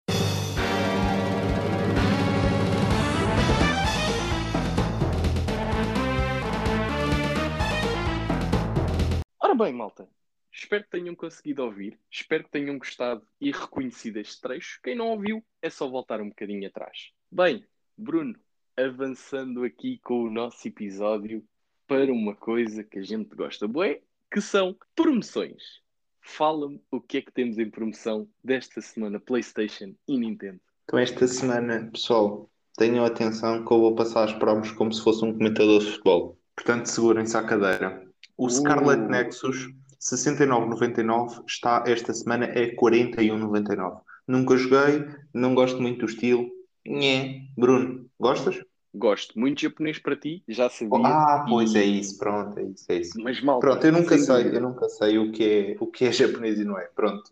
Ora 9.51 9.65
bem, 9.65 9.73
malta, 9.73 10.07
espero 10.49 10.85
que 10.85 10.91
tenham 10.91 11.13
conseguido 11.13 11.61
ouvir, 11.61 11.99
espero 12.09 12.45
que 12.45 12.51
tenham 12.51 12.77
gostado 12.77 13.21
e 13.39 13.51
reconhecido 13.51 14.15
este 14.15 14.39
trecho. 14.39 14.79
Quem 14.81 14.95
não 14.95 15.09
ouviu, 15.09 15.43
é 15.61 15.69
só 15.69 15.89
voltar 15.89 16.21
um 16.21 16.29
bocadinho 16.29 16.65
atrás. 16.65 17.11
Bem, 17.29 17.65
Bruno, 17.97 18.33
avançando 18.77 19.65
aqui 19.65 19.99
com 20.05 20.23
o 20.23 20.31
nosso 20.31 20.65
episódio 20.65 21.43
para 21.85 22.13
uma 22.13 22.33
coisa 22.33 22.81
que 22.81 22.99
a 22.99 23.01
gente 23.01 23.35
gosta 23.35 23.67
bué, 23.67 23.99
que 24.31 24.39
são 24.39 24.73
promoções. 24.95 25.81
Fala-me 26.21 26.81
o 26.89 27.01
que 27.01 27.17
é 27.17 27.21
que 27.21 27.33
temos 27.33 27.59
em 27.59 27.69
promoção 27.69 28.29
desta 28.41 28.79
semana 28.79 29.19
PlayStation 29.19 29.93
e 30.07 30.17
Nintendo. 30.17 30.61
Então, 30.85 30.97
esta 30.97 31.27
semana, 31.27 31.89
pessoal, 31.91 32.49
tenham 32.77 33.03
atenção 33.03 33.65
que 33.65 33.73
eu 33.73 33.81
vou 33.81 33.95
passar 33.95 34.23
as 34.23 34.33
promos 34.33 34.71
como 34.71 34.93
se 34.93 35.03
fosse 35.03 35.25
um 35.25 35.33
comentador 35.33 35.81
de 35.81 35.91
futebol. 35.91 36.39
Portanto, 36.55 36.85
segurem-se 36.85 37.35
à 37.35 37.43
cadeira. 37.43 38.10
O 38.41 38.49
Scarlet 38.49 39.01
Uh. 39.03 39.07
Nexus 39.07 39.69
69,99 39.99 41.43
está 41.47 41.83
esta 41.85 42.11
semana 42.11 42.45
é 42.45 42.73
41,99. 42.75 44.01
Nunca 44.27 44.57
joguei, 44.57 45.05
não 45.31 45.53
gosto 45.53 45.79
muito 45.79 45.99
do 45.99 46.05
estilo. 46.07 46.49
Nhé. 46.83 47.41
Bruno, 47.55 48.09
gostas? 48.19 48.59
Gosto 48.93 49.39
muito 49.39 49.61
japonês 49.61 49.99
para 49.99 50.15
ti, 50.15 50.43
já 50.47 50.69
sabia. 50.69 51.05
Ah, 51.05 51.45
pois 51.47 51.73
e- 51.75 51.77
é 51.77 51.83
isso, 51.85 52.17
pronto, 52.17 52.57
é 52.59 52.63
isso, 52.63 52.85
é 52.89 52.95
isso. 52.95 53.21
Mas 53.21 53.41
malta, 53.41 53.67
Pronto, 53.67 53.85
eu 53.85 53.91
nunca 53.91 54.17
sei, 54.17 54.37
dúvida. 54.43 54.57
eu 54.57 54.61
nunca 54.61 54.89
sei 54.89 55.17
o 55.19 55.31
que 55.31 55.43
é, 55.43 55.77
o 55.79 55.87
que 55.87 56.05
é 56.05 56.11
japonês 56.11 56.59
e 56.59 56.63
não 56.65 56.77
é. 56.79 56.85
Pronto. 56.95 57.23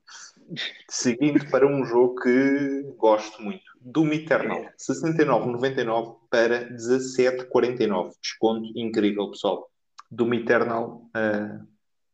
Seguindo 0.89 1.43
para 1.49 1.66
um 1.68 1.84
jogo 1.86 2.16
que 2.22 2.84
gosto 2.97 3.41
muito. 3.41 3.64
Doom 3.82 4.14
Eternal, 4.14 4.64
69,99 4.78 6.18
para 6.30 6.70
17,49. 6.70 8.12
Desconto 8.22 8.72
incrível, 8.76 9.30
pessoal. 9.32 9.70
Doom 10.12 10.34
Eternal 10.36 11.10
ah, 11.14 11.60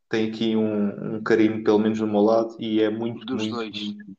tem 0.10 0.30
aqui 0.30 0.56
um, 0.56 1.16
um 1.16 1.24
carinho, 1.24 1.64
pelo 1.64 1.80
menos 1.80 2.00
do 2.00 2.08
meu 2.08 2.22
lado, 2.22 2.56
e 2.60 2.82
é 2.82 2.90
muito, 2.90 3.26
Dos 3.26 3.48
muito, 3.48 3.56
dois. 3.56 3.82
muito, 3.84 4.18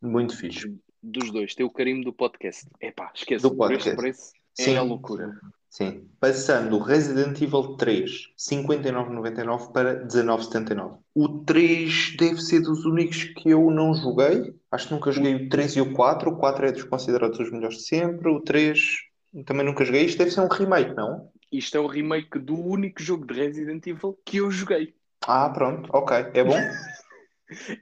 muito 0.00 0.36
fixe. 0.36 0.74
Dos 1.02 1.30
dois, 1.30 1.54
tem 1.54 1.64
o 1.66 1.70
carimbo 1.70 2.04
do 2.04 2.12
podcast. 2.12 2.66
Epá, 2.80 3.10
esquece, 3.14 3.42
Do 3.42 3.54
por 3.54 3.72
este 3.72 3.90
podcast. 3.94 3.96
preço 3.96 4.32
é 4.58 4.76
a 4.76 4.82
loucura. 4.82 5.38
Sim. 5.68 6.08
Passando 6.18 6.78
Resident 6.78 7.40
Evil 7.42 7.76
3, 7.76 8.10
59,99 8.38 9.72
para 9.72 10.06
19,79. 10.06 10.98
O 11.14 11.28
3 11.40 12.16
deve 12.18 12.40
ser 12.40 12.60
dos 12.60 12.86
únicos 12.86 13.24
que 13.24 13.50
eu 13.50 13.70
não 13.70 13.92
joguei. 13.94 14.54
Acho 14.70 14.88
que 14.88 14.94
nunca 14.94 15.12
joguei 15.12 15.34
o 15.34 15.48
3 15.50 15.76
e 15.76 15.80
o 15.82 15.92
4. 15.92 16.30
O 16.30 16.36
4 16.36 16.66
é 16.66 16.72
dos 16.72 16.84
considerados 16.84 17.38
os 17.38 17.50
melhores 17.52 17.76
de 17.76 17.82
sempre. 17.84 18.28
O 18.30 18.40
3 18.40 18.80
também 19.44 19.66
nunca 19.66 19.84
joguei. 19.84 20.06
Isto 20.06 20.18
deve 20.18 20.30
ser 20.30 20.40
um 20.40 20.48
remake, 20.48 20.94
não? 20.94 21.28
Isto 21.52 21.76
é 21.76 21.80
o 21.80 21.86
remake 21.86 22.38
do 22.38 22.58
único 22.58 23.02
jogo 23.02 23.26
de 23.26 23.34
Resident 23.34 23.86
Evil 23.86 24.18
que 24.24 24.38
eu 24.38 24.50
joguei. 24.50 24.94
Ah, 25.26 25.48
pronto. 25.50 25.88
Ok. 25.92 26.16
É 26.34 26.44
bom? 26.44 26.56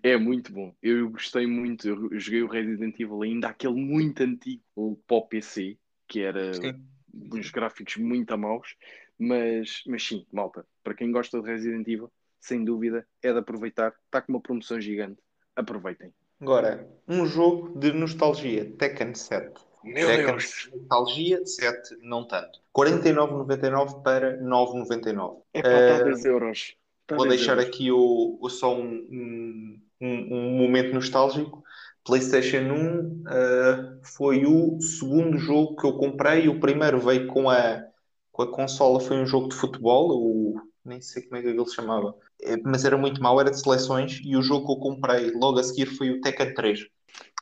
É 0.02 0.14
muito 0.18 0.52
bom. 0.52 0.74
Eu 0.82 1.08
gostei 1.08 1.46
muito. 1.46 1.88
Eu 1.88 2.20
joguei 2.20 2.42
o 2.42 2.46
Resident 2.46 3.00
Evil 3.00 3.22
ainda 3.22 3.48
aquele 3.48 3.74
muito 3.74 4.22
antigo 4.22 4.62
para 5.06 5.16
o 5.16 5.26
PC, 5.26 5.78
que 6.06 6.20
era 6.20 6.52
Sim. 6.52 6.84
uns 7.32 7.50
gráficos 7.50 7.96
muito 7.96 8.34
a 8.34 8.36
maus. 8.36 8.76
Mas, 9.18 9.82
mas 9.86 10.06
sim, 10.06 10.26
malta, 10.30 10.66
para 10.82 10.92
quem 10.92 11.10
gosta 11.10 11.40
de 11.40 11.48
Resident 11.48 11.88
Evil, 11.88 12.12
sem 12.40 12.62
dúvida, 12.62 13.06
é 13.22 13.32
de 13.32 13.38
aproveitar. 13.38 13.94
Está 14.04 14.20
com 14.20 14.32
uma 14.32 14.40
promoção 14.40 14.78
gigante. 14.78 15.22
Aproveitem. 15.56 16.12
Agora, 16.40 16.86
um 17.08 17.24
jogo 17.24 17.78
de 17.78 17.92
nostalgia. 17.92 18.70
Tekken 18.76 19.14
7. 19.14 19.54
Meu 19.84 20.12
Deus! 20.12 20.70
nostalgia, 20.72 21.44
7 21.46 21.96
não 22.02 22.26
tanto. 22.26 22.60
49,99 22.72 24.02
para 24.02 24.36
9,99. 24.42 25.42
É 25.52 25.62
para 25.62 25.78
está 25.80 25.98
Eh, 25.98 26.04
10 26.04 26.24
euros. 26.24 26.76
Tá 27.06 27.16
Vou 27.16 27.26
10 27.26 27.36
deixar 27.36 27.58
euros. 27.58 27.66
aqui 27.74 27.90
o, 27.92 28.38
o- 28.40 28.48
só 28.50 28.74
um, 28.74 28.84
um, 29.10 29.80
um- 30.00 30.56
momento 30.58 30.94
nostálgico. 30.94 31.62
PlayStation 32.04 32.58
1 32.72 33.22
uh, 33.26 34.00
foi 34.04 34.44
o 34.46 34.78
segundo 34.80 35.38
jogo 35.38 35.76
que 35.76 35.86
eu 35.86 35.94
comprei. 35.96 36.48
O 36.48 36.60
primeiro 36.60 37.00
veio 37.00 37.26
com 37.28 37.48
a, 37.48 37.84
com 38.32 38.42
a 38.42 38.50
consola, 38.50 39.00
foi 39.00 39.16
um 39.16 39.26
jogo 39.26 39.48
de 39.48 39.54
futebol, 39.56 40.10
o, 40.10 40.60
nem 40.84 41.00
sei 41.00 41.22
como 41.22 41.36
é 41.36 41.42
que 41.42 41.48
ele 41.48 41.64
se 41.66 41.74
chamava, 41.74 42.14
É, 42.42 42.56
mas 42.58 42.84
era 42.84 42.96
muito 42.98 43.22
mau, 43.22 43.40
era 43.40 43.50
de 43.50 43.58
seleções. 43.60 44.20
E 44.22 44.36
o 44.36 44.42
jogo 44.42 44.66
que 44.66 44.72
eu 44.72 44.76
comprei 44.80 45.30
logo 45.32 45.58
a 45.58 45.62
seguir 45.62 45.86
foi 45.86 46.10
o 46.10 46.20
Tekken 46.20 46.52
3 46.54 46.86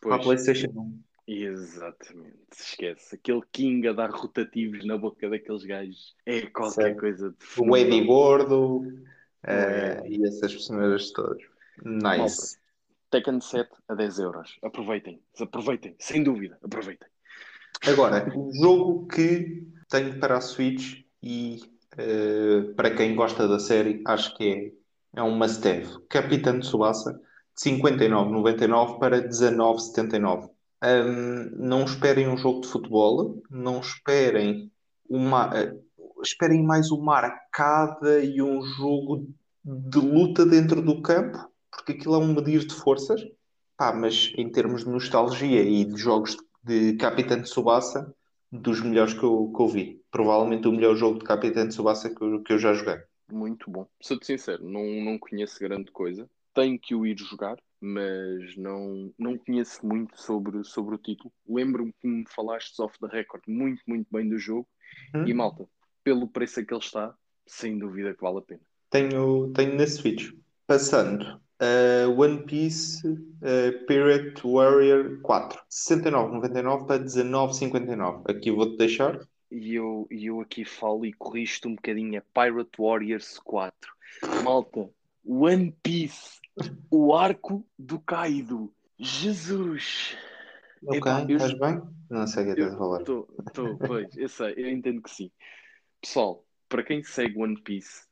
para 0.01 0.17
a 0.17 0.19
Pois. 0.19 0.25
PlayStation 0.25 0.69
1. 0.77 1.03
Exatamente, 1.27 2.37
esquece. 2.53 3.15
Aquele 3.15 3.43
King 3.53 3.89
a 3.89 3.93
dar 3.93 4.11
rotativos 4.11 4.85
na 4.85 4.99
boca 4.99 5.29
daqueles 5.31 5.65
gajos 5.65 6.15
é 6.27 6.43
qualquer 6.43 6.83
Certo. 6.83 7.01
coisa 7.01 7.31
de 7.31 7.61
O 7.61 7.77
Eddie. 7.77 8.05
Gordo 8.05 8.79
uh, 8.79 10.07
e 10.07 10.27
essas 10.27 10.53
personagens 10.53 11.13
todas. 11.13 11.43
Nice. 11.85 12.59
Tekken 13.11 13.41
7 13.41 13.71
a 13.89 13.95
10 13.95 14.19
euros. 14.19 14.59
Aproveitem, 14.63 15.23
aproveitem, 15.39 15.95
sem 15.99 16.23
dúvida, 16.23 16.59
aproveitem. 16.63 17.09
Agora, 17.87 18.27
um 18.37 18.53
jogo 18.53 19.07
que 19.07 19.67
tenho 19.89 20.19
para 20.19 20.39
a 20.39 20.41
Switch 20.41 21.05
e 21.23 21.61
eh, 21.97 22.73
para 22.75 22.95
quem 22.95 23.15
gosta 23.15 23.47
da 23.47 23.59
série, 23.59 24.03
acho 24.07 24.35
que 24.37 24.75
é, 25.15 25.21
é 25.21 25.23
um 25.23 25.37
must-have. 25.37 25.89
Capitão 26.09 26.61
Tsubasa, 26.61 27.13
de 27.13 27.71
59,99 27.71 28.99
para 28.99 29.21
19,79. 29.21 30.51
Hum, 30.83 31.51
não 31.57 31.85
esperem 31.85 32.29
um 32.29 32.37
jogo 32.37 32.61
de 32.63 32.69
futebol, 32.69 33.43
não 33.49 33.81
esperem 33.81 34.71
uma. 35.09 35.51
eh, 35.57 35.75
esperem 36.23 36.63
mais 36.63 36.91
uma 36.91 37.17
arcada 37.17 38.23
e 38.25 38.43
um 38.43 38.63
jogo 38.63 39.29
de 39.65 39.99
luta 39.99 40.45
dentro 40.45 40.83
do 40.83 41.01
campo, 41.01 41.39
porque 41.71 41.93
aquilo 41.93 42.17
é 42.17 42.19
um 42.19 42.35
medir 42.35 42.67
de 42.67 42.75
forças. 42.75 43.23
Pá, 43.77 43.93
mas 43.93 44.33
em 44.37 44.51
termos 44.51 44.85
de 44.85 44.91
nostalgia 44.91 45.63
e 45.63 45.85
de 45.85 45.97
jogos 45.97 46.37
de 46.63 46.95
Capitão 46.95 47.43
Tsubasa, 47.43 48.15
dos 48.51 48.81
melhores 48.81 49.15
que 49.15 49.23
eu, 49.23 49.53
que 49.55 49.63
eu 49.63 49.69
vi. 49.69 50.03
Provavelmente 50.11 50.69
o 50.69 50.73
melhor 50.73 50.95
jogo 50.95 51.19
de 51.19 51.25
Capitão 51.25 51.67
Tsubasa 51.69 52.15
que 52.15 52.23
eu, 52.23 52.43
que 52.43 52.53
eu 52.53 52.59
já 52.59 52.75
joguei. 52.75 52.99
Muito 53.31 53.71
bom. 53.71 53.87
Sou-te 54.01 54.27
sincero, 54.27 54.63
não, 54.69 54.85
não 55.05 55.19
conheço 55.19 55.59
grande 55.59 55.91
coisa. 55.91 56.29
Tenho 56.55 56.79
que 56.79 56.95
o 56.95 57.07
ir 57.07 57.17
jogar, 57.19 57.57
mas 57.83 58.57
não, 58.57 59.13
não 59.19 59.37
conheço 59.37 59.85
muito 59.85 60.21
sobre, 60.21 60.63
sobre 60.65 60.95
o 60.95 60.99
título. 60.99 61.33
Lembro-me 61.49 61.93
que 62.01 62.07
me 62.07 62.25
falaste 62.29 62.81
off 62.81 62.99
the 63.01 63.09
record 63.09 63.43
muito, 63.49 63.83
muito 63.87 64.07
bem 64.11 64.29
do 64.29 64.39
jogo. 64.39 64.69
Hum? 65.15 65.27
E 65.27 65.35
malta, 65.35 65.67
pelo 66.05 66.29
preço 66.29 66.61
a 66.61 66.65
que 66.65 66.73
ele 66.73 66.81
está, 66.81 67.15
sem 67.47 67.79
dúvida 67.79 68.15
que 68.15 68.23
vale 68.23 68.39
a 68.39 68.43
pena. 68.43 68.61
Tenho, 68.91 69.53
tenho 69.53 69.75
na 69.77 69.87
Switch. 69.87 70.31
Passando. 70.67 71.41
uh, 71.63 72.21
One 72.21 72.45
Piece 72.45 73.07
uh, 73.07 73.87
Pirate 73.87 74.43
Warrior 74.45 75.21
4. 75.23 75.61
69,99 75.71 76.87
para 76.87 77.03
19,59. 77.03 78.31
Aqui 78.31 78.51
vou-te 78.51 78.77
deixar. 78.77 79.19
E 79.51 79.75
eu, 79.75 80.07
eu 80.11 80.41
aqui 80.41 80.65
falo 80.65 81.05
e 81.05 81.13
corrijo-te 81.13 81.69
um 81.69 81.75
bocadinho. 81.75 82.17
É 82.17 82.23
Pirate 82.35 82.71
Warriors 82.79 83.39
4. 83.39 83.75
Malta, 84.45 84.89
One 85.25 85.75
Piece, 85.83 86.41
o 86.91 87.15
arco 87.15 87.67
do 87.79 87.99
Kaido. 88.01 88.73
Jesus! 88.99 90.17
Ok, 90.87 90.99
Epá, 90.99 91.21
eu- 91.23 91.37
estás 91.37 91.55
bem? 91.59 91.81
Não 92.11 92.27
sei 92.27 92.43
o 92.43 92.47
que 92.47 92.53
estás 92.53 92.75
a 92.75 92.79
falar. 92.79 93.01
Estou, 93.01 93.29
estou, 93.47 93.79
pois, 93.79 94.17
eu 94.17 94.29
sei, 94.29 94.55
eu 94.57 94.69
entendo 94.69 95.03
que 95.03 95.11
sim. 95.11 95.31
Pessoal, 96.01 96.45
para 96.69 96.83
quem 96.83 97.03
segue 97.03 97.39
One 97.39 97.61
Piece, 97.63 98.07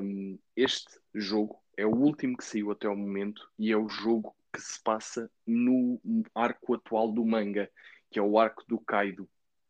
hum, 0.00 0.38
este 0.56 0.98
jogo 1.14 1.62
é 1.76 1.86
o 1.86 1.94
último 1.94 2.36
que 2.36 2.44
saiu 2.44 2.70
até 2.70 2.86
ao 2.86 2.96
momento 2.96 3.48
e 3.58 3.70
é 3.70 3.76
o 3.76 3.88
jogo 3.88 4.34
que 4.52 4.60
se 4.60 4.82
passa 4.82 5.30
no 5.46 6.00
arco 6.34 6.74
atual 6.74 7.12
do 7.12 7.24
manga, 7.24 7.70
que 8.10 8.18
é 8.18 8.22
o 8.22 8.38
arco 8.38 8.64
do 8.66 8.80
Kaido, 8.80 9.28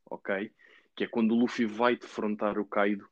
ok? 0.09 0.53
Que 0.95 1.05
é 1.05 1.07
quando 1.07 1.33
o 1.33 1.39
Luffy 1.39 1.67
vai 1.67 1.97
defrontar 1.97 2.59
o 2.59 2.65
Kaido 2.65 3.09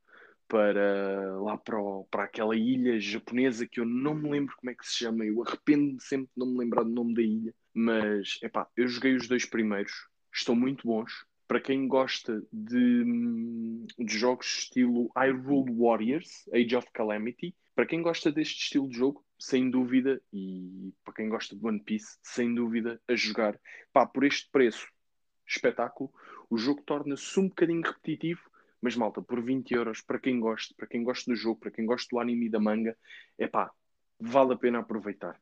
para 0.49 1.39
lá 1.41 1.57
para, 1.57 1.79
o- 1.81 2.05
para 2.11 2.25
aquela 2.25 2.57
ilha 2.57 2.99
japonesa 3.01 3.67
que 3.67 3.81
eu 3.81 3.85
não 3.85 4.15
me 4.15 4.31
lembro 4.31 4.55
como 4.57 4.71
é 4.71 4.75
que 4.75 4.87
se 4.87 4.97
chama. 4.99 5.25
Eu 5.25 5.43
arrependo-me 5.43 6.01
sempre 6.01 6.29
de 6.35 6.39
não 6.39 6.47
me 6.53 6.59
lembrar 6.59 6.83
do 6.85 6.91
nome 6.91 7.15
da 7.15 7.23
ilha. 7.23 7.55
Mas, 7.75 8.39
epá, 8.43 8.67
eu 8.77 8.89
joguei 8.89 9.15
os 9.15 9.29
dois 9.29 9.45
primeiros, 9.45 9.93
estão 10.33 10.55
muito 10.55 10.87
bons. 10.87 11.27
Para 11.49 11.61
quem 11.61 11.87
gosta 11.87 12.43
de, 12.53 13.05
de 13.99 14.19
jogos 14.19 14.47
estilo 14.47 15.11
Hyrule 15.17 15.73
Warriors, 15.73 16.49
Age 16.53 16.75
of 16.75 16.89
Calamity, 16.93 17.55
para 17.75 17.87
quem 17.87 18.03
gosta 18.03 18.33
deste 18.33 18.63
estilo 18.63 18.89
de 18.89 18.97
jogo, 18.97 19.25
sem 19.39 19.71
dúvida, 19.71 20.21
e 20.33 20.93
para 21.05 21.15
quem 21.15 21.29
gosta 21.29 21.55
de 21.55 21.65
One 21.65 21.79
Piece, 21.81 22.19
sem 22.23 22.53
dúvida, 22.55 23.01
a 23.07 23.15
jogar. 23.15 23.61
Pá, 23.93 24.07
por 24.07 24.25
este 24.25 24.51
preço, 24.51 24.89
espetáculo, 25.47 26.11
o 26.51 26.57
jogo 26.57 26.83
torna-se 26.83 27.39
um 27.39 27.49
bocadinho 27.49 27.83
repetitivo, 27.83 28.41
mas 28.87 28.95
malta, 28.95 29.20
por 29.20 29.43
20 29.43 29.74
euros, 29.74 30.01
para 30.01 30.20
quem 30.20 30.39
gosta, 30.39 30.72
para 30.76 30.87
quem 30.87 31.03
gosta 31.03 31.28
do 31.28 31.37
jogo, 31.37 31.59
para 31.59 31.72
quem 31.72 31.84
gosta 31.84 32.07
do 32.09 32.20
anime 32.20 32.47
e 32.47 32.49
da 32.49 32.61
manga, 32.61 32.97
é 33.37 33.49
pá, 33.49 33.72
vale 34.20 34.53
a 34.55 34.57
pena 34.57 34.78
aproveitar. 34.78 35.41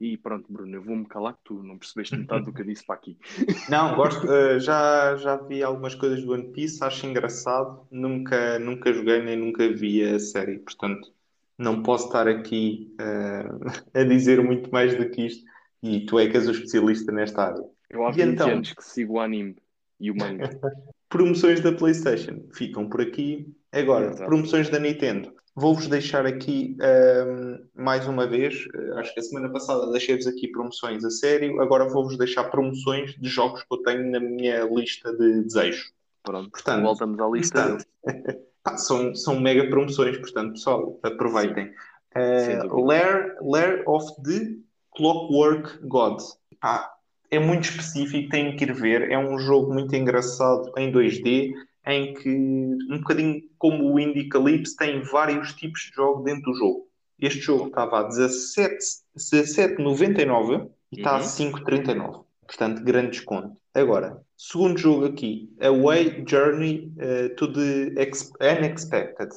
E 0.00 0.16
pronto, 0.16 0.50
Bruno, 0.50 0.74
eu 0.76 0.82
vou-me 0.82 1.04
calar 1.04 1.34
que 1.34 1.40
tu 1.44 1.62
não 1.62 1.76
percebeste 1.76 2.16
metade 2.16 2.46
do 2.46 2.54
que 2.54 2.62
eu 2.62 2.64
disse 2.66 2.86
para 2.86 2.94
aqui. 2.94 3.18
Não, 3.68 3.94
gosto, 3.96 4.30
eh, 4.32 4.58
já, 4.60 5.14
já 5.16 5.36
vi 5.36 5.62
algumas 5.62 5.94
coisas 5.94 6.22
do 6.24 6.32
One 6.32 6.52
Piece, 6.52 6.82
acho 6.82 7.06
engraçado. 7.06 7.86
Nunca, 7.90 8.58
nunca 8.58 8.92
joguei 8.94 9.22
nem 9.22 9.36
nunca 9.36 9.68
vi 9.72 10.02
a 10.02 10.18
série, 10.18 10.58
portanto, 10.58 11.12
não 11.58 11.82
posso 11.82 12.06
estar 12.06 12.28
aqui 12.28 12.94
eh, 12.98 13.44
a 14.00 14.04
dizer 14.04 14.42
muito 14.42 14.70
mais 14.70 14.96
do 14.96 15.10
que 15.10 15.26
isto. 15.26 15.44
E 15.82 16.06
tu 16.06 16.18
é 16.18 16.28
que 16.28 16.36
és 16.36 16.48
o 16.48 16.52
especialista 16.52 17.12
nesta 17.12 17.42
área. 17.42 17.64
Eu 17.90 18.06
há 18.06 18.10
E 18.10 18.12
20 18.12 18.32
então? 18.34 18.48
anos 18.48 18.72
que 18.72 18.84
sigo 18.84 19.14
o 19.14 19.20
anime 19.20 19.56
e 20.00 20.10
o 20.10 20.16
manga. 20.16 20.50
Promoções 21.08 21.60
da 21.60 21.72
PlayStation 21.72 22.42
ficam 22.52 22.88
por 22.88 23.00
aqui. 23.00 23.46
Agora, 23.72 24.06
Exato. 24.06 24.24
promoções 24.24 24.68
da 24.68 24.78
Nintendo. 24.78 25.32
Vou-vos 25.54 25.86
deixar 25.88 26.26
aqui 26.26 26.76
ehm, 26.80 27.58
mais 27.74 28.06
uma 28.06 28.26
vez. 28.26 28.66
eh, 28.74 29.00
acho 29.00 29.14
que 29.14 29.20
a 29.20 29.22
semana 29.22 29.50
passada 29.50 29.90
deixei-vos 29.90 30.26
aqui 30.26 30.48
promoções 30.48 31.04
a 31.04 31.10
sério. 31.10 31.60
Agora 31.62 31.88
vou-vos 31.88 32.18
deixar 32.18 32.44
promoções 32.44 33.14
de 33.18 33.28
jogos 33.28 33.62
que 33.62 33.72
eu 33.72 33.78
tenho 33.78 34.10
na 34.10 34.20
minha 34.20 34.64
lista 34.64 35.12
de 35.16 35.42
desejos. 35.44 35.92
Pronto, 36.22 36.50
Portanto, 36.50 36.82
voltamos 36.82 37.18
à 37.20 37.28
lista. 37.28 37.78
Portanto, 38.04 38.78
são, 38.78 39.14
são 39.14 39.40
mega 39.40 39.68
promoções, 39.70 40.18
portanto, 40.18 40.52
pessoal, 40.54 40.98
aproveitem. 41.02 41.72
Dúvida. 42.14 42.74
Lair, 42.74 43.36
Lair 43.40 43.82
of 43.86 44.04
the 44.24 44.56
Clockwork 44.96 45.78
God. 45.86 46.20
Pá, 46.60 46.95
é 47.36 47.38
muito 47.40 47.64
específico, 47.64 48.28
têm 48.30 48.56
que 48.56 48.64
ir 48.64 48.72
ver. 48.72 49.10
É 49.10 49.18
um 49.18 49.38
jogo 49.38 49.72
muito 49.72 49.94
engraçado 49.94 50.72
em 50.76 50.90
2D, 50.92 51.52
em 51.86 52.14
que, 52.14 52.28
um 52.30 52.98
bocadinho 52.98 53.42
como 53.58 53.92
o 53.92 54.00
Indie 54.00 54.28
Calypso, 54.28 54.76
tem 54.76 55.00
vários 55.02 55.52
tipos 55.54 55.82
de 55.82 55.94
jogo 55.94 56.22
dentro 56.24 56.50
do 56.52 56.58
jogo. 56.58 56.86
Este 57.18 57.40
jogo 57.40 57.68
estava 57.68 58.00
a 58.00 58.02
17 58.04 58.76
17,99 59.16 60.68
e 60.92 60.96
está 60.98 61.12
a 61.12 61.14
Uhum. 61.16 61.22
5,39. 61.22 62.24
Portanto, 62.46 62.82
grande 62.84 63.10
desconto. 63.10 63.56
Agora, 63.74 64.20
segundo 64.36 64.78
jogo 64.78 65.06
aqui, 65.06 65.50
Away 65.60 66.24
Journey 66.26 66.92
eh, 66.98 67.28
to 67.30 67.52
the 67.52 68.00
Ex- 68.00 68.32
Unexpected. 68.40 69.30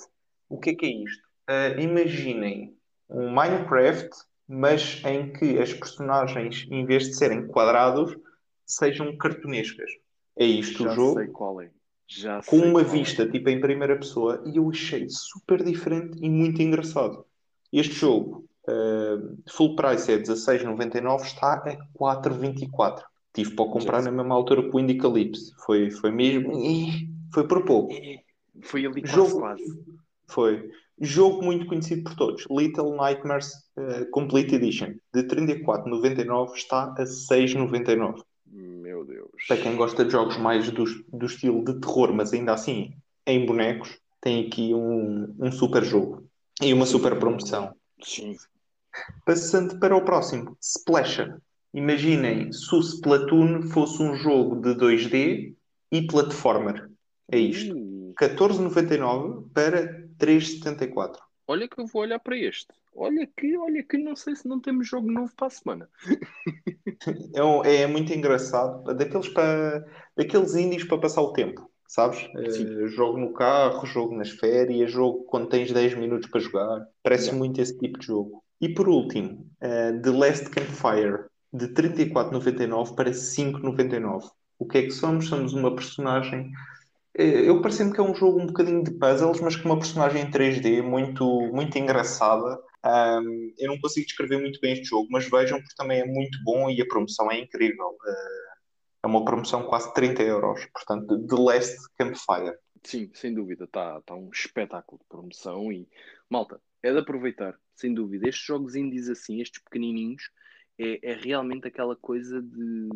O 0.47 0.57
que 0.59 0.71
é 0.71 0.75
que 0.75 0.85
é 0.85 0.89
isto? 1.03 1.23
Eh, 1.49 1.81
imaginem 1.81 2.73
um 3.09 3.31
Minecraft, 3.33 4.09
mas 4.49 4.99
em 5.05 5.31
que 5.31 5.59
as 5.59 5.71
personagens, 5.71 6.65
em 6.71 6.83
vez 6.83 7.03
de 7.03 7.13
serem 7.13 7.45
quadrados, 7.45 8.17
sejam 8.65 9.15
cartunescas. 9.15 9.91
É 10.35 10.43
isto 10.43 10.83
Já 10.83 10.91
o 10.91 10.95
jogo 10.95 11.19
sei 11.19 11.27
qual 11.27 11.61
é. 11.61 11.69
Já 12.07 12.41
com 12.41 12.57
uma 12.57 12.81
é. 12.81 12.83
vista 12.83 13.29
tipo 13.29 13.47
em 13.49 13.61
primeira 13.61 13.95
pessoa 13.95 14.41
e 14.47 14.57
eu 14.57 14.67
achei 14.67 15.07
super 15.07 15.63
diferente 15.63 16.17
e 16.19 16.27
muito 16.27 16.59
engraçado. 16.63 17.23
Este 17.71 17.93
jogo, 17.93 18.49
eh, 18.67 19.17
full 19.51 19.75
price 19.75 20.11
é 20.11 20.17
16,99, 20.17 21.21
está 21.21 21.53
a 21.53 21.77
4,24. 21.93 23.03
Tive 23.31 23.51
para 23.51 23.69
comprar 23.69 24.01
na 24.01 24.09
mesma 24.09 24.33
altura 24.33 24.67
que 24.67 24.75
o 24.75 24.79
Indie 24.79 24.97
Calypso. 24.97 25.53
Foi, 25.63 25.91
foi 25.91 26.09
mesmo. 26.09 26.51
Foi 27.31 27.47
por 27.47 27.63
pouco. 27.63 27.93
É, 27.93 28.23
Foi 28.63 28.83
ali 28.83 29.01
quase, 29.01 29.15
Jogo, 29.15 29.39
quase. 29.39 29.63
foi. 30.27 30.71
Jogo 31.01 31.43
muito 31.43 31.65
conhecido 31.65 32.03
por 32.03 32.15
todos. 32.15 32.45
Little 32.49 32.95
Nightmares 32.95 33.51
eh, 33.77 34.05
Complete 34.11 34.55
Edition. 34.55 34.95
De 35.13 35.23
34,99 35.23 36.53
está 36.55 36.93
a 36.97 37.03
6,99. 37.03 38.21
Meu 38.51 39.05
Deus. 39.05 39.29
Para 39.47 39.57
quem 39.57 39.75
gosta 39.75 40.03
de 40.03 40.11
jogos 40.11 40.37
mais 40.37 40.69
do, 40.71 40.83
do 41.13 41.25
estilo 41.25 41.63
de 41.63 41.79
terror, 41.79 42.13
mas 42.13 42.33
ainda 42.33 42.53
assim 42.53 42.93
em 43.25 43.45
bonecos, 43.45 43.97
tem 44.19 44.47
aqui 44.47 44.73
um, 44.73 45.33
um 45.39 45.51
super 45.51 45.83
jogo 45.83 46.27
e 46.61 46.73
uma 46.73 46.85
super 46.85 47.17
promoção. 47.17 47.73
Sim. 48.01 48.35
Passando 49.25 49.79
para 49.79 49.95
o 49.95 50.03
próximo, 50.03 50.57
Splasher. 50.61 51.37
Imaginem 51.73 52.51
se 52.51 52.73
o 52.73 52.79
Splatoon 52.79 53.63
fosse 53.69 54.01
um 54.01 54.15
jogo 54.15 54.55
de 54.55 54.73
2D 54.73 55.53
e 55.91 56.07
platformer. 56.07 56.89
É 57.31 57.37
isto. 57.37 57.75
Uh, 57.75 58.13
14,99 58.19 59.45
para 59.53 59.98
3,74. 60.19 61.17
olha 61.47 61.67
que 61.67 61.79
eu 61.81 61.87
vou 61.87 62.01
olhar 62.03 62.19
para 62.19 62.37
este. 62.37 62.67
Olha 62.95 63.25
que, 63.27 63.57
olha 63.57 63.83
que 63.83 63.97
não 63.97 64.15
sei 64.15 64.35
se 64.35 64.47
não 64.47 64.59
temos 64.61 64.87
jogo 64.87 65.11
novo 65.11 65.33
para 65.35 65.47
a 65.47 65.49
semana. 65.49 65.89
É, 67.33 67.43
um- 67.43 67.63
é 67.63 67.87
muito 67.87 68.13
engraçado. 68.13 68.83
Daqueles, 68.93 69.27
para, 69.29 69.85
daqueles 70.15 70.55
indies 70.55 70.83
para 70.83 70.97
passar 70.99 71.21
o 71.21 71.33
tempo, 71.33 71.69
sabes? 71.87 72.19
Eh, 72.37 72.87
jogo 72.87 73.17
no 73.17 73.33
carro, 73.33 73.85
jogo 73.85 74.15
nas 74.15 74.29
férias, 74.31 74.91
jogo 74.91 75.23
quando 75.25 75.49
tens 75.49 75.71
10 75.71 75.95
minutos 75.95 76.29
para 76.29 76.39
jogar. 76.39 76.85
Parece 77.03 77.25
Yeah. 77.27 77.37
muito 77.37 77.61
esse 77.61 77.77
tipo 77.77 77.99
de 77.99 78.05
jogo. 78.05 78.43
E 78.61 78.69
por 78.73 78.89
último, 78.89 79.49
eh, 79.61 79.93
The 80.03 80.09
Last 80.11 80.49
Campfire, 80.49 81.25
de 81.53 81.69
34,99 81.69 82.95
para 82.95 83.13
5,99. 83.13 84.27
O 84.57 84.67
que 84.67 84.77
é 84.79 84.81
que 84.83 84.91
somos? 84.91 85.27
Somos 85.27 85.53
uma 85.53 85.73
personagem. 85.73 86.51
Eh, 87.19 87.49
Eu 87.49 87.61
parece-me 87.61 87.93
que 87.93 87.99
é 87.99 88.03
um 88.03 88.15
jogo 88.15 88.39
um 88.39 88.47
bocadinho 88.47 88.83
de 88.83 88.91
puzzles, 88.91 89.41
mas 89.41 89.55
com 89.55 89.69
uma 89.69 89.77
personagem 89.77 90.23
em 90.23 90.31
3D 90.31 90.81
muito, 90.81 91.25
muito 91.53 91.77
engraçada. 91.77 92.59
Ahm, 92.83 93.53
eu 93.57 93.67
não 93.67 93.79
consigo 93.79 94.07
descrever 94.07 94.39
muito 94.39 94.59
bem 94.61 94.73
este 94.73 94.85
jogo, 94.85 95.07
mas 95.11 95.29
vejam 95.29 95.59
porque 95.59 95.75
também 95.75 95.99
é 95.99 96.05
muito 96.05 96.41
bom 96.43 96.69
e 96.69 96.81
a 96.81 96.87
promoção 96.87 97.29
é 97.31 97.39
incrível. 97.39 97.97
Eh, 98.07 98.49
é 99.03 99.07
uma 99.07 99.23
promoção 99.25 99.63
quase 99.63 99.93
30 99.93 100.23
euros. 100.23 100.65
Portanto, 100.73 101.27
The 101.27 101.35
Last 101.35 101.77
Campfire. 101.97 102.57
Sim, 102.83 103.11
sem 103.13 103.33
dúvida. 103.33 103.65
Está 103.65 104.01
tá 104.01 104.15
um 104.15 104.29
espetáculo 104.31 104.99
de 104.99 105.07
promoção 105.07 105.71
e, 105.71 105.87
malta, 106.29 106.61
é 106.81 106.91
de 106.91 106.99
aproveitar, 106.99 107.57
sem 107.75 107.93
dúvida. 107.93 108.27
Estes 108.27 108.45
jogos 108.45 108.75
indies 108.75 109.09
assim, 109.09 109.41
estes 109.41 109.61
pequenininhos, 109.61 110.23
é, 110.77 111.11
é 111.11 111.13
realmente 111.13 111.67
aquela 111.67 111.95
coisa 111.95 112.41
de 112.41 112.89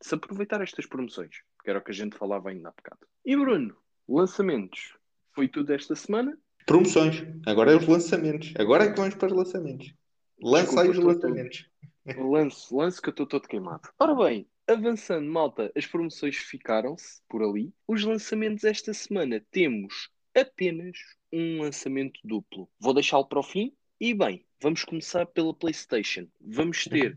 se 0.00 0.14
aproveitar 0.14 0.60
estas 0.60 0.84
promoções, 0.84 1.36
que 1.62 1.70
era 1.70 1.78
o 1.78 1.82
que 1.82 1.90
a 1.90 1.94
gente 1.94 2.16
falava 2.16 2.50
ainda 2.50 2.68
há 2.68 2.72
bocado. 2.72 3.06
E 3.24 3.36
Bruno, 3.36 3.76
lançamentos. 4.08 4.96
Foi 5.34 5.48
tudo 5.48 5.72
esta 5.72 5.94
semana? 5.94 6.36
Promoções. 6.66 7.24
Agora 7.46 7.72
é 7.72 7.76
os 7.76 7.86
lançamentos. 7.86 8.52
Agora 8.58 8.84
é 8.84 8.90
que 8.90 8.96
vamos 8.96 9.14
para 9.14 9.28
os 9.28 9.32
lançamentos. 9.32 9.94
Lança 10.40 10.80
aí 10.80 10.90
os 10.90 10.98
lançamentos. 10.98 11.66
Lance, 12.04 12.74
lance 12.74 13.00
que 13.00 13.08
eu 13.08 13.12
estou 13.12 13.26
todo 13.26 13.48
queimado. 13.48 13.88
Ora 13.98 14.14
bem, 14.14 14.46
avançando, 14.66 15.30
malta, 15.30 15.72
as 15.76 15.86
promoções 15.86 16.36
ficaram-se 16.36 17.22
por 17.28 17.42
ali. 17.42 17.72
Os 17.86 18.04
lançamentos 18.04 18.64
esta 18.64 18.92
semana 18.92 19.44
temos 19.50 20.10
apenas 20.34 20.96
um 21.32 21.62
lançamento 21.62 22.20
duplo. 22.24 22.68
Vou 22.78 22.92
deixá-lo 22.92 23.26
para 23.26 23.40
o 23.40 23.42
fim. 23.42 23.72
E 24.00 24.12
bem, 24.12 24.44
vamos 24.60 24.84
começar 24.84 25.26
pela 25.26 25.54
PlayStation. 25.54 26.26
Vamos 26.40 26.84
ter 26.84 27.16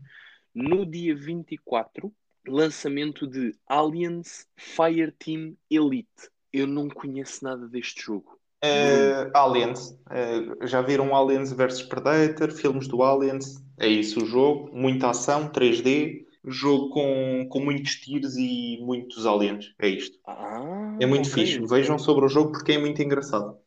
no 0.54 0.86
dia 0.86 1.14
24 1.14 2.14
lançamento 2.48 3.26
de 3.26 3.54
Aliens 3.66 4.46
Fireteam 4.56 5.56
Elite. 5.70 6.30
Eu 6.52 6.66
não 6.66 6.88
conheço 6.88 7.44
nada 7.44 7.68
deste 7.68 8.02
jogo. 8.02 8.38
Eh, 8.62 9.30
Aliens. 9.34 9.98
Eh, 10.10 10.66
já 10.66 10.80
viram 10.80 11.14
Aliens 11.14 11.52
vs 11.52 11.82
Predator? 11.82 12.50
Filmes 12.50 12.88
do 12.88 13.02
Aliens? 13.02 13.62
É 13.78 13.86
isso 13.86 14.22
o 14.22 14.26
jogo. 14.26 14.70
Muita 14.72 15.10
ação, 15.10 15.48
3D. 15.48 16.24
Jogo 16.48 16.90
com, 16.90 17.46
com 17.50 17.60
muitos 17.60 17.96
tiros 17.96 18.36
e 18.36 18.78
muitos 18.80 19.26
aliens. 19.26 19.74
É 19.80 19.88
isto. 19.88 20.18
Ah, 20.26 20.96
É 21.00 21.06
muito 21.06 21.28
ok. 21.28 21.44
fixe. 21.44 21.58
Vejam 21.66 21.98
sobre 21.98 22.24
o 22.24 22.28
jogo 22.28 22.52
porque 22.52 22.72
é 22.72 22.78
muito 22.78 23.02
engraçado. 23.02 23.58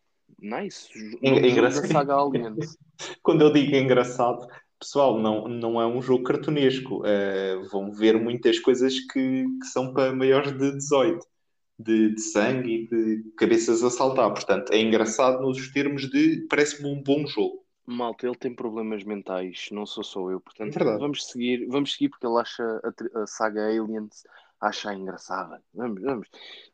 Nice. 0.42 0.90
É- 1.22 1.30
é 1.30 1.50
engraçado. 1.50 1.88
Quando 3.22 3.42
eu 3.44 3.52
digo 3.54 3.76
engraçado, 3.76 4.48
pessoal, 4.80 5.20
não, 5.20 5.48
não 5.48 5.82
é 5.82 5.86
um 5.86 6.02
jogo 6.02 6.24
cartunesco. 6.24 7.06
Eh, 7.06 7.58
vão 7.72 7.92
ver 7.92 8.20
muitas 8.20 8.60
coisas 8.60 9.00
que, 9.00 9.46
que 9.60 9.66
são 9.72 9.94
para 9.94 10.14
maiores 10.14 10.52
de 10.58 10.72
18, 10.72 11.26
de, 11.78 12.16
de 12.16 12.22
sangue 12.22 12.72
e 12.72 12.88
de 12.88 13.32
cabeças 13.38 13.84
a 13.84 13.90
saltar. 13.90 14.32
Portanto, 14.34 14.72
é 14.72 14.80
engraçado 14.80 15.42
nos 15.42 15.72
termos 15.72 16.10
de 16.10 16.46
parece-me 16.50 16.90
um 16.90 17.02
bom 17.04 17.26
jogo. 17.28 17.66
Malta, 17.86 18.28
ele 18.28 18.36
tem 18.38 18.54
problemas 18.54 19.04
mentais, 19.04 19.68
não 19.72 19.86
sou 19.86 20.04
só 20.04 20.30
eu. 20.30 20.40
Portanto, 20.40 20.78
É 20.80 20.98
vamos 20.98 21.26
seguir, 21.26 21.66
vamos 21.68 21.94
seguir 21.94 22.10
porque 22.10 22.28
ele 22.28 22.40
acha 22.40 22.64
a, 22.64 23.22
a 23.22 23.28
saga 23.28 23.66
Aliens 23.68 24.24
a 24.62 24.68
achar 24.68 24.94
engraçada. 24.94 25.62
Vamos, 25.74 26.02
vamos, 26.04 26.28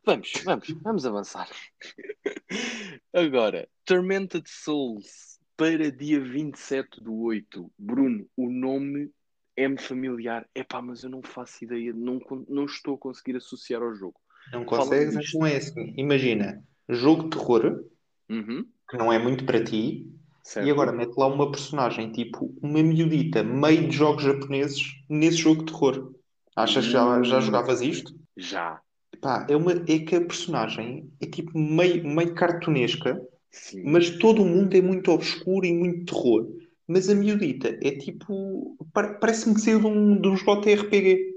vamos, 0.05 0.31
vamos, 0.43 0.69
vamos 0.81 1.05
avançar. 1.05 1.47
Agora, 3.13 3.67
Tormented 3.85 4.49
Souls 4.49 5.39
para 5.57 5.91
dia 5.91 6.19
27 6.19 7.01
do 7.01 7.15
8. 7.15 7.71
Bruno, 7.77 8.27
o 8.35 8.49
nome 8.51 9.11
é-me 9.55 9.77
familiar. 9.79 10.47
Epá, 10.55 10.81
mas 10.81 11.03
eu 11.03 11.09
não 11.09 11.21
faço 11.23 11.63
ideia, 11.63 11.93
não, 11.93 12.19
não 12.47 12.65
estou 12.65 12.95
a 12.95 12.99
conseguir 12.99 13.35
associar 13.37 13.81
ao 13.81 13.93
jogo. 13.95 14.19
Não 14.51 14.65
consegues? 14.65 15.15
Então 15.15 15.45
é 15.45 15.57
assim. 15.57 15.93
Imagina, 15.97 16.63
jogo 16.89 17.23
de 17.23 17.29
terror, 17.37 17.83
Uhum, 18.29 18.71
que 18.89 18.97
não 18.97 19.11
é 19.11 19.19
muito 19.19 19.45
para 19.45 19.63
ti, 19.63 20.07
certo. 20.41 20.65
e 20.65 20.69
agora 20.71 20.91
mete 20.91 21.15
lá 21.17 21.27
uma 21.27 21.51
personagem, 21.51 22.11
tipo 22.11 22.53
uma 22.61 22.81
miudita, 22.83 23.43
meio 23.43 23.87
de 23.87 23.95
jogos 23.95 24.23
japoneses, 24.23 24.81
nesse 25.09 25.37
jogo 25.37 25.63
de 25.65 25.71
terror. 25.71 26.13
Achas 26.55 26.85
que 26.85 26.91
já, 26.91 27.21
já 27.23 27.39
jogavas 27.39 27.81
isto? 27.81 28.13
Já, 28.37 28.81
Pá, 29.21 29.45
é, 29.49 29.55
uma, 29.55 29.71
é 29.73 29.99
que 29.99 30.15
a 30.15 30.21
personagem 30.25 31.11
é 31.21 31.25
tipo 31.27 31.57
meio, 31.57 32.05
meio 32.07 32.33
cartunesca, 32.35 33.19
sim. 33.55 33.83
mas 33.83 34.09
todo 34.09 34.41
o 34.43 34.45
mundo 34.45 34.75
é 34.75 34.81
muito 34.81 35.11
obscuro 35.11 35.65
e 35.65 35.73
muito 35.73 36.13
terror. 36.13 36.47
Mas 36.87 37.09
a 37.09 37.15
miudita 37.15 37.69
é 37.81 37.91
tipo. 37.97 38.77
pa- 38.93 39.15
Parece-me 39.15 39.55
que 39.55 39.61
saiu 39.61 39.79
de 39.79 39.87
um, 39.87 40.21
de 40.21 40.27
um 40.27 40.35
JRPG. 40.35 41.33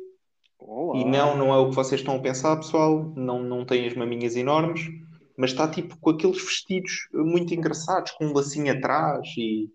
Olá. 0.59 1.01
E 1.01 1.05
não, 1.05 1.37
não 1.37 1.55
é 1.55 1.59
o 1.59 1.71
que 1.71 1.75
vocês 1.77 2.01
estão 2.01 2.17
a 2.17 2.21
pensar, 2.21 2.57
pessoal. 2.57 3.13
Não, 3.17 3.43
não 3.43 3.65
tem 3.65 3.87
as 3.87 3.95
maminhas 3.95 4.37
enormes, 4.37 4.83
mas 5.37 5.51
está 5.51 5.69
tipo 5.71 5.97
com 5.99 6.11
aqueles 6.11 6.43
vestidos 6.43 7.09
muito 7.13 7.55
engraçados, 7.55 8.13
com 8.13 8.27
um 8.27 8.33
lacinho 8.35 8.73
atrás 8.73 9.27
e 9.39 9.71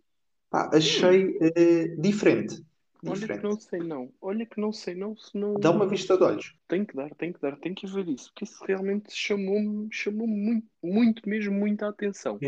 pá, 0.50 0.70
achei 0.74 1.38
eh, 1.42 1.96
diferente. 1.98 2.62
Olha 3.06 3.28
que 3.28 3.44
não 3.44 3.60
sei 3.60 3.80
não. 3.80 4.14
Olha 4.22 4.46
que 4.46 4.60
não 4.60 4.72
sei 4.72 4.96
não, 4.96 5.16
se 5.18 5.38
não... 5.38 5.56
Dá 5.56 5.72
uma 5.72 5.88
vista 5.88 6.18
de 6.18 6.24
olhos. 6.24 6.56
Tem 6.68 6.86
que 6.86 6.96
dar, 6.96 7.14
tem 7.16 7.34
que 7.34 7.42
dar, 7.42 7.58
tem 7.58 7.74
que 7.74 7.88
ver 7.88 8.08
isso, 8.08 8.30
porque 8.32 8.46
isso 8.46 8.64
realmente 8.66 9.14
chamou-me, 9.14 9.88
chamou-me 9.92 10.36
muito, 10.36 10.68
muito 10.82 11.30
mesmo, 11.30 11.54
muita 11.54 11.88
atenção. 11.88 12.40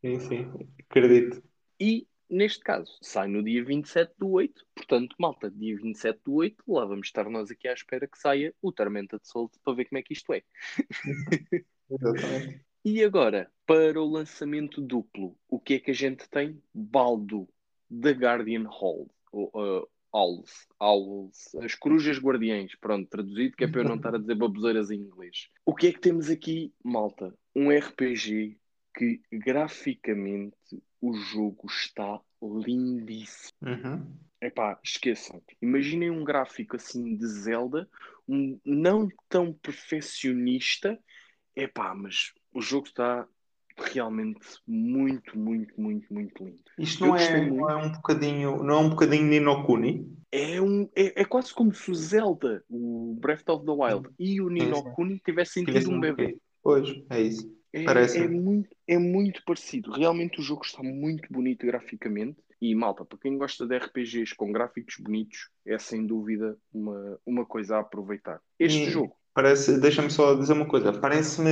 Sim, 0.00 0.20
sim, 0.20 0.68
acredito. 0.88 1.42
E, 1.78 2.06
neste 2.28 2.60
caso, 2.60 2.96
sai 3.02 3.28
no 3.28 3.42
dia 3.42 3.64
27 3.64 4.14
do 4.18 4.30
8, 4.30 4.66
portanto, 4.74 5.16
malta, 5.18 5.50
dia 5.50 5.76
27 5.76 6.20
do 6.24 6.34
8, 6.34 6.64
lá 6.66 6.84
vamos 6.84 7.06
estar 7.06 7.28
nós 7.28 7.50
aqui 7.50 7.68
à 7.68 7.72
espera 7.72 8.06
que 8.06 8.18
saia 8.18 8.54
o 8.62 8.72
Tormenta 8.72 9.18
de 9.18 9.28
Souls 9.28 9.52
para 9.62 9.74
ver 9.74 9.84
como 9.86 9.98
é 9.98 10.02
que 10.02 10.12
isto 10.12 10.32
é. 10.32 10.42
Exatamente. 11.90 12.66
E 12.84 13.04
agora, 13.04 13.50
para 13.66 14.00
o 14.00 14.08
lançamento 14.08 14.80
duplo, 14.80 15.36
o 15.48 15.58
que 15.60 15.74
é 15.74 15.78
que 15.78 15.90
a 15.90 15.94
gente 15.94 16.26
tem? 16.30 16.62
Baldo, 16.72 17.46
The 17.90 18.12
Guardian 18.12 18.66
Hall, 18.66 19.10
ou, 19.32 19.48
uh, 19.48 19.88
Owls, 20.12 20.66
Owls, 20.80 21.54
as 21.62 21.74
corujas 21.74 22.18
guardiães, 22.18 22.74
pronto, 22.76 23.08
traduzido, 23.08 23.56
que 23.56 23.64
é 23.64 23.68
para 23.68 23.82
eu 23.82 23.88
não 23.88 23.96
estar 23.96 24.14
a 24.14 24.18
dizer 24.18 24.34
baboseiras 24.34 24.90
em 24.90 25.00
inglês. 25.00 25.48
O 25.64 25.74
que 25.74 25.88
é 25.88 25.92
que 25.92 26.00
temos 26.00 26.30
aqui, 26.30 26.72
malta? 26.82 27.34
Um 27.54 27.70
RPG 27.70 28.58
que 28.94 29.20
graficamente 29.30 30.56
o 31.00 31.14
jogo 31.14 31.66
está 31.68 32.20
lindíssimo. 32.42 33.52
Uhum. 33.62 34.16
Epá, 34.40 34.78
esqueçam. 34.82 35.42
Imaginem 35.60 36.10
um 36.10 36.24
gráfico 36.24 36.76
assim 36.76 37.16
de 37.16 37.26
Zelda, 37.26 37.88
um 38.26 38.58
não 38.64 39.08
tão 39.28 39.52
perfeccionista. 39.52 40.98
Epá, 41.54 41.94
mas 41.94 42.32
o 42.52 42.60
jogo 42.60 42.86
está 42.86 43.26
realmente 43.82 44.40
muito, 44.66 45.38
muito, 45.38 45.80
muito, 45.80 46.12
muito 46.12 46.44
lindo. 46.44 46.62
Isto 46.78 47.04
Eu 47.04 47.08
não 47.08 47.16
é, 47.16 47.40
muito. 47.40 47.56
não 47.56 47.70
é 47.70 47.76
um 47.76 47.92
bocadinho, 47.92 48.62
não 48.62 48.74
é 48.74 48.78
um 48.78 48.90
bocadinho 48.90 49.24
Nino 49.24 49.64
Kuni? 49.64 50.18
É, 50.30 50.60
um, 50.60 50.88
é, 50.94 51.22
é 51.22 51.24
quase 51.24 51.54
como 51.54 51.74
se 51.74 51.90
o 51.90 51.94
Zelda, 51.94 52.62
o 52.68 53.16
Breath 53.20 53.48
of 53.48 53.64
the 53.64 53.72
Wild 53.72 54.08
e 54.18 54.40
o 54.40 54.48
Nino 54.48 54.76
sim. 54.76 54.92
Kuni 54.94 55.18
tivessem 55.24 55.64
Tivesse 55.64 55.86
tido 55.86 55.96
um 55.96 56.00
bebê. 56.00 56.36
Pois, 56.62 56.88
é 57.10 57.20
isso. 57.22 57.58
É, 57.72 57.84
Parece. 57.84 58.18
é 58.18 58.28
muito, 58.28 58.68
é 58.86 58.98
muito 58.98 59.42
parecido. 59.44 59.92
Realmente 59.92 60.40
o 60.40 60.42
jogo 60.42 60.64
está 60.64 60.82
muito 60.82 61.30
bonito 61.30 61.66
graficamente. 61.66 62.38
E 62.60 62.74
malta, 62.74 63.04
para 63.04 63.18
quem 63.18 63.38
gosta 63.38 63.66
de 63.66 63.76
RPGs 63.76 64.34
com 64.34 64.50
gráficos 64.50 64.96
bonitos, 64.98 65.48
é 65.64 65.78
sem 65.78 66.04
dúvida 66.04 66.58
uma, 66.72 67.20
uma 67.24 67.46
coisa 67.46 67.76
a 67.76 67.80
aproveitar. 67.80 68.40
Este 68.58 68.82
E 68.82 68.90
jogo, 68.90 69.14
Parece, 69.34 69.78
deixa-me 69.80 70.10
só 70.10 70.34
dizer 70.34 70.52
uma 70.52 70.66
coisa. 70.66 70.92
Parece-me, 70.92 71.50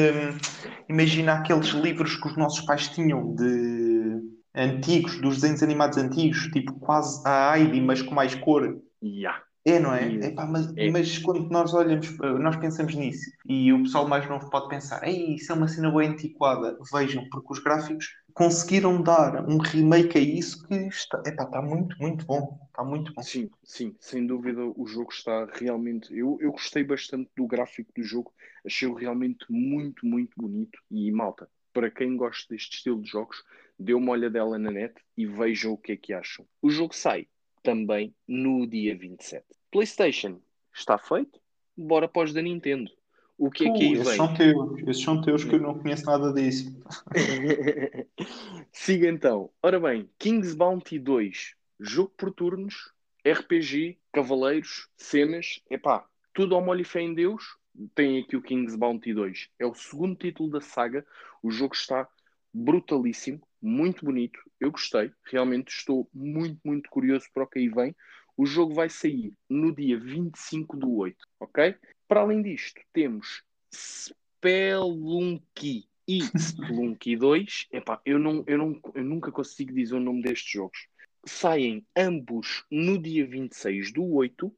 imagina 0.89 1.35
aqueles 1.35 1.69
livros 1.69 2.17
que 2.17 2.27
os 2.27 2.37
nossos 2.37 2.65
pais 2.65 2.89
tinham 2.89 3.35
de 3.35 4.21
antigos, 4.55 5.21
dos 5.21 5.37
desenhos 5.37 5.63
animados 5.63 5.97
antigos, 5.99 6.49
tipo 6.53 6.73
quase 6.81 7.23
a 7.27 7.57
Heidi, 7.59 7.81
mas 7.81 8.03
com 8.03 8.15
mais 8.15 8.35
cor. 8.35 8.81
yeah, 9.03 9.41
É, 9.65 9.79
não 9.79 9.95
é? 9.95 10.09
Isso. 10.09 10.29
Epá, 10.29 10.47
mas, 10.47 10.73
É. 10.77 10.91
mas 10.91 11.19
quando 11.19 11.49
nós 11.51 11.75
olhamos, 11.75 12.17
nós 12.41 12.57
pensamos 12.57 12.95
nisso 12.95 13.31
e 13.49 13.73
o 13.73 13.83
pessoal 13.83 14.09
mais 14.09 14.29
novo 14.29 14.49
pode 14.51 14.69
pensar, 14.69 15.07
Ei, 15.07 15.35
isso 15.35 15.53
é 15.53 15.55
uma 15.55 15.69
cena 15.69 15.91
bem 15.91 16.09
antiquada. 16.09 16.77
Vejam, 16.93 17.29
porque 17.31 17.53
os 17.53 17.59
gráficos 17.61 18.07
conseguiram 18.37 19.03
dar 19.03 19.49
um 19.49 19.57
remake 19.57 20.19
a 20.19 20.21
isso 20.21 20.69
que 20.69 20.75
está, 20.75 21.23
epá, 21.25 21.45
está 21.45 21.63
muito, 21.63 21.97
muito 21.99 22.27
bom. 22.27 22.61
Está 22.69 22.85
muito 22.85 23.15
bom. 23.15 23.23
sim, 23.23 23.51
sim, 23.65 23.97
sem 23.99 24.27
dúvida 24.27 24.61
o 24.63 24.87
jogo 24.87 25.11
está 25.11 25.47
realmente. 25.55 26.15
Eu, 26.15 26.37
eu 26.43 26.53
gostei 26.53 26.85
bastante 26.85 27.31
do 27.35 27.47
gráfico 27.47 27.91
do 27.97 28.03
jogo, 28.03 28.31
achei-o 28.65 28.93
realmente 28.93 29.47
muito, 29.49 30.05
muito 30.05 30.35
bonito. 30.37 30.79
E 30.91 31.11
malta, 31.11 31.49
para 31.73 31.91
quem 31.91 32.15
gosta 32.15 32.53
deste 32.53 32.77
estilo 32.77 33.01
de 33.01 33.09
jogos, 33.09 33.43
dê 33.79 33.95
uma 33.95 34.13
olhadela 34.13 34.59
na 34.59 34.71
net 34.71 34.95
e 35.17 35.25
vejam 35.25 35.73
o 35.73 35.79
que 35.79 35.93
é 35.93 35.97
que 35.97 36.13
acham. 36.13 36.47
O 36.61 36.69
jogo 36.69 36.95
sai 36.95 37.27
também 37.63 38.15
no 38.29 38.67
dia 38.67 38.95
27. 38.95 39.47
PlayStation 39.71 40.43
está 40.75 40.99
feito, 40.99 41.41
bora 41.75 42.07
para 42.07 42.25
os 42.25 42.35
da 42.35 42.43
Nintendo. 42.43 42.93
O 43.39 43.51
que 43.51 43.69
é 43.69 43.73
que 43.73 43.83
aí 43.85 43.97
Uh, 43.97 44.01
esses 44.01 44.07
vem? 44.09 44.17
são 44.17 44.35
teus, 44.35 44.79
esses 44.89 45.03
são 45.03 45.21
teus 45.21 45.45
que 45.45 45.55
eu 45.55 45.61
não 45.61 45.79
conheço 45.79 46.07
nada 46.07 46.33
disso. 46.33 46.75
Siga 48.73 49.09
então. 49.09 49.51
Ora 49.63 49.79
bem, 49.79 50.09
King's 50.19 50.55
Bounty 50.55 50.99
2, 50.99 51.55
jogo 51.79 52.13
por 52.17 52.33
turnos, 52.33 52.93
RPG, 53.27 53.99
cavaleiros, 54.13 54.89
cenas, 54.97 55.61
epá, 55.71 56.07
tudo 56.33 56.55
ao 56.55 56.65
molho 56.65 56.81
e 56.81 56.85
fé 56.85 57.01
em 57.01 57.15
Deus. 57.15 57.57
Tem 57.95 58.21
aqui 58.21 58.37
o 58.37 58.43
King's 58.43 58.75
Bounty 58.75 59.13
2. 59.13 59.51
É 59.59 59.67
o 59.67 59.75
segundo 59.75 60.17
título 60.17 60.49
da 60.51 60.63
saga. 60.63 61.05
O 61.43 61.51
jogo 61.51 61.75
está 61.75 62.09
brutalíssimo, 62.53 63.47
muito 63.61 64.05
bonito. 64.05 64.39
Eu 64.59 64.71
gostei, 64.71 65.13
realmente 65.31 65.69
estou 65.69 66.09
muito, 66.15 66.59
muito 66.65 66.89
curioso 66.89 67.27
para 67.35 67.45
o 67.45 67.47
que 67.47 67.59
aí 67.59 67.69
vem. 67.69 67.95
O 68.35 68.47
jogo 68.47 68.73
vai 68.75 68.89
sair 68.89 69.35
no 69.49 69.75
dia 69.75 69.99
25 69.99 70.77
do 70.77 70.95
8, 70.97 71.17
ok? 71.41 71.75
Para 72.09 72.21
além 72.21 72.43
disto, 72.43 72.81
temos 72.93 73.43
Spelunky 73.75 75.89
e 76.07 76.21
Spelunky 76.39 77.17
2. 77.17 77.67
Epá, 77.73 78.01
eu, 78.05 78.19
não, 78.19 78.45
eu, 78.47 78.59
não, 78.59 78.81
eu 78.95 79.05
nunca 79.05 79.33
consigo 79.33 79.73
dizer 79.73 79.97
o 79.97 80.01
nome 80.01 80.23
destes 80.23 80.51
jogos. 80.53 80.87
Saem 81.27 81.85
ambos 81.97 82.65
no 82.71 82.99
dia 82.99 83.27
26 83.27 83.93
do 83.93 84.05
8. 84.15 84.53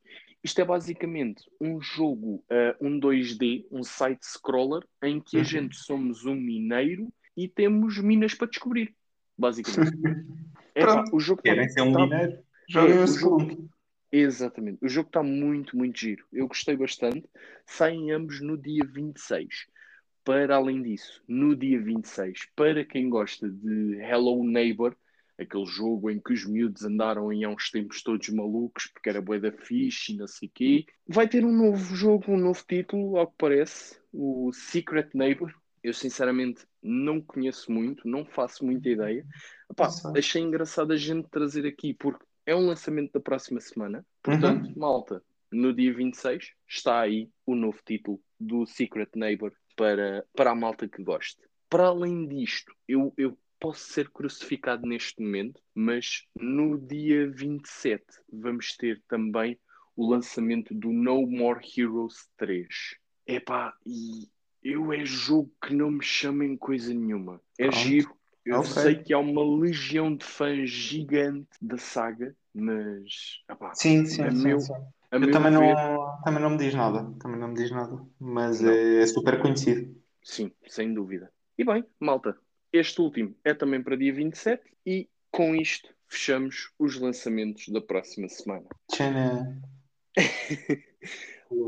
Isto 0.44 0.60
é 0.60 0.64
basicamente 0.64 1.42
um 1.60 1.80
jogo, 1.80 2.44
uh, 2.50 2.86
um 2.86 3.00
2D, 3.00 3.66
um 3.70 3.82
side-scroller, 3.82 4.84
em 5.02 5.20
que 5.20 5.36
a 5.36 5.40
Uhum. 5.40 5.44
gente 5.46 5.76
somos 5.76 6.26
um 6.26 6.34
mineiro 6.34 7.08
e 7.36 7.48
temos 7.48 7.98
minas 7.98 8.34
para 8.34 8.48
descobrir, 8.48 8.94
basicamente. 9.36 9.96
Epá, 10.74 11.04
o 11.12 11.18
jogo 11.18 11.42
tá- 11.42 11.54
Querem 11.54 11.68
ser 11.68 11.80
um 11.80 11.92
tá- 11.92 12.00
mineiro? 12.00 12.38
Joguem 12.68 12.98
É, 12.98 13.02
o 13.02 13.06
jogo-. 13.06 13.70
Exatamente. 14.10 14.78
O 14.82 14.88
jogo 14.88 15.08
está 15.08 15.22
muito, 15.22 15.76
muito 15.76 15.98
giro. 15.98 16.24
Eu 16.32 16.48
gostei 16.48 16.76
bastante. 16.76 17.24
Saem 17.66 18.10
ambos 18.10 18.40
no 18.40 18.56
dia 18.56 18.84
26. 18.84 19.66
Para 20.24 20.56
além 20.56 20.82
disso, 20.82 21.22
no 21.26 21.56
dia 21.56 21.80
26, 21.80 22.48
para 22.54 22.84
quem 22.84 23.08
gosta 23.08 23.48
de 23.48 23.94
Hello 23.94 24.44
Neighbor, 24.44 24.94
aquele 25.38 25.64
jogo 25.64 26.10
em 26.10 26.20
que 26.20 26.34
os 26.34 26.44
miúdos 26.44 26.84
andaram 26.84 27.32
em 27.32 27.44
há 27.44 27.48
uns 27.48 27.70
tempos 27.70 28.02
todos 28.02 28.28
malucos 28.28 28.88
porque 28.88 29.08
era 29.08 29.22
bué 29.22 29.38
da 29.38 29.50
fixe 29.52 30.12
e 30.12 30.16
não 30.16 30.26
sei 30.26 30.48
o 30.48 30.50
quê, 30.52 30.84
vai 31.06 31.26
ter 31.28 31.46
um 31.46 31.52
novo 31.52 31.96
jogo, 31.96 32.32
um 32.32 32.36
novo 32.36 32.62
título, 32.68 33.16
ao 33.16 33.28
que 33.28 33.36
parece, 33.38 33.98
o 34.12 34.52
Secret 34.52 35.08
Neighbor. 35.14 35.50
Eu 35.82 35.94
sinceramente 35.94 36.66
não 36.82 37.22
conheço 37.22 37.72
muito, 37.72 38.06
não 38.06 38.26
faço 38.26 38.66
muita 38.66 38.88
ideia. 38.88 39.24
Epá, 39.70 39.88
achei 40.14 40.42
engraçado 40.42 40.92
a 40.92 40.96
gente 40.96 41.28
trazer 41.30 41.64
aqui 41.66 41.94
porque 41.94 42.24
é 42.48 42.56
um 42.56 42.66
lançamento 42.66 43.12
da 43.12 43.20
próxima 43.20 43.60
semana. 43.60 44.06
Portanto, 44.22 44.72
malta, 44.74 45.22
no 45.52 45.70
dia 45.70 45.92
26 45.92 46.54
está 46.66 47.00
aí 47.00 47.30
o 47.44 47.54
novo 47.54 47.78
título 47.84 48.18
do 48.40 48.64
Secret 48.64 49.10
Neighbor 49.14 49.52
para, 49.76 50.24
para 50.34 50.52
a 50.52 50.54
malta 50.54 50.88
que 50.88 51.02
goste. 51.02 51.42
Para 51.68 51.88
além 51.88 52.26
disto, 52.26 52.74
eu, 52.88 53.12
eu 53.18 53.36
posso 53.60 53.92
ser 53.92 54.08
crucificado 54.08 54.86
neste 54.86 55.20
momento, 55.22 55.60
mas 55.74 56.26
no 56.40 56.78
dia 56.78 57.30
27 57.30 58.02
vamos 58.32 58.74
ter 58.78 59.02
também 59.06 59.60
o 59.94 60.08
lançamento 60.08 60.72
do 60.72 60.90
No 60.90 61.26
More 61.26 61.60
Heroes 61.76 62.30
3. 62.38 62.66
Epá, 63.26 63.76
e 63.84 64.26
eu 64.62 64.90
é 64.90 65.04
jogo 65.04 65.52
que 65.62 65.74
não 65.74 65.90
me 65.90 66.02
chama 66.02 66.46
em 66.46 66.56
coisa 66.56 66.94
nenhuma. 66.94 67.42
É 67.58 67.68
Pronto. 67.68 67.76
giro. 67.76 68.16
Eu 68.48 68.58
Ok. 68.58 68.70
sei 68.70 69.02
que 69.02 69.12
há 69.12 69.18
uma 69.18 69.44
legião 69.44 70.14
de 70.14 70.24
fãs 70.24 70.68
gigante 70.70 71.48
da 71.60 71.76
saga, 71.76 72.34
mas 72.54 73.42
epá, 73.50 73.74
Sim, 73.74 74.04
sim, 74.06 74.22
É 74.22 74.30
sim, 74.30 74.36
meu- 74.36 74.60
sim. 74.60 74.72
A 75.10 75.16
Eu 75.18 75.30
também 75.32 75.50
ver, 75.52 75.76
não, 75.76 76.22
também 76.22 76.42
não 76.42 76.50
me 76.50 76.58
diz 76.58 76.74
nada. 76.74 77.10
Também 77.20 77.38
não 77.40 77.48
me 77.48 77.54
diz 77.54 77.70
nada. 77.70 77.98
Mas 78.20 78.62
é, 78.62 79.02
é 79.02 79.06
super 79.06 79.40
conhecido. 79.40 79.96
Sim, 80.22 80.50
sem 80.66 80.92
dúvida. 80.92 81.30
E 81.56 81.64
bem, 81.64 81.84
malta, 81.98 82.36
este 82.72 83.00
último 83.00 83.34
é 83.44 83.54
também 83.54 83.82
para 83.82 83.96
dia 83.96 84.12
27 84.12 84.62
e 84.84 85.08
com 85.30 85.54
isto 85.54 85.88
fechamos 86.06 86.70
os 86.78 86.98
lançamentos 86.98 87.68
da 87.68 87.80
próxima 87.80 88.28
semana. 88.28 88.66
Tchana. 88.90 89.60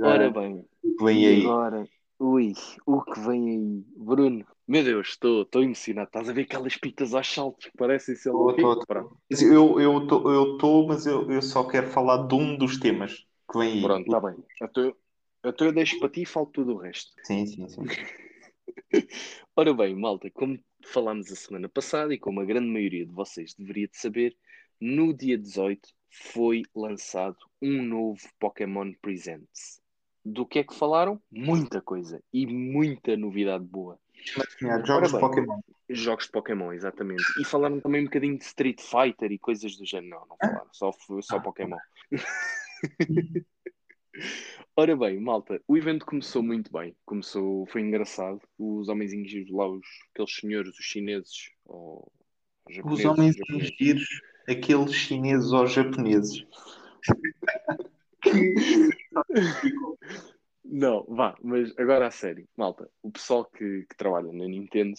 Ora 0.03 0.31
bem, 0.31 0.67
Vem 1.01 1.23
e 1.23 1.27
aí. 1.27 1.43
agora, 1.43 1.89
ui, 2.21 2.53
o 2.87 3.03
que 3.03 3.19
vem 3.21 3.51
aí? 3.51 3.85
Bruno, 3.97 4.47
meu 4.69 4.85
Deus, 4.85 5.09
estou 5.09 5.43
estou 5.43 5.63
emocionado. 5.63 6.07
Estás 6.09 6.29
a 6.29 6.33
ver 6.33 6.43
aquelas 6.43 6.77
pitas 6.77 7.15
aos 7.15 7.27
saltos 7.29 7.67
que 7.67 7.77
parecem 7.77 8.15
ser 8.15 8.31
tô, 8.31 8.77
tô. 8.87 9.11
Mas 9.31 9.43
Eu 9.43 9.81
eu 9.81 10.07
tô, 10.07 10.31
eu 10.33 10.59
tô, 10.59 10.87
mas 10.87 11.07
eu, 11.07 11.31
eu 11.31 11.43
só 11.43 11.65
quero 11.65 11.89
falar 11.89 12.27
de 12.27 12.35
um 12.35 12.57
dos 12.57 12.79
temas 12.79 13.27
que 13.51 13.59
vem 13.59 13.73
aí. 13.73 13.83
pronto, 13.83 14.05
está 14.05 14.21
bem. 14.21 14.37
Então, 14.63 14.95
então 15.45 15.67
eu 15.67 15.73
deixo 15.73 15.99
para 15.99 16.09
ti 16.11 16.23
e 16.23 16.27
falo 16.27 16.47
tudo 16.47 16.75
o 16.75 16.79
resto. 16.79 17.11
Sim, 17.25 17.47
sim, 17.47 17.69
sim. 17.69 17.83
Ora 19.57 19.75
bem, 19.75 19.95
malta, 19.95 20.31
como 20.31 20.59
falámos 20.85 21.31
a 21.31 21.37
semana 21.37 21.69
passada 21.69 22.15
e 22.15 22.19
como 22.19 22.41
a 22.41 22.45
grande 22.45 22.69
maioria 22.69 23.07
de 23.07 23.13
vocês 23.13 23.55
deveria 23.55 23.89
de 23.89 23.97
saber, 23.97 24.37
no 24.81 25.13
dia 25.15 25.39
18 25.39 25.89
foi 26.11 26.63
lançado 26.75 27.39
um 27.63 27.83
novo 27.83 28.21
Pokémon 28.39 28.93
Presents. 29.01 29.80
Do 30.25 30.45
que 30.47 30.59
é 30.59 30.65
que 30.65 30.75
falaram? 30.75 31.21
Muita 31.31 31.81
coisa 31.81 32.23
e 32.33 32.47
muita 32.47 33.17
novidade 33.17 33.65
boa. 33.65 33.99
Tinha 34.59 34.85
Jogos 34.85 34.87
de 34.87 34.93
Ora 34.93 35.09
bem. 35.13 35.21
Pokémon. 35.21 35.61
Jogos 35.89 36.25
de 36.27 36.33
Pokémon, 36.33 36.73
exatamente. 36.73 37.23
E 37.41 37.45
falaram 37.45 37.81
também 37.81 38.03
um 38.03 38.05
bocadinho 38.05 38.37
de 38.37 38.45
Street 38.45 38.81
Fighter 38.81 39.33
e 39.33 39.39
coisas 39.39 39.77
do 39.77 39.85
género. 39.87 40.11
Não, 40.21 40.27
não 40.29 40.37
falaram, 40.39 40.69
só, 40.73 40.93
só 41.23 41.37
Ah. 41.37 41.41
Pokémon. 41.41 41.77
Ora 44.77 44.97
bem, 44.97 45.19
malta, 45.21 45.61
o 45.67 45.77
evento 45.77 46.05
começou 46.07 46.43
muito 46.43 46.71
bem. 46.73 46.95
Começou, 47.05 47.67
foi 47.67 47.81
engraçado. 47.81 48.41
Os 48.59 48.89
homenzinhos 48.89 49.51
lá, 49.51 49.67
os, 49.69 49.87
aqueles 50.13 50.35
senhores, 50.37 50.79
os 50.79 50.85
chineses, 50.85 51.51
ou 51.65 52.11
os 52.69 52.71
Os 52.71 52.77
japoneses, 52.77 53.07
homens 53.07 53.35
os 53.35 53.39
japoneses. 53.39 53.77
giros, 53.79 54.21
aqueles 54.49 54.93
chineses 54.95 55.53
ou 55.53 55.67
japoneses. 55.67 56.45
Não, 60.81 61.05
vá, 61.05 61.37
mas 61.43 61.79
agora 61.79 62.07
a 62.07 62.11
sério, 62.11 62.49
malta, 62.57 62.91
o 63.03 63.11
pessoal 63.11 63.45
que, 63.45 63.85
que 63.87 63.97
trabalha 63.99 64.33
na 64.33 64.47
Nintendo 64.47 64.95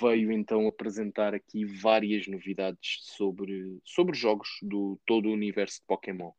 veio 0.00 0.30
então 0.30 0.68
apresentar 0.68 1.34
aqui 1.34 1.64
várias 1.64 2.28
novidades 2.28 2.98
sobre, 3.00 3.80
sobre 3.84 4.16
jogos 4.16 4.48
do 4.62 4.96
todo 5.04 5.28
o 5.28 5.32
universo 5.32 5.80
de 5.80 5.86
Pokémon. 5.88 6.30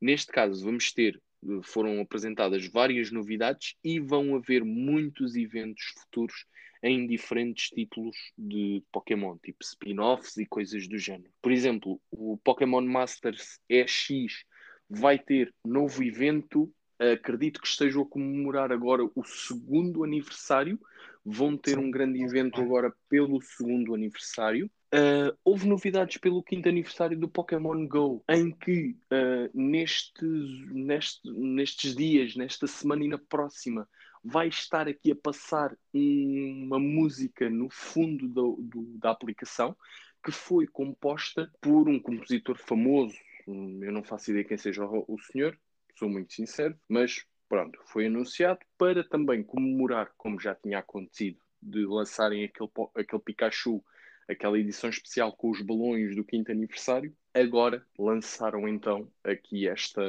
Neste 0.00 0.30
caso, 0.30 0.64
vamos 0.64 0.92
ter, 0.92 1.20
foram 1.64 2.00
apresentadas 2.00 2.64
várias 2.68 3.10
novidades 3.10 3.74
e 3.82 3.98
vão 3.98 4.36
haver 4.36 4.64
muitos 4.64 5.34
eventos 5.34 5.82
futuros 5.98 6.46
em 6.80 7.08
diferentes 7.08 7.70
títulos 7.70 8.16
de 8.38 8.84
Pokémon, 8.92 9.36
tipo 9.38 9.64
spin-offs 9.64 10.36
e 10.36 10.46
coisas 10.46 10.86
do 10.86 10.96
género. 10.96 11.32
Por 11.42 11.50
exemplo, 11.50 12.00
o 12.08 12.38
Pokémon 12.44 12.82
Masters 12.82 13.58
EX 13.68 14.44
vai 14.88 15.18
ter 15.18 15.52
novo 15.64 16.04
evento 16.04 16.72
acredito 17.12 17.60
que 17.60 17.66
estejam 17.66 18.02
a 18.02 18.06
comemorar 18.06 18.70
agora 18.72 19.02
o 19.04 19.24
segundo 19.24 20.04
aniversário. 20.04 20.78
Vão 21.24 21.56
ter 21.56 21.78
um 21.78 21.90
grande 21.90 22.20
evento 22.22 22.60
agora 22.60 22.92
pelo 23.08 23.40
segundo 23.40 23.94
aniversário. 23.94 24.68
Uh, 24.92 25.34
houve 25.44 25.66
novidades 25.66 26.18
pelo 26.18 26.42
quinto 26.42 26.68
aniversário 26.68 27.16
do 27.18 27.28
Pokémon 27.28 27.86
Go, 27.86 28.22
em 28.28 28.50
que 28.50 28.96
uh, 29.10 29.48
nestes, 29.54 30.66
neste, 30.70 31.30
nestes 31.30 31.94
dias, 31.94 32.36
nesta 32.36 32.66
semana 32.66 33.04
e 33.04 33.08
na 33.08 33.18
próxima, 33.18 33.88
vai 34.22 34.48
estar 34.48 34.86
aqui 34.88 35.12
a 35.12 35.16
passar 35.16 35.76
um- 35.94 36.64
uma 36.66 36.78
música 36.78 37.48
no 37.48 37.70
fundo 37.70 38.28
do- 38.28 38.56
do- 38.60 38.98
da 38.98 39.10
aplicação 39.10 39.76
que 40.24 40.30
foi 40.30 40.66
composta 40.66 41.50
por 41.60 41.88
um 41.88 41.98
compositor 41.98 42.58
famoso. 42.58 43.16
Hum, 43.46 43.80
Eu 43.82 43.92
não 43.92 44.04
faço 44.04 44.30
ideia 44.30 44.44
quem 44.44 44.58
seja 44.58 44.84
o, 44.84 45.04
o 45.08 45.18
senhor, 45.20 45.58
sou 46.02 46.08
muito 46.08 46.32
sincero, 46.34 46.76
mas 46.88 47.24
pronto, 47.48 47.78
foi 47.84 48.06
anunciado 48.06 48.58
para 48.76 49.04
também 49.04 49.40
comemorar, 49.40 50.12
como 50.16 50.40
já 50.40 50.52
tinha 50.52 50.80
acontecido, 50.80 51.38
de 51.62 51.86
lançarem 51.86 52.42
aquele, 52.44 52.68
aquele 52.96 53.22
Pikachu, 53.22 53.84
aquela 54.28 54.58
edição 54.58 54.90
especial 54.90 55.32
com 55.32 55.50
os 55.50 55.62
balões 55.62 56.16
do 56.16 56.24
quinto 56.24 56.50
aniversário. 56.50 57.14
Agora 57.32 57.86
lançaram 57.96 58.66
então 58.66 59.08
aqui 59.22 59.68
esta, 59.68 60.02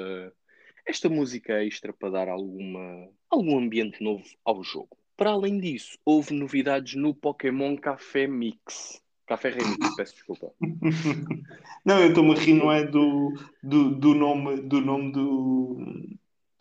esta 0.83 1.07
música 1.09 1.63
extra 1.63 1.93
para 1.93 2.09
dar 2.09 2.27
alguma, 2.27 3.07
algum 3.29 3.59
ambiente 3.59 4.03
novo 4.03 4.25
ao 4.43 4.63
jogo. 4.63 4.97
Para 5.15 5.29
além 5.29 5.59
disso, 5.59 5.99
houve 6.03 6.33
novidades 6.33 6.95
no 6.95 7.13
Pokémon 7.13 7.77
Café 7.77 8.25
Mix. 8.25 9.02
Café 9.25 9.49
Remix, 9.49 9.95
peço 9.95 10.13
desculpa. 10.13 10.51
Não, 11.85 11.99
eu 11.99 12.09
estou-me 12.09 12.31
a 12.31 12.35
rir, 12.35 12.53
não 12.53 12.71
é 12.71 12.85
do, 12.85 13.33
do, 13.61 13.95
do 13.95 14.13
nome 14.13 14.61
do 14.61 14.79
nome 14.79 15.11
do. 15.11 15.77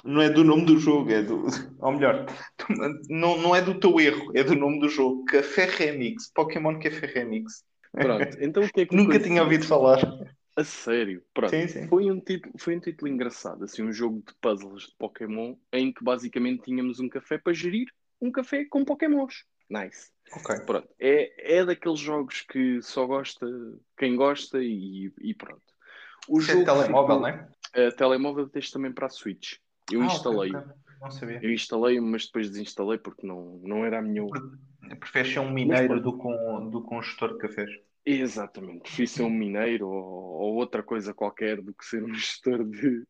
Não 0.04 0.20
é 0.20 0.28
do 0.28 0.42
nome 0.42 0.64
do 0.64 0.78
jogo, 0.78 1.10
é 1.10 1.22
do. 1.22 1.46
Ou 1.78 1.92
melhor, 1.92 2.26
não, 3.08 3.38
não 3.38 3.54
é 3.54 3.62
do 3.62 3.78
teu 3.78 4.00
erro, 4.00 4.32
é 4.34 4.42
do 4.42 4.56
nome 4.56 4.80
do 4.80 4.88
jogo. 4.88 5.24
Café 5.26 5.66
Remix, 5.66 6.28
Pokémon 6.34 6.78
Café 6.80 7.06
Remix. 7.06 7.64
Pronto, 7.92 8.36
então 8.40 8.64
o 8.64 8.68
que 8.68 8.80
é 8.80 8.86
que 8.86 8.96
Nunca 8.96 9.20
tinha 9.20 9.42
ouvido 9.42 9.64
falar. 9.64 10.00
A 10.56 10.64
sério, 10.64 11.22
pronto. 11.32 11.50
Sim, 11.50 11.68
sim. 11.68 11.88
Foi 11.88 12.10
um 12.10 12.20
título, 12.20 12.54
foi 12.58 12.76
um 12.76 12.80
título 12.80 13.10
engraçado, 13.10 13.64
assim, 13.64 13.82
um 13.82 13.92
jogo 13.92 14.22
de 14.26 14.34
puzzles 14.40 14.84
de 14.84 14.94
Pokémon 14.98 15.54
em 15.72 15.92
que 15.92 16.04
basicamente 16.04 16.64
tínhamos 16.64 17.00
um 17.00 17.08
café 17.08 17.38
para 17.38 17.54
gerir, 17.54 17.86
um 18.20 18.30
café 18.30 18.64
com 18.64 18.84
Pokémons. 18.84 19.44
Nice. 19.72 20.10
Ok. 20.32 20.60
Pronto, 20.66 20.88
é, 20.98 21.58
é 21.58 21.64
daqueles 21.64 21.98
jogos 21.98 22.42
que 22.42 22.80
só 22.82 23.06
gosta 23.06 23.46
quem 23.98 24.16
gosta 24.16 24.62
e, 24.62 25.12
e 25.20 25.34
pronto. 25.34 25.62
O 26.28 26.38
Isso 26.38 26.52
é 26.52 26.56
de 26.56 26.64
telemóvel, 26.64 27.16
ficou- 27.16 27.20
não 27.20 27.26
é? 27.28 27.48
Eh, 27.74 27.90
telemóvel 27.92 28.48
tens 28.48 28.70
também 28.70 28.92
para 28.92 29.06
a 29.06 29.10
Switch. 29.10 29.54
Eu 29.90 30.02
Ah, 30.02 30.06
instalei, 30.06 30.54
ok. 30.54 30.70
Não 31.02 31.10
sabia. 31.10 31.40
eu 31.42 31.50
instalei, 31.52 32.00
mas 32.00 32.26
depois 32.26 32.50
desinstalei 32.50 32.98
porque 32.98 33.26
não, 33.26 33.58
não 33.64 33.84
era 33.84 33.98
a 33.98 34.02
minha. 34.02 34.24
Preferes 35.00 35.32
ser 35.32 35.40
um 35.40 35.50
mineiro 35.50 36.00
do 36.00 36.18
que 36.18 36.26
um, 36.26 36.68
do 36.70 36.86
que 36.86 36.94
um 36.94 37.02
gestor 37.02 37.32
de 37.32 37.38
cafés. 37.38 37.70
Exatamente, 38.04 38.82
prefiro 38.82 39.08
ser 39.08 39.22
um 39.22 39.30
mineiro 39.30 39.88
ou, 39.88 39.94
ou 39.94 40.54
outra 40.56 40.82
coisa 40.82 41.14
qualquer 41.14 41.62
do 41.62 41.72
que 41.72 41.84
ser 41.84 42.02
um 42.02 42.12
gestor 42.14 42.64
de, 42.64 43.04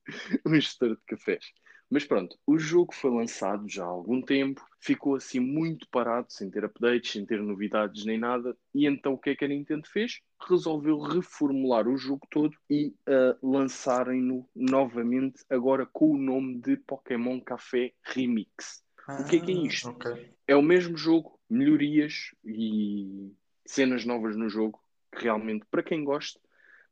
um 0.46 0.54
gestor 0.54 0.90
de 0.90 1.02
cafés. 1.06 1.44
Mas 1.92 2.06
pronto, 2.06 2.38
o 2.46 2.56
jogo 2.56 2.94
foi 2.94 3.10
lançado 3.10 3.68
já 3.68 3.84
há 3.84 3.86
algum 3.86 4.22
tempo, 4.22 4.66
ficou 4.80 5.14
assim 5.14 5.38
muito 5.38 5.86
parado, 5.90 6.32
sem 6.32 6.50
ter 6.50 6.64
updates, 6.64 7.12
sem 7.12 7.26
ter 7.26 7.42
novidades 7.42 8.06
nem 8.06 8.16
nada, 8.16 8.56
e 8.74 8.86
então 8.86 9.12
o 9.12 9.18
que 9.18 9.28
é 9.28 9.36
que 9.36 9.44
a 9.44 9.48
Nintendo 9.48 9.86
fez? 9.86 10.22
Resolveu 10.48 10.98
reformular 10.98 11.86
o 11.86 11.98
jogo 11.98 12.26
todo 12.30 12.56
e 12.70 12.94
ah, 13.06 13.36
lançarem-no 13.42 14.48
novamente, 14.56 15.44
agora 15.50 15.84
com 15.84 16.12
o 16.12 16.16
nome 16.16 16.62
de 16.62 16.78
Pokémon 16.78 17.38
Café 17.38 17.92
Remix. 18.02 18.82
O 19.06 19.24
que 19.24 19.36
é 19.36 19.40
que 19.40 19.50
é 19.52 19.54
isto? 19.54 19.88
Ah, 19.88 19.90
ok. 19.90 20.34
É 20.48 20.56
o 20.56 20.62
mesmo 20.62 20.96
jogo, 20.96 21.38
melhorias 21.50 22.34
e 22.42 23.34
cenas 23.66 24.06
novas 24.06 24.34
no 24.34 24.48
jogo, 24.48 24.80
que 25.14 25.24
realmente, 25.24 25.66
para 25.70 25.82
quem 25.82 26.04
gosta, 26.04 26.40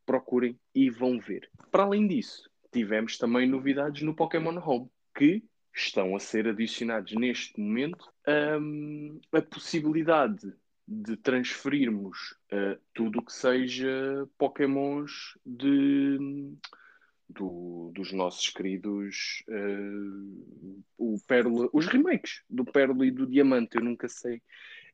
procurem 0.04 0.60
e 0.74 0.90
vão 0.90 1.18
ver. 1.18 1.48
Para 1.70 1.84
além 1.84 2.06
disso, 2.06 2.49
tivemos 2.72 3.18
também 3.18 3.48
novidades 3.48 4.02
no 4.02 4.14
Pokémon 4.14 4.56
Home, 4.58 4.90
que 5.14 5.44
estão 5.74 6.16
a 6.16 6.20
ser 6.20 6.48
adicionados 6.48 7.12
neste 7.14 7.58
momento 7.60 8.12
hum, 8.60 9.20
a 9.32 9.40
possibilidade 9.42 10.52
de 10.86 11.16
transferirmos 11.16 12.36
uh, 12.52 12.80
tudo 12.92 13.20
o 13.20 13.24
que 13.24 13.32
seja 13.32 14.28
Pokémons 14.36 15.38
de, 15.46 16.18
do- 17.28 17.92
dos 17.94 18.12
nossos 18.12 18.48
queridos 18.50 19.44
uh, 19.48 20.84
o 20.98 21.16
Pérola, 21.26 21.68
os 21.72 21.86
remakes 21.86 22.42
do 22.48 22.64
Pérola 22.64 23.06
e 23.06 23.10
do 23.10 23.26
Diamante, 23.26 23.76
eu 23.76 23.84
nunca 23.84 24.08
sei. 24.08 24.42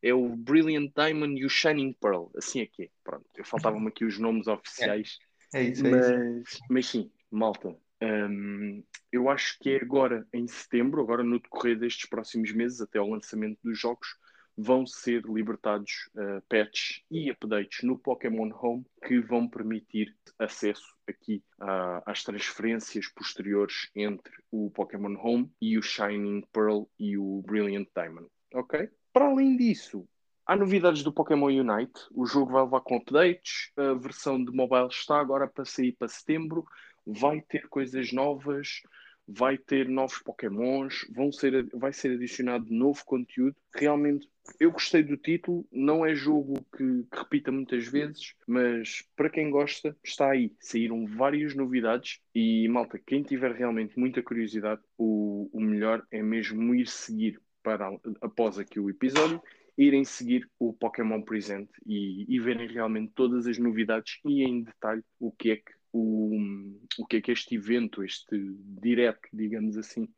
É 0.02 0.12
o 0.12 0.28
Brilliant 0.36 0.92
Diamond 0.94 1.40
e 1.40 1.46
o 1.46 1.48
Shining 1.48 1.94
Pearl, 1.94 2.26
assim 2.36 2.60
é 2.60 2.66
que 2.66 2.84
é. 2.84 2.90
Pronto, 3.02 3.24
eu 3.34 3.44
faltavam-me 3.44 3.88
aqui 3.88 4.04
os 4.04 4.18
nomes 4.18 4.46
oficiais. 4.46 5.18
É 5.54 5.62
isso, 5.62 5.86
é 5.86 5.90
isso. 5.90 6.12
Mas, 6.44 6.60
mas 6.68 6.86
sim, 6.86 7.10
malta, 7.30 7.76
hum, 8.02 8.82
eu 9.12 9.28
acho 9.28 9.58
que 9.58 9.70
é 9.70 9.76
agora 9.76 10.26
em 10.32 10.46
setembro, 10.46 11.00
agora 11.00 11.22
no 11.22 11.40
decorrer 11.40 11.78
destes 11.78 12.08
próximos 12.08 12.52
meses, 12.52 12.80
até 12.80 12.98
ao 12.98 13.08
lançamento 13.08 13.58
dos 13.62 13.78
jogos, 13.78 14.08
vão 14.56 14.86
ser 14.86 15.22
libertados 15.26 16.08
uh, 16.14 16.42
patches 16.48 17.02
e 17.10 17.30
updates 17.30 17.82
no 17.82 17.98
Pokémon 17.98 18.50
Home 18.54 18.86
que 19.06 19.20
vão 19.20 19.46
permitir 19.46 20.16
acesso 20.38 20.96
aqui 21.06 21.42
ah, 21.60 22.02
às 22.04 22.24
transferências 22.24 23.06
posteriores 23.08 23.90
entre 23.94 24.32
o 24.50 24.70
Pokémon 24.70 25.16
Home 25.22 25.50
e 25.60 25.78
o 25.78 25.82
Shining 25.82 26.42
Pearl 26.52 26.84
e 26.98 27.16
o 27.16 27.42
Brilliant 27.46 27.88
Diamond. 27.94 28.28
Ok? 28.54 28.90
Para 29.12 29.26
além 29.26 29.56
disso, 29.56 30.08
Há 30.48 30.54
novidades 30.54 31.02
do 31.02 31.12
Pokémon 31.12 31.46
Unite. 31.46 32.02
O 32.14 32.24
jogo 32.24 32.52
vai 32.52 32.62
levar 32.62 32.80
com 32.80 32.98
updates. 32.98 33.72
A 33.76 33.94
versão 33.94 34.42
de 34.42 34.52
mobile 34.52 34.86
está 34.86 35.18
agora 35.18 35.48
para 35.48 35.64
sair 35.64 35.90
para 35.90 36.06
setembro. 36.06 36.64
Vai 37.06 37.40
ter 37.40 37.68
coisas 37.68 38.12
novas. 38.12 38.82
vai 39.28 39.58
ter 39.58 39.88
novos 39.88 40.18
Pokémons, 40.18 41.04
vão 41.10 41.32
ser, 41.32 41.66
vai 41.74 41.92
ser 41.92 42.12
adicionado 42.12 42.72
novo 42.72 43.04
conteúdo. 43.04 43.56
Realmente, 43.74 44.28
eu 44.60 44.70
gostei 44.70 45.02
do 45.02 45.16
título. 45.16 45.66
Não 45.72 46.06
é 46.06 46.14
jogo 46.14 46.64
que, 46.76 47.02
que 47.10 47.18
repita 47.18 47.50
muitas 47.50 47.88
vezes, 47.88 48.34
mas 48.46 49.04
para 49.16 49.30
quem 49.30 49.50
gosta, 49.50 49.96
está 50.04 50.30
aí. 50.30 50.52
Saíram 50.60 51.06
várias 51.06 51.54
novidades 51.56 52.20
e, 52.34 52.68
malta, 52.68 53.00
quem 53.04 53.22
tiver 53.22 53.52
realmente 53.52 53.98
muita 53.98 54.22
curiosidade, 54.22 54.80
o, 54.96 55.50
o 55.52 55.60
melhor 55.60 56.06
é 56.10 56.22
mesmo 56.22 56.74
ir 56.74 56.86
seguir 56.86 57.40
para 57.62 57.90
após 58.20 58.60
aqui 58.60 58.78
o 58.78 58.88
episódio 58.88 59.42
irem 59.76 60.04
seguir 60.04 60.48
o 60.58 60.72
Pokémon 60.72 61.20
Present 61.20 61.68
e, 61.84 62.24
e, 62.34 62.40
verem 62.40 62.68
realmente 62.68 63.12
todas 63.14 63.46
as 63.46 63.58
novidades 63.58 64.18
e 64.24 64.42
em 64.42 64.62
detalhe 64.62 65.02
o 65.20 65.30
que 65.30 65.50
é 65.50 65.56
que 65.56 65.72
o, 65.96 67.02
o 67.02 67.06
que 67.06 67.16
é 67.16 67.20
que 67.20 67.32
este 67.32 67.54
evento, 67.54 68.04
este 68.04 68.36
direct, 68.80 69.28
digamos 69.32 69.76
assim, 69.76 70.08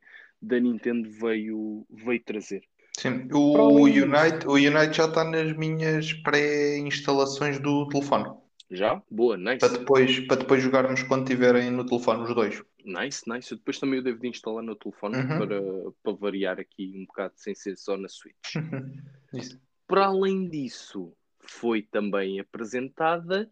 da 0.41 0.59
Nintendo 0.59 1.09
veio, 1.09 1.85
veio 1.89 2.23
trazer. 2.23 2.63
Sim, 2.97 3.29
o 3.31 3.83
Unite, 3.83 4.45
o 4.45 4.53
Unite 4.53 4.97
já 4.97 5.05
está 5.05 5.23
nas 5.23 5.55
minhas 5.55 6.11
pré-instalações 6.13 7.59
do 7.59 7.87
telefone. 7.87 8.29
Já? 8.69 9.01
Boa, 9.09 9.37
nice. 9.37 9.59
Para 9.59 9.77
depois, 9.79 10.19
para 10.27 10.37
depois 10.37 10.61
jogarmos 10.61 11.01
quando 11.03 11.25
tiverem 11.25 11.71
no 11.71 11.85
telefone 11.85 12.23
os 12.23 12.35
dois. 12.35 12.61
Nice, 12.83 13.23
nice. 13.27 13.51
Eu 13.51 13.57
depois 13.57 13.79
também 13.79 13.97
eu 13.97 14.03
devo 14.03 14.19
de 14.19 14.27
instalar 14.27 14.63
no 14.63 14.75
telefone 14.75 15.17
uhum. 15.17 15.27
para, 15.39 15.61
para 16.03 16.13
variar 16.13 16.59
aqui 16.59 16.93
um 16.95 17.05
bocado 17.05 17.33
sem 17.37 17.55
ser 17.55 17.77
só 17.77 17.97
na 17.97 18.07
Switch. 18.09 18.35
Isso. 19.33 19.59
Para 19.87 20.05
além 20.05 20.47
disso, 20.49 21.13
foi 21.39 21.81
também 21.81 22.39
apresentada 22.39 23.49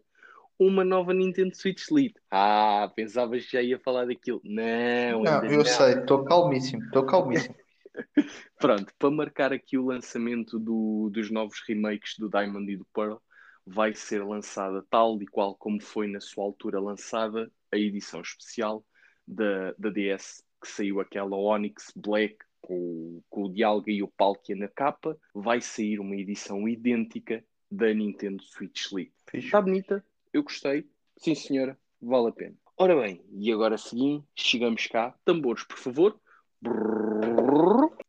uma 0.58 0.84
nova 0.84 1.14
Nintendo 1.14 1.56
Switch 1.56 1.88
Lite. 1.90 2.20
Ah, 2.30 2.90
pensavas 2.94 3.44
que 3.44 3.52
já 3.52 3.62
ia 3.62 3.78
falar 3.78 4.06
daquilo. 4.06 4.40
Não, 4.42 5.22
não 5.22 5.44
eu 5.44 5.58
não. 5.58 5.64
sei, 5.64 5.94
estou 5.94 6.24
calmíssimo, 6.24 6.82
estou 6.84 7.04
calmíssimo. 7.06 7.54
Pronto, 8.58 8.92
para 8.98 9.10
marcar 9.10 9.52
aqui 9.52 9.78
o 9.78 9.86
lançamento 9.86 10.58
do, 10.58 11.10
dos 11.12 11.30
novos 11.30 11.60
remakes 11.66 12.14
do 12.18 12.28
Diamond 12.28 12.70
e 12.70 12.76
do 12.76 12.86
Pearl, 12.92 13.18
vai 13.64 13.94
ser 13.94 14.24
lançada 14.24 14.84
tal 14.90 15.20
e 15.22 15.26
qual 15.26 15.54
como 15.54 15.80
foi 15.80 16.08
na 16.08 16.20
sua 16.20 16.44
altura 16.44 16.80
lançada 16.80 17.50
a 17.70 17.76
edição 17.76 18.20
especial 18.20 18.84
da, 19.26 19.72
da 19.78 19.90
DS, 19.90 20.42
que 20.60 20.68
saiu 20.68 21.00
aquela 21.00 21.36
Onyx 21.36 21.92
Black 21.94 22.36
com, 22.60 23.22
com 23.28 23.44
o 23.44 23.52
Dialga 23.52 23.90
e 23.90 24.02
o 24.02 24.08
Palkia 24.08 24.56
na 24.56 24.68
capa, 24.68 25.16
vai 25.34 25.60
sair 25.60 26.00
uma 26.00 26.16
edição 26.16 26.68
idêntica 26.68 27.44
da 27.70 27.92
Nintendo 27.92 28.42
Switch 28.42 28.90
Lite. 28.92 29.12
Está 29.34 29.60
bonita, 29.60 30.04
eu 30.32 30.42
gostei, 30.42 30.86
sim 31.16 31.34
senhora, 31.34 31.78
vale 32.00 32.28
a 32.28 32.32
pena. 32.32 32.54
Ora 32.76 32.94
bem, 32.94 33.24
e 33.32 33.52
agora 33.52 33.76
sim, 33.76 34.22
chegamos 34.36 34.86
cá. 34.86 35.12
Tambores, 35.24 35.64
por 35.64 35.78
favor. 35.78 36.20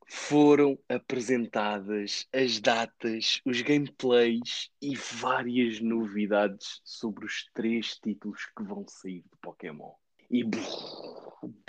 Foram 0.07 0.77
apresentadas 0.87 2.27
as 2.31 2.59
datas, 2.59 3.41
os 3.45 3.61
gameplays 3.61 4.69
e 4.79 4.95
várias 4.95 5.79
novidades 5.79 6.81
sobre 6.83 7.25
os 7.25 7.49
três 7.53 7.97
títulos 7.97 8.45
que 8.55 8.63
vão 8.63 8.85
sair 8.87 9.21
de 9.21 9.37
Pokémon. 9.41 9.91
E 10.29 10.45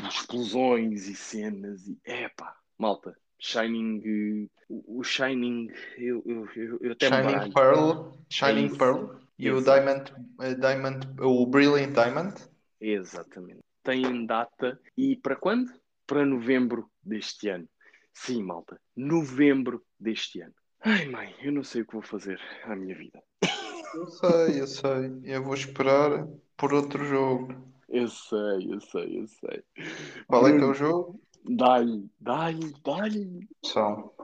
explosões 0.06 1.08
e 1.08 1.14
cenas 1.14 1.86
e 1.88 1.98
epá, 2.04 2.54
malta, 2.78 3.16
Shining, 3.38 4.50
o 4.68 5.02
Shining, 5.02 5.70
eu, 5.96 6.22
eu, 6.26 6.48
eu, 6.54 6.78
eu 6.82 6.92
até 6.92 7.08
Shining 7.08 7.52
Pearl, 7.52 8.12
Shining 8.28 8.74
é 8.74 8.78
Pearl 8.78 9.20
e 9.40 9.50
o 9.50 9.62
Diamond, 9.62 10.12
uh, 10.38 10.54
Diamond, 10.54 11.06
o 11.20 11.46
Brilliant 11.46 11.92
Diamond. 11.94 12.34
Exatamente. 12.80 13.60
Tem 13.82 14.26
data 14.26 14.78
e 14.96 15.16
para 15.16 15.34
quando? 15.34 15.72
Para 16.06 16.26
novembro 16.26 16.90
deste 17.02 17.48
ano. 17.48 17.66
Sim, 18.12 18.42
malta, 18.42 18.78
novembro 18.94 19.82
deste 19.98 20.40
ano. 20.42 20.54
Ai, 20.82 21.06
mãe, 21.06 21.34
eu 21.42 21.52
não 21.52 21.62
sei 21.62 21.82
o 21.82 21.86
que 21.86 21.94
vou 21.94 22.02
fazer 22.02 22.40
à 22.64 22.76
minha 22.76 22.94
vida. 22.94 23.22
Eu 23.94 24.06
sei, 24.06 24.60
eu 24.60 24.66
sei. 24.66 25.20
Eu 25.24 25.42
vou 25.42 25.54
esperar 25.54 26.26
por 26.56 26.74
outro 26.74 27.04
jogo. 27.04 27.54
Eu 27.88 28.08
sei, 28.08 28.72
eu 28.72 28.80
sei, 28.80 29.20
eu 29.20 29.26
sei. 29.26 29.64
Qual 30.26 30.46
é 30.46 30.56
que 30.56 30.62
é 30.62 30.66
o 30.66 30.74
jogo? 30.74 31.20
Dá-lhe, 31.44 32.08
dá-lhe, 32.20 32.72
dá-lhe. 32.84 33.48
Pessoal, 33.62 34.14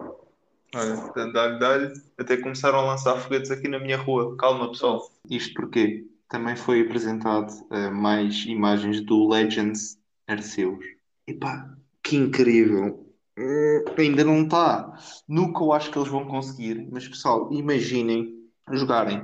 olha, 0.76 1.32
dá-lhe, 1.32 1.58
dá-lhe. 1.58 1.92
Até 2.18 2.36
começaram 2.36 2.78
a 2.78 2.84
lançar 2.84 3.16
foguetes 3.16 3.50
aqui 3.50 3.68
na 3.68 3.78
minha 3.78 3.96
rua. 3.96 4.36
Calma, 4.36 4.70
pessoal. 4.70 5.10
Isto 5.28 5.54
porque 5.54 6.06
também 6.28 6.56
foi 6.56 6.82
apresentado 6.82 7.50
uh, 7.70 7.92
mais 7.92 8.44
imagens 8.46 9.00
do 9.00 9.28
Legends 9.28 9.98
Arceus. 10.26 10.84
Epá, 11.26 11.76
que 12.02 12.16
incrível. 12.16 13.06
Uh, 13.38 14.00
ainda 14.00 14.24
não 14.24 14.44
está. 14.44 14.96
Nunca 15.28 15.62
eu 15.62 15.72
acho 15.72 15.90
que 15.90 15.98
eles 15.98 16.08
vão 16.08 16.26
conseguir. 16.26 16.88
Mas, 16.90 17.06
pessoal, 17.06 17.52
imaginem 17.52 18.34
jogarem 18.72 19.22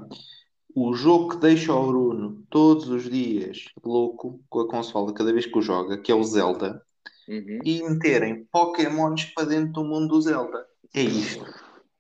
o 0.75 0.95
jogo 0.95 1.31
que 1.31 1.37
deixa 1.39 1.75
o 1.75 1.87
Bruno 1.87 2.45
todos 2.49 2.89
os 2.89 3.09
dias 3.09 3.67
louco 3.85 4.41
com 4.49 4.61
a 4.61 4.69
consola 4.69 5.13
cada 5.13 5.33
vez 5.33 5.47
que 5.47 5.59
o 5.59 5.63
joga, 5.63 5.99
que 5.99 6.11
é 6.11 6.15
o 6.15 6.25
Zelda 6.25 6.83
uhum. 7.29 7.59
e 7.65 7.83
meterem 7.83 8.45
Pokémons 8.51 9.25
para 9.27 9.49
dentro 9.49 9.73
do 9.73 9.85
mundo 9.85 10.09
do 10.09 10.21
Zelda. 10.21 10.67
É 10.95 11.03
isto. 11.03 11.45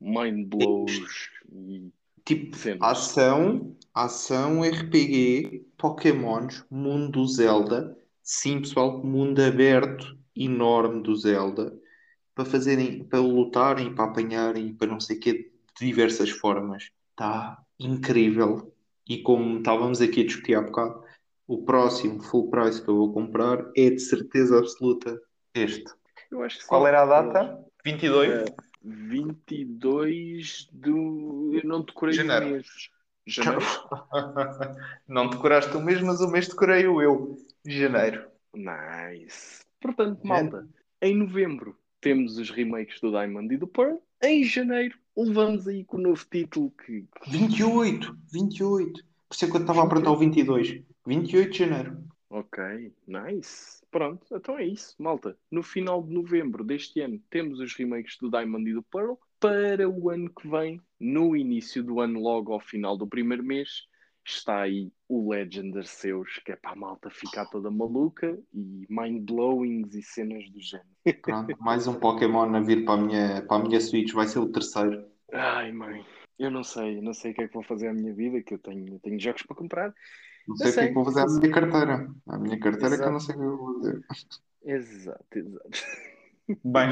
Mind 0.00 0.48
blows. 0.48 1.30
É 1.50 1.80
tipo, 2.24 2.56
ação, 2.80 3.76
ação, 3.94 4.62
RPG, 4.62 5.66
Pokémons, 5.76 6.64
mundo 6.70 7.12
do 7.12 7.26
Zelda. 7.26 7.96
Sim, 8.22 8.60
pessoal, 8.60 9.02
mundo 9.04 9.40
aberto 9.42 10.16
enorme 10.36 11.02
do 11.02 11.14
Zelda 11.16 11.76
para 12.34 12.44
fazerem, 12.44 13.04
para 13.04 13.20
lutarem, 13.20 13.94
para 13.94 14.04
apanharem, 14.06 14.74
para 14.74 14.88
não 14.88 15.00
sei 15.00 15.16
o 15.16 15.20
que, 15.20 15.32
de 15.32 15.86
diversas 15.86 16.30
formas. 16.30 16.90
Está 17.10 17.58
incrível. 17.78 18.72
E 19.08 19.18
como 19.18 19.58
estávamos 19.58 20.00
aqui 20.00 20.22
a 20.22 20.26
discutir 20.26 20.54
há 20.54 20.62
bocado, 20.62 21.02
o 21.46 21.64
próximo 21.64 22.22
full 22.22 22.48
price 22.50 22.80
que 22.80 22.88
eu 22.88 22.96
vou 22.96 23.12
comprar 23.12 23.70
é 23.76 23.90
de 23.90 24.00
certeza 24.00 24.58
absoluta 24.58 25.20
este. 25.54 25.92
Qual 26.66 26.86
era 26.86 27.02
a 27.02 27.06
data? 27.06 27.58
22? 27.84 28.30
É, 28.30 28.44
22 28.84 30.68
do. 30.72 31.54
Eu 31.54 31.68
não 31.68 31.82
decorei 31.82 32.14
Janeiro. 32.14 32.46
o 32.46 32.50
mês. 32.50 32.90
Janeiro? 33.26 33.64
não 35.06 35.28
decoraste 35.28 35.76
o 35.76 35.80
mês, 35.80 36.00
mas 36.00 36.20
o 36.20 36.28
mês 36.28 36.48
decorei 36.48 36.86
o 36.86 37.00
eu. 37.00 37.36
Janeiro. 37.64 38.26
Nice. 38.54 39.64
Portanto, 39.80 40.26
malta, 40.26 40.68
em 41.00 41.16
novembro 41.16 41.76
temos 42.00 42.36
os 42.38 42.50
remakes 42.50 43.00
do 43.00 43.10
Diamond 43.10 43.54
e 43.54 43.56
do 43.56 43.66
Pearl. 43.66 43.96
Em 44.22 44.44
janeiro 44.44 44.96
levamos 45.16 45.68
aí 45.68 45.84
com 45.84 45.96
o 45.96 46.00
novo 46.00 46.24
título 46.30 46.70
que. 46.70 47.06
28! 47.28 48.16
28! 48.32 49.04
Por 49.04 49.34
isso 49.34 49.44
é 49.44 49.50
que 49.50 49.56
eu 49.56 49.60
estava 49.60 49.80
a 49.80 49.84
apertar 49.84 50.10
o 50.10 50.16
22. 50.16 50.82
28 51.06 51.50
de 51.50 51.58
janeiro. 51.58 52.04
Ok, 52.30 52.92
nice. 53.06 53.81
Pronto, 53.92 54.26
então 54.34 54.58
é 54.58 54.64
isso, 54.64 54.94
malta. 54.98 55.36
No 55.50 55.62
final 55.62 56.02
de 56.02 56.14
novembro 56.14 56.64
deste 56.64 56.98
ano 57.02 57.20
temos 57.28 57.60
os 57.60 57.74
remakes 57.74 58.16
do 58.18 58.30
Diamond 58.30 58.68
e 58.68 58.72
do 58.72 58.82
Pearl. 58.82 59.16
Para 59.38 59.86
o 59.86 60.08
ano 60.08 60.30
que 60.30 60.48
vem, 60.48 60.80
no 60.98 61.36
início 61.36 61.84
do 61.84 62.00
ano, 62.00 62.18
logo 62.18 62.54
ao 62.54 62.60
final 62.60 62.96
do 62.96 63.06
primeiro 63.06 63.44
mês, 63.44 63.86
está 64.24 64.62
aí 64.62 64.90
o 65.06 65.30
Legend 65.30 65.76
Arceus, 65.76 66.40
que 66.42 66.52
é 66.52 66.56
para 66.56 66.70
a 66.70 66.76
malta 66.76 67.10
ficar 67.10 67.44
toda 67.46 67.70
maluca 67.70 68.38
e 68.54 68.86
mind-blowings 68.88 69.94
e 69.94 70.02
cenas 70.02 70.48
do 70.50 70.60
género. 70.60 70.88
Pronto, 71.22 71.54
mais 71.60 71.86
um 71.86 71.94
Pokémon 71.94 72.54
a 72.54 72.60
vir 72.60 72.86
para 72.86 72.94
a 72.94 73.04
minha, 73.04 73.42
para 73.42 73.56
a 73.58 73.62
minha 73.62 73.80
Switch, 73.80 74.12
vai 74.14 74.26
ser 74.26 74.38
o 74.38 74.50
terceiro. 74.50 75.04
Ai, 75.30 75.70
mãe, 75.70 76.02
eu 76.38 76.50
não 76.50 76.64
sei, 76.64 76.98
não 77.02 77.12
sei 77.12 77.32
o 77.32 77.34
que 77.34 77.42
é 77.42 77.48
que 77.48 77.54
vou 77.54 77.62
fazer 77.62 77.88
à 77.88 77.92
minha 77.92 78.14
vida, 78.14 78.42
que 78.42 78.54
eu 78.54 78.58
tenho, 78.58 78.98
tenho 79.00 79.20
jogos 79.20 79.42
para 79.42 79.56
comprar 79.56 79.94
não 80.48 80.56
sei 80.56 80.70
o 80.70 80.74
que 80.74 80.80
é 80.80 80.88
que 80.88 80.94
vou 80.94 81.04
fazer 81.04 81.20
à 81.20 81.26
minha 81.26 81.50
carteira. 81.50 82.10
A 82.26 82.38
minha 82.38 82.58
carteira 82.58 82.94
é 82.94 82.98
que 82.98 83.04
eu 83.04 83.12
não 83.12 83.20
sei 83.20 83.34
o 83.34 83.38
que 83.38 83.44
eu 83.44 83.56
vou 83.56 83.74
fazer. 83.74 84.04
Exato, 84.64 85.38
exato. 85.38 85.70
Bem, 86.64 86.90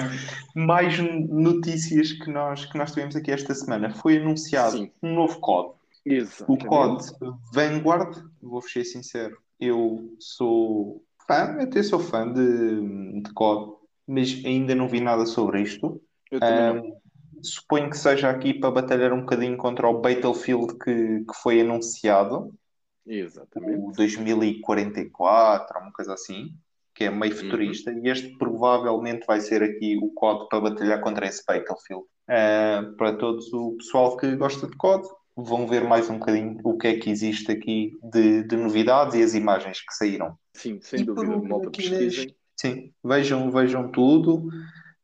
mais 0.55 0.99
notícias 0.99 2.13
que 2.13 2.31
nós, 2.31 2.65
que 2.67 2.79
nós 2.79 2.93
tivemos 2.93 3.17
aqui 3.17 3.31
esta 3.31 3.55
semana. 3.55 3.91
Foi 3.91 4.17
anunciado 4.17 4.79
Sim. 4.79 4.93
um 5.03 5.15
novo 5.15 5.39
COD. 5.41 5.75
Exato. 6.05 6.53
O 6.53 6.59
COD 6.59 7.05
Vanguard, 7.53 8.17
vou 8.41 8.63
ser 8.63 8.85
sincero, 8.85 9.37
eu 9.59 10.15
sou 10.19 11.05
fã, 11.27 11.61
até 11.61 11.83
sou 11.83 12.01
fã 12.01 12.33
de, 12.33 13.21
de 13.21 13.33
COD, 13.35 13.73
mas 14.07 14.43
ainda 14.45 14.75
não 14.75 14.89
vi 14.89 15.01
nada 15.01 15.27
sobre 15.27 15.61
isto. 15.63 16.01
Eu 16.31 16.41
também 16.41 16.91
um, 16.91 17.01
Suponho 17.43 17.89
que 17.89 17.97
seja 17.97 18.29
aqui 18.29 18.53
para 18.53 18.71
batalhar 18.71 19.13
um 19.13 19.21
bocadinho 19.21 19.57
contra 19.57 19.89
o 19.89 20.01
Battlefield 20.01 20.79
que, 20.79 21.25
que 21.25 21.35
foi 21.43 21.61
anunciado. 21.61 22.53
Exatamente. 23.07 23.79
O 23.79 23.93
2044, 23.93 25.81
uma 25.81 25.93
coisa 25.93 26.15
assim, 26.15 26.55
que 26.95 27.05
é 27.05 27.11
meio 27.11 27.35
futurista, 27.35 27.91
uhum. 27.91 28.05
e 28.05 28.09
este 28.11 28.37
provavelmente 28.37 29.27
vai 29.27 29.41
ser 29.41 29.63
aqui 29.63 29.99
o 30.03 30.11
COD 30.11 30.49
para 30.49 30.61
batalhar 30.61 31.01
contra 31.01 31.27
esse 31.27 31.43
Battlefield. 31.47 32.05
Uh, 32.29 32.97
para 32.97 33.17
todos 33.17 33.53
o 33.53 33.77
pessoal 33.79 34.17
que 34.17 34.37
gosta 34.37 34.67
de 34.67 34.77
COD, 34.77 35.09
vão 35.37 35.67
ver 35.67 35.85
mais 35.85 36.11
um 36.11 36.19
bocadinho 36.19 36.59
o 36.65 36.77
que 36.77 36.89
é 36.89 36.99
que 36.99 37.11
existe 37.11 37.51
aqui 37.51 37.93
de, 38.03 38.45
de 38.45 38.57
novidades 38.57 39.15
e 39.15 39.23
as 39.23 39.35
imagens 39.35 39.81
que 39.81 39.95
saíram. 39.95 40.37
Sim, 40.55 40.79
sem 40.83 41.01
e 41.01 41.05
dúvida, 41.05 41.37
malta 41.39 41.71
pesquisem. 41.71 42.35
Sim, 42.57 42.93
vejam, 43.03 43.51
vejam 43.51 43.91
tudo, 43.91 44.49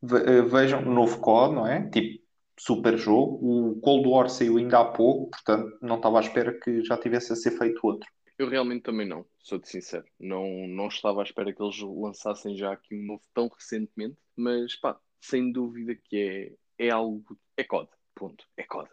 eh, 0.02 0.42
vejam 0.42 0.82
o 0.82 0.92
novo 0.92 1.18
COD, 1.20 1.54
não 1.54 1.66
é? 1.66 1.88
Tipo, 1.88 2.22
super 2.58 2.96
jogo. 2.96 3.38
O 3.42 3.80
Cold 3.80 4.08
War 4.08 4.28
saiu 4.28 4.56
ainda 4.56 4.80
há 4.80 4.84
pouco, 4.84 5.30
portanto, 5.30 5.78
não 5.80 5.96
estava 5.96 6.18
à 6.18 6.20
espera 6.20 6.52
que 6.58 6.82
já 6.84 6.96
tivesse 6.96 7.32
a 7.32 7.36
ser 7.36 7.52
feito 7.52 7.80
outro. 7.82 8.08
Eu 8.38 8.48
realmente 8.48 8.82
também 8.82 9.08
não, 9.08 9.24
sou-te 9.38 9.68
sincero. 9.68 10.04
Não, 10.20 10.66
não 10.68 10.88
estava 10.88 11.20
à 11.20 11.24
espera 11.24 11.52
que 11.52 11.62
eles 11.62 11.80
lançassem 11.80 12.56
já 12.56 12.72
aqui 12.72 12.94
um 12.94 13.06
novo 13.06 13.22
tão 13.32 13.48
recentemente, 13.48 14.16
mas 14.36 14.76
pá, 14.76 14.98
sem 15.20 15.50
dúvida 15.50 15.94
que 15.94 16.54
é, 16.78 16.86
é 16.86 16.90
algo. 16.90 17.38
É 17.56 17.64
COD, 17.64 17.88
ponto. 18.14 18.44
É 18.56 18.62
COD. 18.62 18.88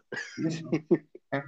É, 1.33 1.43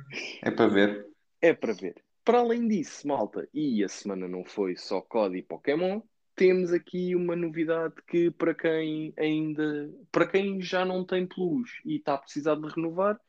é 0.49 0.51
para 0.51 0.67
ver. 0.67 1.07
É 1.39 1.53
para 1.53 1.73
ver. 1.73 2.03
Para 2.23 2.39
além 2.39 2.67
disso, 2.67 3.07
malta, 3.07 3.47
e 3.53 3.83
a 3.83 3.87
semana 3.87 4.27
não 4.27 4.43
foi 4.43 4.75
só 4.75 4.99
COD 4.99 5.37
e 5.37 5.43
Pokémon, 5.43 6.01
temos 6.35 6.73
aqui 6.73 7.15
uma 7.15 7.35
novidade 7.35 7.95
que 8.07 8.29
para 8.31 8.53
quem 8.53 9.13
ainda, 9.17 9.89
para 10.11 10.27
quem 10.27 10.61
já 10.61 10.83
não 10.83 11.05
tem 11.05 11.25
Plus 11.25 11.69
e 11.85 11.95
está 11.95 12.15
a 12.15 12.17
precisar 12.17 12.55
de 12.55 12.67
renovar, 12.67 13.19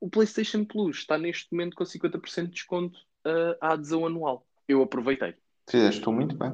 o 0.00 0.08
PlayStation 0.08 0.64
Plus 0.64 0.98
está 0.98 1.18
neste 1.18 1.52
momento 1.52 1.76
com 1.76 1.84
50% 1.84 2.44
de 2.46 2.50
desconto 2.50 2.98
uh, 3.26 3.56
à 3.60 3.72
adesão 3.72 4.06
anual. 4.06 4.46
Eu 4.68 4.82
aproveitei. 4.82 5.34
Fizeste 5.68 6.00
tu 6.00 6.12
muito 6.12 6.36
bem. 6.36 6.52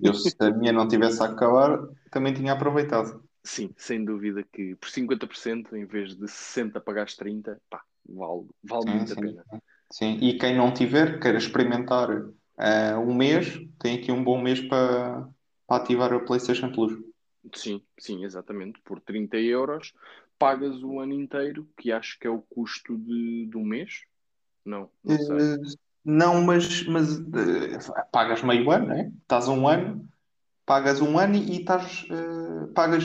Eu, 0.00 0.14
se 0.14 0.34
a 0.38 0.50
minha 0.50 0.72
não 0.72 0.86
tivesse 0.86 1.22
a 1.22 1.26
acabar, 1.26 1.78
também 2.10 2.32
tinha 2.32 2.52
aproveitado. 2.52 3.22
Sim, 3.44 3.70
sem 3.76 4.04
dúvida 4.04 4.44
que 4.52 4.76
por 4.76 4.88
50% 4.88 5.72
em 5.72 5.84
vez 5.84 6.14
de 6.14 6.28
60 6.28 6.80
pagares 6.80 7.16
30, 7.16 7.60
pá, 7.68 7.82
vale, 8.08 8.46
vale 8.62 8.84
Sim, 8.84 8.90
muito 8.90 9.12
a 9.12 9.14
sim, 9.16 9.20
pena. 9.20 9.44
sim. 9.90 10.18
E 10.20 10.38
quem 10.38 10.56
não 10.56 10.72
tiver, 10.72 11.18
queira 11.18 11.38
experimentar 11.38 12.08
ah, 12.62 12.98
um 12.98 13.14
mês, 13.14 13.58
tem 13.78 13.98
aqui 13.98 14.12
um 14.12 14.22
bom 14.22 14.40
mês 14.40 14.60
para, 14.60 15.28
para 15.66 15.82
ativar 15.82 16.14
o 16.14 16.24
PlayStation 16.24 16.70
Plus. 16.70 16.92
Sim, 17.54 17.82
sim, 17.98 18.24
exatamente. 18.24 18.80
Por 18.84 19.00
30 19.00 19.36
euros 19.38 19.92
pagas 20.42 20.82
o 20.82 20.98
ano 20.98 21.12
inteiro, 21.12 21.68
que 21.76 21.92
acho 21.92 22.18
que 22.18 22.26
é 22.26 22.30
o 22.30 22.40
custo 22.40 22.98
de, 22.98 23.46
do 23.46 23.60
mês. 23.60 24.02
Não, 24.64 24.90
não 25.04 25.16
sei. 25.16 25.36
Eh, 25.36 25.56
Não, 26.04 26.42
mas, 26.42 26.84
mas 26.88 27.16
eh, 27.16 27.78
pagas 28.10 28.42
meio 28.42 28.68
ano, 28.72 28.88
né? 28.88 29.12
Estás 29.22 29.46
um 29.46 29.68
ano, 29.68 30.04
pagas 30.66 31.00
um 31.00 31.16
ano 31.16 31.36
e 31.36 31.60
estás, 31.60 32.04
eh, 32.10 32.66
pagas 32.74 33.04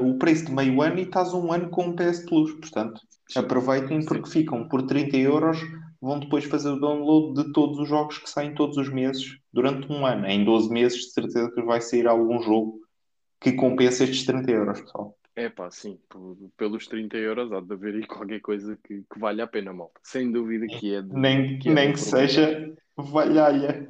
o 0.00 0.18
preço 0.18 0.46
de 0.46 0.52
meio 0.52 0.80
ano 0.80 1.00
e 1.00 1.02
estás 1.02 1.34
um 1.34 1.52
ano 1.52 1.68
com 1.68 1.88
o 1.88 1.96
PS 1.96 2.24
Plus. 2.26 2.52
Portanto, 2.52 3.00
aproveitem 3.36 4.04
porque 4.04 4.30
ficam 4.30 4.68
por 4.68 4.86
30 4.86 5.16
euros, 5.16 5.58
vão 6.00 6.18
depois 6.20 6.44
fazer 6.44 6.70
o 6.70 6.78
download 6.80 7.42
de 7.42 7.52
todos 7.52 7.78
os 7.78 7.88
jogos 7.88 8.18
que 8.18 8.30
saem 8.30 8.54
todos 8.54 8.76
os 8.76 8.88
meses 8.88 9.38
durante 9.52 9.90
um 9.92 10.06
ano. 10.06 10.26
Em 10.26 10.44
12 10.44 10.70
meses, 10.70 10.98
de 11.06 11.12
certeza 11.12 11.50
que 11.52 11.62
vai 11.62 11.80
sair 11.80 12.06
algum 12.06 12.40
jogo 12.40 12.80
que 13.40 13.52
compensa 13.52 14.04
estes 14.04 14.24
30 14.26 14.50
euros, 14.50 14.80
pessoal. 14.80 15.16
É 15.36 15.48
pá, 15.48 15.70
sim, 15.70 16.00
pelos 16.56 16.88
30 16.88 17.16
euros 17.16 17.52
há 17.52 17.60
de 17.60 17.72
haver 17.72 17.94
aí 17.94 18.06
qualquer 18.06 18.40
coisa 18.40 18.76
que, 18.82 19.04
que 19.12 19.18
valha 19.20 19.44
a 19.44 19.46
pena, 19.46 19.72
malta. 19.72 20.00
Sem 20.02 20.32
dúvida 20.32 20.66
que 20.66 20.94
é 20.94 21.00
de, 21.02 21.14
Nem, 21.14 21.58
que, 21.60 21.68
é 21.68 21.74
nem 21.74 21.92
que 21.92 22.00
seja 22.00 22.74
valhalha. 22.96 23.88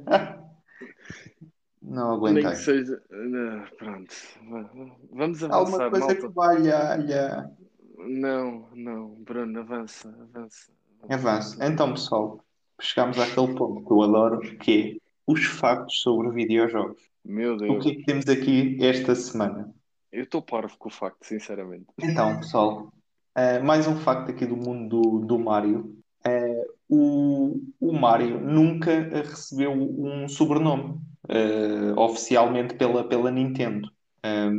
Não 1.81 2.21
Nem 2.21 2.37
aguentei. 2.37 2.51
que 2.51 2.55
seja. 2.57 3.01
Ah, 3.11 3.67
Pronto, 3.77 4.13
Va- 4.49 4.71
vamos 5.11 5.43
Alguma 5.43 5.77
avançar, 5.85 5.89
coisa 5.89 6.05
malta. 6.05 6.21
que 6.27 6.27
valhalha. 6.33 7.51
Não, 7.97 8.69
não, 8.75 9.09
Bruno, 9.23 9.59
avança, 9.59 10.09
avança. 10.09 10.71
Avanço. 11.07 11.57
Então, 11.61 11.91
pessoal, 11.93 12.43
chegamos 12.81 13.17
àquele 13.19 13.53
ponto 13.55 13.85
que 13.85 13.91
eu 13.91 14.01
adoro, 14.03 14.39
que 14.57 14.97
é 14.97 15.09
os 15.25 15.45
factos 15.45 16.01
sobre 16.01 16.31
videojogos. 16.31 17.01
Meu 17.23 17.53
O 17.53 17.57
Deus, 17.57 17.83
que 17.83 17.91
é 17.91 17.95
que 17.95 18.03
temos 18.03 18.27
aqui 18.27 18.77
esta 18.81 19.15
semana? 19.15 19.73
eu 20.11 20.23
estou 20.23 20.41
parvo 20.41 20.75
com 20.77 20.89
o 20.89 20.91
facto, 20.91 21.23
sinceramente. 21.25 21.85
Então, 22.01 22.37
pessoal, 22.39 22.91
eh, 23.35 23.59
mais 23.59 23.87
um 23.87 23.95
facto 23.95 24.31
aqui 24.31 24.45
do 24.45 24.57
mundo 24.57 25.01
do, 25.01 25.19
do 25.25 25.39
Mario. 25.39 25.95
Eh, 26.25 26.65
o, 26.89 27.61
o 27.79 27.93
Mario 27.93 28.39
nunca 28.39 29.01
recebeu 29.09 29.71
um 29.71 30.27
sobrenome 30.27 30.99
eh, 31.27 31.93
oficialmente 31.95 32.73
pela, 32.75 33.07
pela 33.07 33.29
Nintendo. 33.31 33.89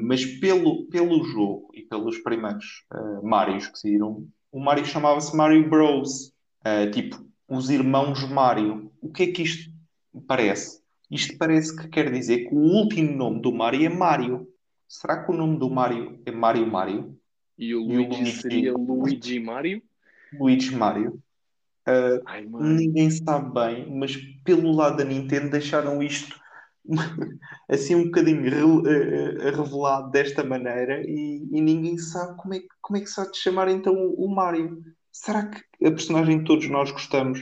Mas 0.03 0.25
pelo, 0.25 0.87
pelo 0.87 1.23
jogo 1.23 1.71
e 1.75 1.83
pelos 1.83 2.17
primeiros 2.19 2.87
Marios 3.23 3.67
que 3.69 3.79
saíram, 3.79 4.27
o 4.53 4.61
Mario 4.61 4.85
chamava-se 4.85 5.35
Mario 5.37 5.69
Bros. 5.69 6.33
Eh, 6.65 6.91
tipo, 6.91 7.25
os 7.49 7.71
irmãos 7.71 8.23
Mario. 8.29 8.93
O 9.01 9.11
que 9.11 9.25
é 9.25 9.33
que 9.33 9.43
isto 9.43 9.73
parece? 10.27 10.81
Isto 11.11 11.37
parece 11.39 11.75
que 11.77 11.89
quer 11.89 12.11
dizer 12.13 12.49
que 12.49 12.55
o 12.55 12.59
último 12.59 13.17
nome 13.17 13.41
do 13.41 13.53
Mario 13.53 13.87
é 13.87 13.89
Mario. 13.89 14.47
Será 14.89 15.25
que 15.25 15.31
o 15.33 15.35
nome 15.35 15.59
do 15.59 15.71
Mario 15.71 16.21
é 16.27 16.31
Mario 16.31 16.67
Mario? 16.67 17.19
E 17.59 17.75
o 17.75 17.81
E 17.89 17.99
o 17.99 18.09
Luigi 18.09 18.23
Luigi? 18.23 18.41
seria 18.41 18.73
Luigi 18.73 19.39
Mario? 19.41 19.83
Luigi 20.33 20.75
Mario? 20.75 21.23
Ai, 22.25 22.47
mano. 22.47 22.67
Ninguém 22.77 23.11
sabe 23.11 23.53
bem, 23.53 23.91
mas 23.91 24.17
pelo 24.45 24.71
lado 24.73 24.97
da 24.99 25.05
Nintendo 25.05 25.51
deixaram 25.51 26.03
isto 26.03 26.40
assim 27.69 27.95
um 27.95 28.05
bocadinho 28.05 28.47
eh, 28.87 29.37
eh, 29.47 29.51
revelado 29.51 30.11
desta 30.11 30.43
maneira 30.45 31.03
e, 31.07 31.49
e 31.51 31.61
ninguém 31.61 31.97
sabe 31.99 32.37
como 32.37 32.55
é, 32.55 32.61
que- 32.61 32.69
como 32.81 32.97
é 32.97 33.01
que 33.01 33.07
se 33.07 33.21
há 33.21 33.25
de 33.25 33.37
chamar 33.39 33.69
então 33.69 33.95
o, 33.95 34.29
Mario. 34.35 34.83
Será 35.13 35.47
que 35.47 35.61
a 35.87 35.91
personagem 35.91 36.39
que 36.41 36.45
todos 36.45 36.69
nós 36.69 36.91
gostamos, 36.91 37.41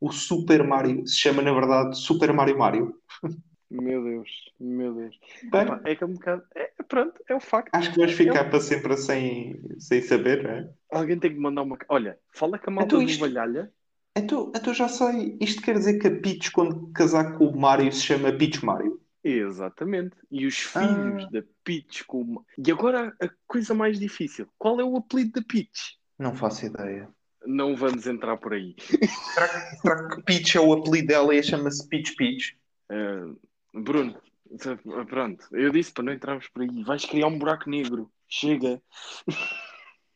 o 0.00 0.10
Super 0.12 0.62
Mario, 0.64 1.06
se 1.06 1.18
chama 1.18 1.40
na 1.42 1.52
verdade 1.52 1.96
Super 1.98 2.32
Mario 2.32 2.58
Mario? 2.58 2.94
Meu 3.70 4.02
Deus, 4.04 4.30
meu 4.60 4.94
Deus. 4.94 5.16
É 5.84 5.94
que 5.96 6.04
é 6.04 6.06
um 6.06 6.12
bocado. 6.12 6.42
É, 6.54 6.70
pronto, 6.88 7.20
é 7.28 7.34
o 7.34 7.40
facto. 7.40 7.74
acho 7.74 7.90
que 7.92 7.96
vamos 7.98 8.12
ficar 8.14 8.44
para 8.48 8.60
sempre 8.60 8.96
sem, 8.96 9.60
sem 9.78 10.00
saber, 10.02 10.42
não 10.44 10.50
é? 10.50 10.70
Alguém 10.92 11.18
tem 11.18 11.32
que 11.32 11.38
mandar 11.40 11.62
uma. 11.62 11.76
Olha, 11.88 12.16
fala 12.32 12.58
com 12.60 12.70
a 12.70 12.74
malta 12.74 12.94
Então 12.94 13.04
do 13.04 13.10
isto- 13.10 13.20
Valhalha. 13.20 13.72
Então, 14.16 14.50
então 14.54 14.72
já 14.72 14.88
sei. 14.88 15.36
Isto 15.40 15.60
quer 15.62 15.74
dizer 15.74 15.98
que 15.98 16.06
a 16.08 16.20
Peach, 16.20 16.50
quando 16.50 16.88
casar 16.92 17.36
com 17.36 17.46
o 17.48 17.56
Mario, 17.58 17.92
se 17.92 18.02
chama 18.02 18.32
Peach 18.32 18.64
Mario? 18.64 19.00
Exatamente. 19.22 20.16
E 20.30 20.46
os 20.46 20.70
Ah. 20.74 20.80
filhos 20.80 21.30
da 21.30 21.42
Peach 21.62 22.04
com. 22.04 22.22
uma- 22.22 22.44
E 22.64 22.70
agora 22.72 23.14
a 23.20 23.28
coisa 23.46 23.74
mais 23.74 23.98
difícil: 24.00 24.46
qual 24.58 24.80
é 24.80 24.84
o 24.84 24.96
apelido 24.96 25.32
da 25.40 25.46
Peach? 25.46 25.98
Não 26.18 26.34
faço 26.34 26.64
ideia. 26.66 27.08
Não 27.44 27.76
vamos 27.76 28.06
entrar 28.06 28.36
por 28.38 28.54
aí. 28.54 28.74
Será 29.34 29.48
que, 29.48 29.76
será 29.76 30.08
que 30.08 30.22
Peach 30.22 30.56
é 30.56 30.60
o 30.60 30.72
apelido 30.72 31.08
dela 31.08 31.34
e 31.34 31.42
chama-se 31.42 31.86
Peach 31.88 32.14
Peach? 32.16 32.56
Ah, 32.88 33.32
Bruno, 33.74 34.16
pronto, 35.08 35.44
eu 35.52 35.70
disse 35.70 35.92
para 35.92 36.04
não 36.04 36.12
entrarmos 36.14 36.48
por 36.48 36.62
aí. 36.62 36.82
Vais 36.84 37.04
criar 37.04 37.26
um 37.26 37.38
buraco 37.38 37.68
negro. 37.68 38.10
Chega. 38.28 38.80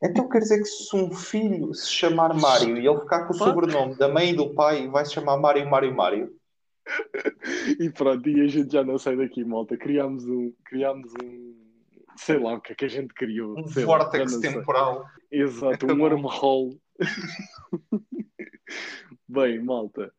Então 0.03 0.29
quer 0.29 0.39
dizer 0.39 0.59
que 0.59 0.65
se 0.65 0.97
um 0.97 1.13
filho 1.13 1.75
se 1.75 1.91
chamar 1.91 2.35
Mário 2.35 2.77
e 2.79 2.87
ele 2.87 3.01
ficar 3.01 3.27
com 3.27 3.35
o 3.35 3.39
Pá. 3.39 3.45
sobrenome 3.45 3.95
da 3.97 4.09
mãe 4.09 4.31
e 4.31 4.37
do 4.37 4.55
pai, 4.55 4.89
vai 4.89 5.05
se 5.05 5.13
chamar 5.13 5.37
Mário 5.37 5.69
Mário 5.69 5.95
Mário? 5.95 6.35
E 7.79 7.91
pronto, 7.91 8.29
e 8.29 8.41
a 8.41 8.47
gente 8.49 8.73
já 8.73 8.83
não 8.83 8.99
sai 8.99 9.17
daqui, 9.17 9.45
malta. 9.45 9.77
Criámos 9.77 10.27
um. 10.27 10.53
Criámos 10.65 11.13
um. 11.23 11.55
Sei 12.17 12.39
lá 12.39 12.55
o 12.55 12.61
que 12.61 12.73
é 12.73 12.75
que 12.75 12.85
a 12.85 12.89
gente 12.89 13.15
criou. 13.15 13.59
Um 13.59 13.69
sei 13.69 13.85
lá, 13.85 13.99
vórtex 13.99 14.39
temporal. 14.39 15.05
Exato, 15.31 15.87
um 15.87 15.91
Acabou. 15.91 15.99
wormhole. 15.99 16.81
Bem, 19.29 19.63
malta, 19.63 20.13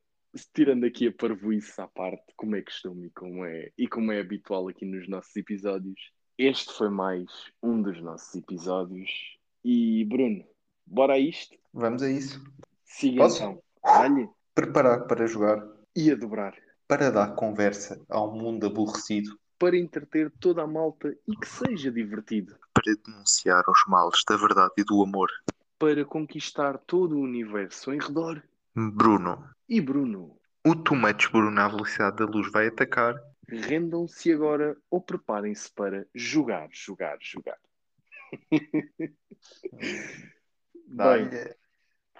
tirando 0.53 0.85
aqui 0.85 1.07
a 1.07 1.11
parvoíce 1.11 1.79
à 1.81 1.87
parte, 1.87 2.23
como 2.37 2.55
é 2.55 2.61
costume 2.61 3.07
e 3.07 3.09
como 3.11 3.45
é, 3.45 3.71
e 3.77 3.87
como 3.87 4.11
é 4.11 4.19
habitual 4.19 4.67
aqui 4.69 4.85
nos 4.85 5.07
nossos 5.07 5.35
episódios, 5.35 5.99
este 6.37 6.71
foi 6.73 6.89
mais 6.89 7.25
um 7.61 7.81
dos 7.81 8.01
nossos 8.01 8.33
episódios. 8.35 9.09
E 9.63 10.05
Bruno, 10.05 10.43
bora 10.85 11.13
a 11.13 11.19
isto? 11.19 11.55
Vamos 11.73 12.01
a 12.03 12.09
isso. 12.09 12.41
Siga 12.83 13.23
Posso? 13.23 13.37
então. 13.43 13.61
Olhe 13.83 14.29
Preparar 14.53 15.07
para 15.07 15.25
jogar, 15.27 15.65
e 15.95 16.11
a 16.11 16.15
dobrar. 16.15 16.53
para 16.87 17.09
dar 17.09 17.35
conversa 17.35 17.99
ao 18.09 18.31
mundo 18.35 18.67
aborrecido, 18.67 19.39
Para 19.57 19.77
entreter 19.77 20.29
toda 20.39 20.63
a 20.63 20.67
malta 20.67 21.15
e 21.27 21.35
que 21.37 21.47
seja 21.47 21.91
divertido. 21.91 22.55
para 22.73 22.93
denunciar 23.05 23.63
os 23.67 23.79
males 23.87 24.21
da 24.27 24.35
verdade 24.35 24.73
e 24.77 24.83
do 24.83 25.01
amor. 25.03 25.29
Para 25.79 26.03
conquistar 26.05 26.77
todo 26.79 27.15
o 27.17 27.21
universo 27.21 27.93
em 27.93 27.99
redor. 27.99 28.43
Bruno, 28.75 29.49
E 29.69 29.79
Bruno, 29.81 30.37
o 30.65 30.75
Tomates 30.75 31.29
Bruno 31.31 31.59
à 31.59 31.67
velocidade 31.67 32.17
da 32.17 32.25
luz 32.25 32.51
vai 32.51 32.67
atacar. 32.67 33.15
rendam-se 33.47 34.31
agora 34.31 34.75
ou 34.89 35.01
preparem-se 35.01 35.71
para 35.71 36.05
jogar, 36.13 36.67
jogar, 36.71 37.17
jogar. 37.21 37.57
Bem, 40.87 41.29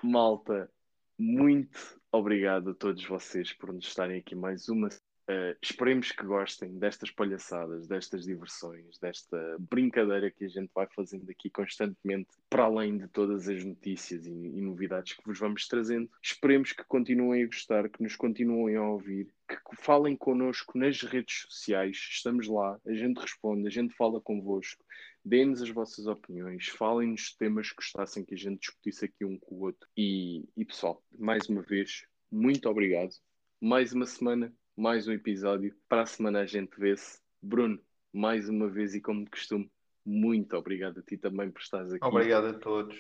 malta, 0.04 0.70
muito 1.18 2.00
obrigado 2.12 2.72
a 2.72 2.76
todos 2.76 3.06
vocês 3.06 3.54
por 3.54 3.72
nos 3.72 3.86
estarem 3.86 4.20
aqui 4.20 4.36
mais 4.36 4.68
uma 4.68 4.90
Uh, 5.32 5.56
esperemos 5.62 6.12
que 6.12 6.26
gostem 6.26 6.78
destas 6.78 7.10
palhaçadas, 7.10 7.88
destas 7.88 8.26
diversões, 8.26 8.98
desta 9.00 9.56
brincadeira 9.60 10.30
que 10.30 10.44
a 10.44 10.48
gente 10.48 10.70
vai 10.76 10.88
fazendo 10.94 11.30
aqui 11.30 11.50
constantemente, 11.50 12.28
para 12.50 12.64
além 12.64 12.98
de 12.98 13.08
todas 13.08 13.48
as 13.48 13.64
notícias 13.64 14.26
e, 14.26 14.30
e 14.30 14.62
novidades 14.62 15.14
que 15.14 15.24
vos 15.24 15.40
vamos 15.40 15.68
trazendo. 15.68 16.10
Esperemos 16.22 16.74
que 16.74 16.84
continuem 16.84 17.44
a 17.44 17.46
gostar, 17.46 17.88
que 17.88 18.04
nos 18.04 18.18
continuem 18.18 18.76
a 18.76 18.84
ouvir, 18.84 19.32
que 19.48 19.58
falem 19.78 20.18
connosco 20.18 20.78
nas 20.78 21.02
redes 21.02 21.46
sociais. 21.48 21.96
Estamos 21.96 22.48
lá, 22.48 22.78
a 22.86 22.94
gente 22.94 23.18
responde, 23.20 23.68
a 23.68 23.72
gente 23.72 23.96
fala 23.96 24.20
convosco, 24.20 24.84
deem-nos 25.24 25.62
as 25.62 25.70
vossas 25.70 26.08
opiniões, 26.08 26.68
falem-nos 26.68 27.22
de 27.22 27.38
temas 27.38 27.70
que 27.70 27.76
gostassem 27.76 28.26
que 28.26 28.34
a 28.34 28.38
gente 28.38 28.60
discutisse 28.60 29.06
aqui 29.06 29.26
um 29.26 29.38
com 29.38 29.56
o 29.56 29.62
outro. 29.62 29.88
E, 29.96 30.48
e 30.56 30.66
pessoal, 30.66 31.04
mais 31.18 31.48
uma 31.50 31.62
vez, 31.62 32.06
muito 32.32 32.70
obrigado. 32.70 33.12
Mais 33.60 33.94
uma 33.94 34.06
semana 34.06 34.54
mais 34.76 35.08
um 35.08 35.12
episódio. 35.12 35.76
Para 35.88 36.04
a 36.04 36.06
semana 36.06 36.42
a 36.42 36.46
gente 36.46 36.80
vê-se. 36.80 37.20
Bruno, 37.42 37.80
mais 38.14 38.50
uma 38.50 38.70
vez 38.70 38.96
e 38.96 39.02
como 39.02 39.24
de 39.24 39.32
costume, 39.32 39.72
muito 40.06 40.56
obrigado 40.56 41.00
a 41.00 41.04
ti 41.04 41.18
também 41.18 41.52
por 41.52 41.62
estares 41.62 41.94
aqui. 41.94 42.06
Obrigado 42.06 42.48
a 42.48 42.54
todos. 42.54 42.98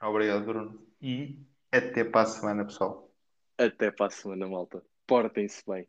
Obrigado, 0.00 0.44
Bruno. 0.44 0.86
E 1.00 1.38
até 1.72 2.04
para 2.04 2.22
a 2.22 2.26
semana, 2.26 2.64
pessoal. 2.64 3.10
Até 3.56 3.90
para 3.90 4.06
a 4.06 4.10
semana, 4.10 4.46
malta. 4.46 4.82
Portem-se 5.06 5.62
bem. 5.68 5.88